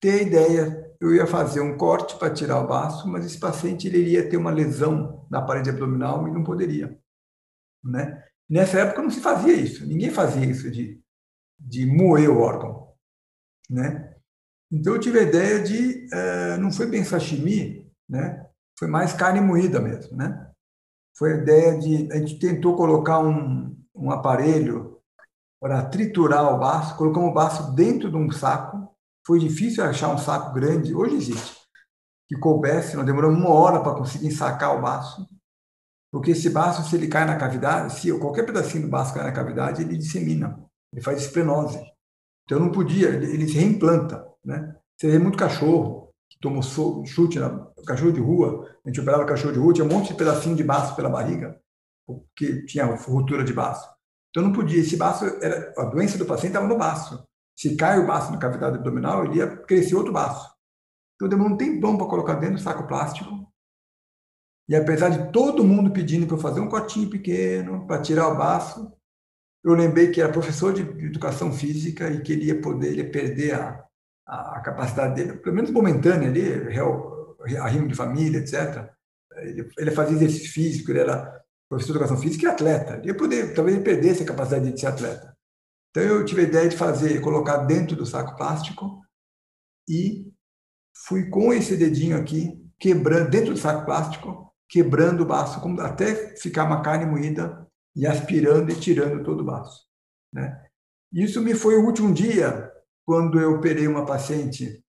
ter 0.00 0.20
a 0.20 0.22
ideia. 0.22 0.96
Eu 1.00 1.14
ia 1.14 1.26
fazer 1.26 1.60
um 1.60 1.76
corte 1.76 2.18
para 2.18 2.32
tirar 2.32 2.60
o 2.60 2.66
baço, 2.66 3.08
mas 3.08 3.24
esse 3.24 3.38
paciente 3.38 3.86
ele 3.86 3.98
iria 3.98 4.28
ter 4.28 4.36
uma 4.36 4.50
lesão 4.50 5.26
na 5.30 5.40
parede 5.40 5.70
abdominal 5.70 6.28
e 6.28 6.32
não 6.32 6.44
poderia. 6.44 7.00
Né? 7.82 8.22
Nessa 8.48 8.80
época 8.80 9.02
não 9.02 9.10
se 9.10 9.20
fazia 9.20 9.54
isso, 9.54 9.86
ninguém 9.86 10.10
fazia 10.10 10.44
isso 10.44 10.70
de, 10.70 11.00
de 11.58 11.86
moer 11.86 12.28
o 12.28 12.40
órgão. 12.40 12.92
Né? 13.70 14.17
Então 14.70 14.94
eu 14.94 15.00
tive 15.00 15.18
a 15.18 15.22
ideia 15.22 15.62
de, 15.62 16.06
uh, 16.12 16.60
não 16.60 16.70
foi 16.70 16.86
bem 16.86 17.04
sashimi, 17.04 17.90
né? 18.08 18.46
foi 18.78 18.86
mais 18.86 19.12
carne 19.12 19.40
moída 19.40 19.80
mesmo. 19.80 20.16
Né? 20.16 20.50
Foi 21.16 21.32
a 21.32 21.36
ideia 21.36 21.78
de, 21.78 22.12
a 22.12 22.16
gente 22.18 22.38
tentou 22.38 22.76
colocar 22.76 23.18
um, 23.18 23.76
um 23.94 24.10
aparelho 24.10 24.98
para 25.60 25.84
triturar 25.84 26.54
o 26.54 26.58
baço, 26.58 26.96
colocamos 26.96 27.30
o 27.30 27.34
baço 27.34 27.74
dentro 27.74 28.10
de 28.10 28.16
um 28.16 28.30
saco, 28.30 28.94
foi 29.26 29.40
difícil 29.40 29.82
achar 29.82 30.08
um 30.08 30.18
saco 30.18 30.54
grande, 30.54 30.94
hoje 30.94 31.16
existe, 31.16 31.56
que 32.28 32.38
coubesse, 32.38 32.96
nós 32.96 33.04
demoramos 33.04 33.38
uma 33.38 33.50
hora 33.50 33.80
para 33.80 33.94
conseguir 33.94 34.30
sacar 34.30 34.78
o 34.78 34.80
baço, 34.80 35.26
porque 36.12 36.30
esse 36.30 36.48
baço, 36.48 36.88
se 36.88 36.94
ele 36.94 37.08
cai 37.08 37.24
na 37.24 37.36
cavidade, 37.36 37.94
se 37.94 38.16
qualquer 38.18 38.46
pedacinho 38.46 38.84
do 38.84 38.90
baço 38.90 39.12
cai 39.12 39.24
na 39.24 39.32
cavidade, 39.32 39.82
ele 39.82 39.96
dissemina, 39.96 40.64
ele 40.92 41.02
faz 41.02 41.20
esplenose. 41.20 41.78
Então 42.44 42.60
não 42.60 42.70
podia, 42.70 43.08
ele, 43.08 43.26
ele 43.26 43.48
se 43.48 43.58
reimplanta. 43.58 44.26
Né? 44.48 44.74
Você 44.96 45.10
vê 45.10 45.18
muito 45.18 45.36
cachorro 45.36 46.08
que 46.30 46.38
tomou 46.40 46.62
chute, 46.62 47.38
na, 47.38 47.66
cachorro 47.86 48.12
de 48.12 48.20
rua, 48.20 48.66
a 48.82 48.88
gente 48.88 48.98
operava 48.98 49.26
cachorro 49.26 49.52
de 49.52 49.58
rua, 49.58 49.74
tinha 49.74 49.84
um 49.84 49.90
monte 49.90 50.08
de 50.08 50.14
pedacinho 50.14 50.56
de 50.56 50.64
baço 50.64 50.96
pela 50.96 51.10
barriga, 51.10 51.60
porque 52.06 52.64
tinha 52.64 52.86
ruptura 52.86 53.44
de 53.44 53.52
baço. 53.52 53.86
Então 54.30 54.42
não 54.42 54.52
podia, 54.52 54.80
esse 54.80 54.96
baço, 54.96 55.26
era, 55.42 55.72
a 55.76 55.84
doença 55.84 56.16
do 56.16 56.24
paciente 56.24 56.48
estava 56.48 56.66
no 56.66 56.78
baço. 56.78 57.22
Se 57.54 57.76
cai 57.76 57.98
o 57.98 58.06
baço 58.06 58.32
na 58.32 58.38
cavidade 58.38 58.76
abdominal, 58.76 59.26
ele 59.26 59.36
ia 59.36 59.54
crescer 59.58 59.94
outro 59.94 60.12
baço. 60.12 60.50
Então 61.16 61.28
demorou 61.28 61.52
um 61.52 61.56
tempão 61.56 61.98
para 61.98 62.06
colocar 62.06 62.34
dentro 62.34 62.56
do 62.56 62.62
saco 62.62 62.86
plástico, 62.86 63.46
e 64.66 64.76
apesar 64.76 65.10
de 65.10 65.30
todo 65.30 65.64
mundo 65.64 65.90
pedindo 65.90 66.26
para 66.26 66.36
eu 66.36 66.40
fazer 66.40 66.60
um 66.60 66.68
cotinho 66.68 67.10
pequeno, 67.10 67.86
para 67.86 68.00
tirar 68.00 68.28
o 68.28 68.36
baço, 68.36 68.92
eu 69.64 69.74
lembrei 69.74 70.10
que 70.10 70.20
era 70.20 70.32
professor 70.32 70.72
de 70.72 70.82
educação 70.82 71.52
física 71.52 72.10
e 72.10 72.22
que 72.22 72.32
ele 72.32 72.46
ia 72.46 72.60
poder 72.60 72.88
ele 72.88 73.02
ia 73.02 73.10
perder 73.10 73.54
a, 73.54 73.87
a, 74.28 74.60
capacidade 74.60 75.14
dele, 75.14 75.38
pelo 75.38 75.56
menos 75.56 75.70
momentânea 75.70 76.28
ali, 76.28 76.76
arrimo 77.58 77.88
de 77.88 77.94
família, 77.94 78.38
etc. 78.38 78.90
Ele, 79.36 79.68
ele 79.78 79.90
fazia 79.90 80.16
exercício 80.16 80.52
físico, 80.52 80.90
ele 80.90 81.00
era 81.00 81.42
professor 81.68 81.92
de 81.92 81.98
educação 81.98 82.18
física 82.18 82.44
e 82.44 82.48
atleta. 82.48 83.00
Ele 83.02 83.14
poder, 83.14 83.54
talvez 83.54 83.76
ele 83.76 83.84
perdesse 83.84 84.22
a 84.22 84.26
capacidade 84.26 84.70
de 84.70 84.78
ser 84.78 84.86
atleta. 84.86 85.36
Então 85.90 86.02
eu 86.02 86.24
tive 86.24 86.42
a 86.42 86.44
ideia 86.44 86.68
de 86.68 86.76
fazer, 86.76 87.20
colocar 87.20 87.58
dentro 87.58 87.96
do 87.96 88.04
saco 88.04 88.36
plástico 88.36 89.02
e 89.88 90.30
fui 91.06 91.30
com 91.30 91.52
esse 91.52 91.76
dedinho 91.76 92.18
aqui, 92.18 92.62
quebrando 92.78 93.30
dentro 93.30 93.52
do 93.54 93.58
saco 93.58 93.86
plástico, 93.86 94.54
quebrando 94.68 95.22
o 95.22 95.26
baço, 95.26 95.60
até 95.80 96.36
ficar 96.36 96.64
uma 96.64 96.82
carne 96.82 97.06
moída 97.06 97.66
e 97.96 98.06
aspirando 98.06 98.70
e 98.70 98.78
tirando 98.78 99.24
todo 99.24 99.40
o 99.40 99.44
baço. 99.44 99.86
Né? 100.32 100.62
Isso 101.12 101.40
me 101.40 101.54
foi 101.54 101.76
o 101.76 101.86
último 101.86 102.12
dia, 102.12 102.70
quando 103.08 103.40
eu 103.40 103.54
operei 103.54 103.88
uma 103.88 104.04
paciente, 104.04 104.84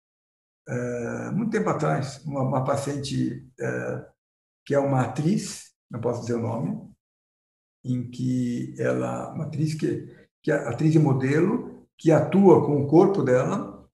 é, 0.68 1.30
muito 1.30 1.52
tempo 1.52 1.69
atrás, 1.69 2.19
uma, 2.26 2.64
paciente 2.64 3.48
é, 3.60 4.06
que 4.65 4.73
é 4.73 4.80
uma 4.80 5.02
atriz, 5.02 5.72
não 5.88 6.02
posso 6.02 6.22
dizer 6.22 6.34
o 6.34 6.41
nome, 6.41 6.81
em 7.85 8.10
que 8.10 8.73
ela, 8.80 9.31
uma 9.35 9.45
atriz 9.45 9.76
que, 9.76 10.11
que 10.41 10.52
atriz 10.52 10.95
e 10.95 10.99
modelo, 10.99 11.88
que 11.95 12.11
atua 12.11 12.65
com 12.65 12.81
o 12.81 12.88
corpo 12.88 13.22
dela, 13.22 13.88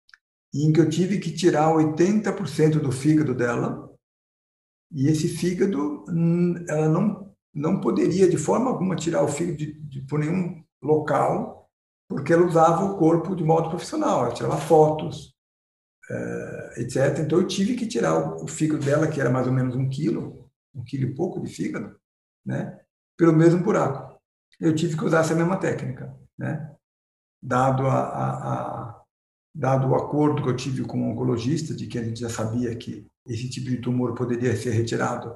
em 0.54 0.72
que 0.72 0.80
eu 0.80 0.90
tive 0.90 1.20
que 1.20 1.36
tirar 1.36 1.74
80% 1.74 2.80
do 2.80 2.94
fígado 2.94 3.36
dela, 3.36 3.94
e 4.90 5.10
esse 5.10 5.28
fígado, 5.28 6.06
hum, 6.08 6.64
ela 6.70 6.88
não, 6.88 7.36
não 7.54 7.82
poderia 7.82 8.30
de 8.30 8.38
forma 8.38 8.70
alguma 8.70 8.96
tirar 8.96 9.22
o 9.22 9.28
fígado 9.28 9.58
de, 9.58 9.74
de, 9.82 10.02
por 10.04 10.18
nenhum 10.18 10.64
local, 10.82 11.63
porque 12.14 12.34
ela 12.34 12.46
usava 12.46 12.86
o 12.86 12.98
corpo 12.98 13.36
de 13.36 13.44
modo 13.44 13.70
profissional, 13.70 14.26
ela 14.26 14.34
tirava 14.34 14.58
fotos, 14.58 15.34
é, 16.10 16.82
etc. 16.82 17.20
Então 17.20 17.40
eu 17.40 17.48
tive 17.48 17.76
que 17.76 17.88
tirar 17.88 18.18
o, 18.42 18.48
fígado 18.48 18.84
dela, 18.84 19.08
que 19.08 19.20
era 19.20 19.30
mais 19.30 19.48
ou 19.48 19.54
menos 19.54 19.76
um 19.76 19.90
quilo, 19.90 20.50
um 20.74 20.84
quilo 20.84 21.06
e 21.06 21.16
pouco 21.16 21.42
de 21.42 21.50
fígado, 21.50 21.96
né, 22.46 22.80
pelo 23.18 23.34
mesmo 23.34 23.64
buraco. 23.64 24.20
Eu 24.60 24.76
tive 24.76 24.98
que 24.98 25.06
usar 25.06 25.22
essa 25.22 25.36
mesma 25.36 25.58
técnica, 25.58 26.16
né, 26.38 26.74
dado 27.42 27.88
a, 27.88 28.00
a, 28.00 28.90
a 28.90 29.04
dado 29.56 29.90
o 29.90 29.96
acordo 29.96 30.42
que 30.42 30.50
eu 30.50 30.56
tive 30.56 30.84
com 30.84 31.02
o 31.02 31.12
oncologista, 31.12 31.76
de 31.76 31.88
que 31.88 32.00
a 32.00 32.04
gente 32.04 32.20
já 32.20 32.30
sabia 32.30 32.76
que 32.76 33.08
esse 33.28 33.50
tipo 33.50 33.70
de 33.70 33.78
tumor 33.78 34.16
poderia 34.16 34.56
ser 34.56 34.72
retirado 34.72 35.32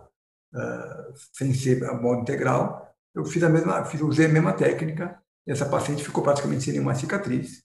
uh, 0.53 1.13
sem 1.33 1.53
ser 1.53 1.83
a 1.85 1.93
modo 1.93 2.21
integral, 2.21 2.87
eu 3.17 3.25
fiz 3.25 3.43
a 3.43 3.49
mesma, 3.49 3.83
fiz, 3.85 3.99
usei 4.01 4.27
a 4.27 4.29
mesma 4.29 4.53
técnica. 4.53 5.19
Essa 5.47 5.67
paciente 5.67 6.03
ficou 6.03 6.23
praticamente 6.23 6.63
sem 6.63 6.73
nenhuma 6.73 6.95
cicatriz, 6.95 7.63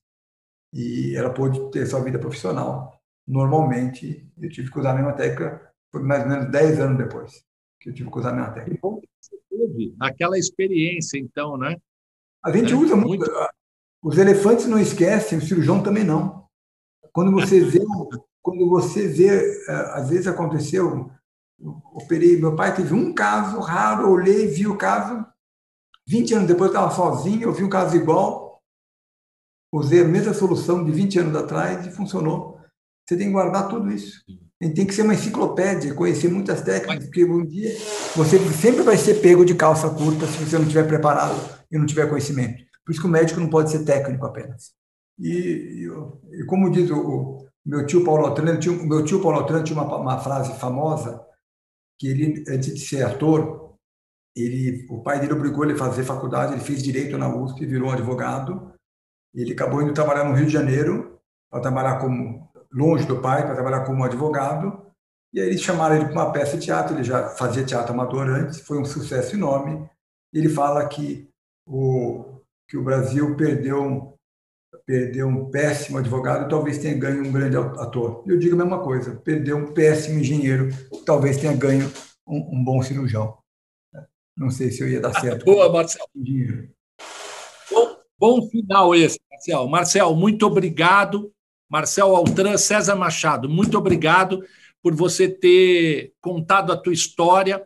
e 0.73 1.15
ela 1.17 1.31
pôde 1.31 1.71
ter 1.71 1.87
sua 1.87 2.01
vida 2.01 2.19
profissional. 2.19 2.99
Normalmente, 3.27 4.27
eu 4.41 4.49
tive 4.49 4.71
que 4.71 4.79
usar 4.79 4.93
a 4.93 4.95
mesma 4.95 5.13
técnica, 5.13 5.73
foi 5.91 6.03
mais 6.03 6.23
ou 6.23 6.29
menos 6.29 6.51
10 6.51 6.81
anos 6.81 6.99
depois 6.99 7.45
que 7.83 7.91
eu 7.91 7.95
tive 7.95 8.11
que 8.11 8.19
usar 8.19 8.31
a 8.31 8.35
mesma 8.35 8.53
técnica. 8.53 8.81
Você 9.21 9.37
teve 9.51 9.95
aquela 10.01 10.39
experiência, 10.39 11.19
então, 11.19 11.57
né? 11.57 11.77
A 12.45 12.53
gente 12.53 12.73
é, 12.73 12.77
usa 12.77 12.95
muito. 12.95 13.29
muito. 13.29 13.33
Os 14.03 14.19
elefantes 14.19 14.67
não 14.67 14.79
esquecem, 14.79 15.39
o 15.39 15.43
cirurgião 15.43 15.83
também 15.83 16.05
não. 16.05 16.47
Quando 17.13 17.31
você 17.33 17.61
vê, 17.61 17.81
quando 18.41 18.69
você 18.69 19.07
vê, 19.09 19.29
é, 19.69 19.73
às 19.95 20.09
vezes 20.09 20.27
aconteceu, 20.27 21.11
operei, 21.93 22.41
meu 22.41 22.57
pai 22.57 22.75
teve 22.75 22.95
um 22.95 23.13
caso 23.13 23.59
raro, 23.61 24.11
olhei, 24.11 24.47
vi 24.47 24.67
o 24.67 24.79
caso, 24.79 25.25
20 26.09 26.35
anos 26.35 26.49
depois 26.49 26.71
eu 26.71 26.77
estava 26.77 26.95
sozinho, 26.95 27.43
eu 27.43 27.53
vi 27.53 27.65
um 27.65 27.69
caso 27.69 27.97
igual, 27.97 28.61
usei 29.73 30.03
a 30.03 30.09
mesma 30.09 30.35
solução 30.35 30.85
de 30.85 30.91
20 30.91 31.19
anos 31.21 31.37
atrás 31.37 31.87
e 31.87 31.91
funcionou. 31.91 32.59
Você 33.07 33.17
tem 33.17 33.27
que 33.27 33.33
guardar 33.33 33.69
tudo 33.69 33.91
isso. 33.91 34.23
Tem 34.61 34.87
que 34.87 34.95
ser 34.95 35.03
uma 35.03 35.15
enciclopédia, 35.15 35.93
conhecer 35.95 36.29
muitas 36.29 36.63
técnicas, 36.63 37.05
porque 37.07 37.25
um 37.25 37.45
dia 37.45 37.71
você 38.15 38.39
sempre 38.53 38.83
vai 38.83 38.97
ser 38.97 39.15
pego 39.15 39.45
de 39.45 39.57
calça 39.57 39.91
curta 39.91 40.25
se 40.27 40.39
você 40.39 40.57
não 40.57 40.63
estiver 40.63 40.87
preparado 40.87 41.37
e 41.71 41.77
não 41.77 41.85
tiver 41.85 42.09
conhecimento. 42.09 42.63
Por 42.85 42.93
isso 42.93 43.01
que 43.01 43.07
o 43.07 43.11
médico 43.11 43.41
não 43.41 43.49
pode 43.49 43.73
ser 43.73 43.85
técnico 43.85 44.25
apenas. 44.25 44.73
E, 45.19 45.89
e, 46.33 46.45
como 46.47 46.71
diz 46.71 46.91
o, 46.91 47.45
meu 47.65 47.87
tio 47.87 48.05
Paulo 48.05 48.33
o 48.33 48.87
meu 48.87 49.05
tio 49.05 49.21
Paulo 49.21 49.39
Otran 49.39 49.63
tinha 49.63 49.81
uma, 49.81 49.97
uma 49.97 50.19
frase 50.19 50.59
famosa 50.59 51.21
que 51.99 52.09
ele, 52.09 52.45
antes 52.49 52.75
de 52.75 52.81
ser 52.81 53.05
ator, 53.05 53.62
ele, 54.37 54.87
o 54.91 55.03
pai 55.03 55.21
dele 55.21 55.35
obrigou 55.35 55.65
ele 55.65 55.75
a 55.75 55.79
fazer 55.79 56.05
faculdade, 56.05 56.53
ele 56.53 56.63
fez 56.63 56.83
direito 56.83 57.19
na 57.19 57.35
USP, 57.35 57.67
virou 57.67 57.89
um 57.89 57.93
advogado, 57.93 58.73
ele 59.35 59.53
acabou 59.53 59.83
indo 59.83 59.95
trabalhar 59.95 60.25
no 60.25 60.35
Rio 60.35 60.47
de 60.47 60.53
Janeiro, 60.53 61.19
para 61.51 61.61
trabalhar 61.61 61.99
como 61.99 62.51
longe 62.73 63.07
do 63.07 63.21
pai, 63.21 63.45
para 63.45 63.55
trabalhar 63.55 63.85
como 63.85 64.05
advogado, 64.05 64.87
e 65.33 65.41
aí 65.41 65.49
eles 65.49 65.63
chamaram 65.63 65.97
ele 65.97 66.07
para 66.07 66.13
uma 66.13 66.33
peça 66.33 66.57
de 66.57 66.65
teatro, 66.65 66.95
ele 66.95 67.05
já 67.05 67.31
fazia 67.31 67.65
teatro 67.65 67.93
amador 67.93 68.29
antes, 68.29 68.61
foi 68.61 68.79
um 68.79 68.85
sucesso 68.85 69.35
enorme. 69.35 69.89
Ele 70.33 70.49
fala 70.49 70.87
que 70.87 71.29
o, 71.67 72.25
que 72.69 72.77
o 72.77 72.83
Brasil 72.83 73.35
perdeu, 73.35 74.15
perdeu 74.85 75.29
um 75.29 75.51
péssimo 75.51 75.99
advogado 75.99 76.49
talvez 76.49 76.79
tenha 76.79 76.97
ganho 76.97 77.27
um 77.27 77.33
grande 77.33 77.57
ator. 77.57 78.23
Eu 78.27 78.39
digo 78.39 78.55
a 78.55 78.59
mesma 78.59 78.83
coisa, 78.83 79.17
perdeu 79.17 79.57
um 79.57 79.73
péssimo 79.73 80.19
engenheiro, 80.19 80.69
talvez 81.07 81.39
tenha 81.39 81.57
ganho 81.57 81.91
um, 82.27 82.59
um 82.59 82.65
bom 82.65 82.83
cirurgião. 82.83 83.42
Não 84.43 84.51
sei 84.51 84.73
se 84.73 84.83
eu 84.83 84.89
ia 84.89 85.01
dar 85.01 85.15
certo. 85.21 85.45
Boa, 85.45 85.71
Marcelo. 85.71 86.09
Bom, 87.71 87.97
bom 88.19 88.49
final 88.51 88.93
esse, 88.93 89.21
Marcel. 89.31 89.69
Marcel, 89.69 90.17
muito 90.17 90.45
obrigado. 90.45 91.33
Marcel 91.71 92.17
Altran, 92.17 92.59
César 92.59 92.97
Machado, 92.97 93.49
muito 93.49 93.79
obrigado 93.79 94.45
por 94.83 94.95
você 94.95 95.29
ter 95.29 96.13
contado 96.21 96.73
a 96.73 96.77
tua 96.77 96.93
história 96.93 97.65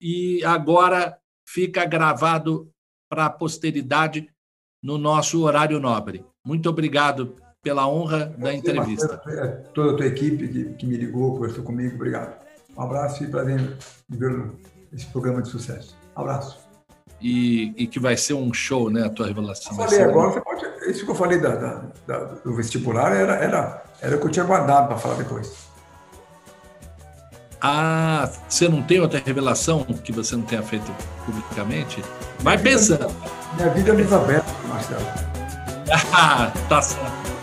e 0.00 0.42
agora 0.44 1.18
fica 1.46 1.84
gravado 1.84 2.70
para 3.10 3.26
a 3.26 3.30
posteridade 3.30 4.30
no 4.82 4.96
nosso 4.96 5.42
horário 5.42 5.80
nobre. 5.80 6.24
Muito 6.46 6.70
obrigado 6.70 7.36
pela 7.62 7.88
honra 7.88 8.26
da 8.38 8.54
entrevista. 8.54 9.20
Toda 9.74 9.92
a 9.92 9.96
tua 9.96 10.06
equipe 10.06 10.74
que, 10.74 10.86
me 10.86 10.96
ligou, 10.96 11.34
conversou 11.34 11.64
comigo, 11.64 11.96
obrigado. 11.96 12.40
Um 12.76 12.80
abraço 12.80 13.24
e 13.24 13.26
prazer 13.26 13.60
em 13.60 14.16
ver 14.16 14.32
esse 14.92 15.06
programa 15.06 15.42
de 15.42 15.48
sucesso. 15.48 15.96
Abraço. 16.14 16.58
E, 17.20 17.72
e, 17.76 17.86
que 17.86 17.98
vai 17.98 18.16
ser 18.16 18.34
um 18.34 18.52
show, 18.52 18.90
né? 18.90 19.06
A 19.06 19.10
tua 19.10 19.26
revelação. 19.26 19.72
Eu 19.72 19.84
falei 19.84 20.02
agora, 20.02 20.30
você 20.30 20.40
pode. 20.40 20.90
Isso 20.90 21.04
que 21.04 21.10
eu 21.10 21.14
falei 21.14 21.40
da, 21.40 21.56
da, 21.56 21.82
da, 22.06 22.18
do 22.44 22.54
vestibular 22.54 23.12
era, 23.12 23.34
era, 23.36 23.82
era 24.00 24.16
o 24.16 24.20
que 24.20 24.26
eu 24.26 24.30
tinha 24.30 24.44
guardado 24.44 24.88
para 24.88 24.98
falar 24.98 25.14
depois. 25.14 25.66
Ah, 27.60 28.30
você 28.48 28.68
não 28.68 28.82
tem 28.82 29.00
outra 29.00 29.20
revelação 29.24 29.82
que 29.84 30.12
você 30.12 30.36
não 30.36 30.44
tenha 30.44 30.62
feito 30.62 30.94
publicamente? 31.24 32.02
Vai 32.40 32.56
minha 32.56 32.70
pensando. 32.70 33.08
Vida, 33.08 33.74
minha 33.74 33.94
vida 33.94 34.14
é 34.14 34.18
aberto, 34.18 34.68
Marcelo. 34.68 35.06
ah, 36.12 36.52
tá 36.68 36.82
certo. 36.82 37.35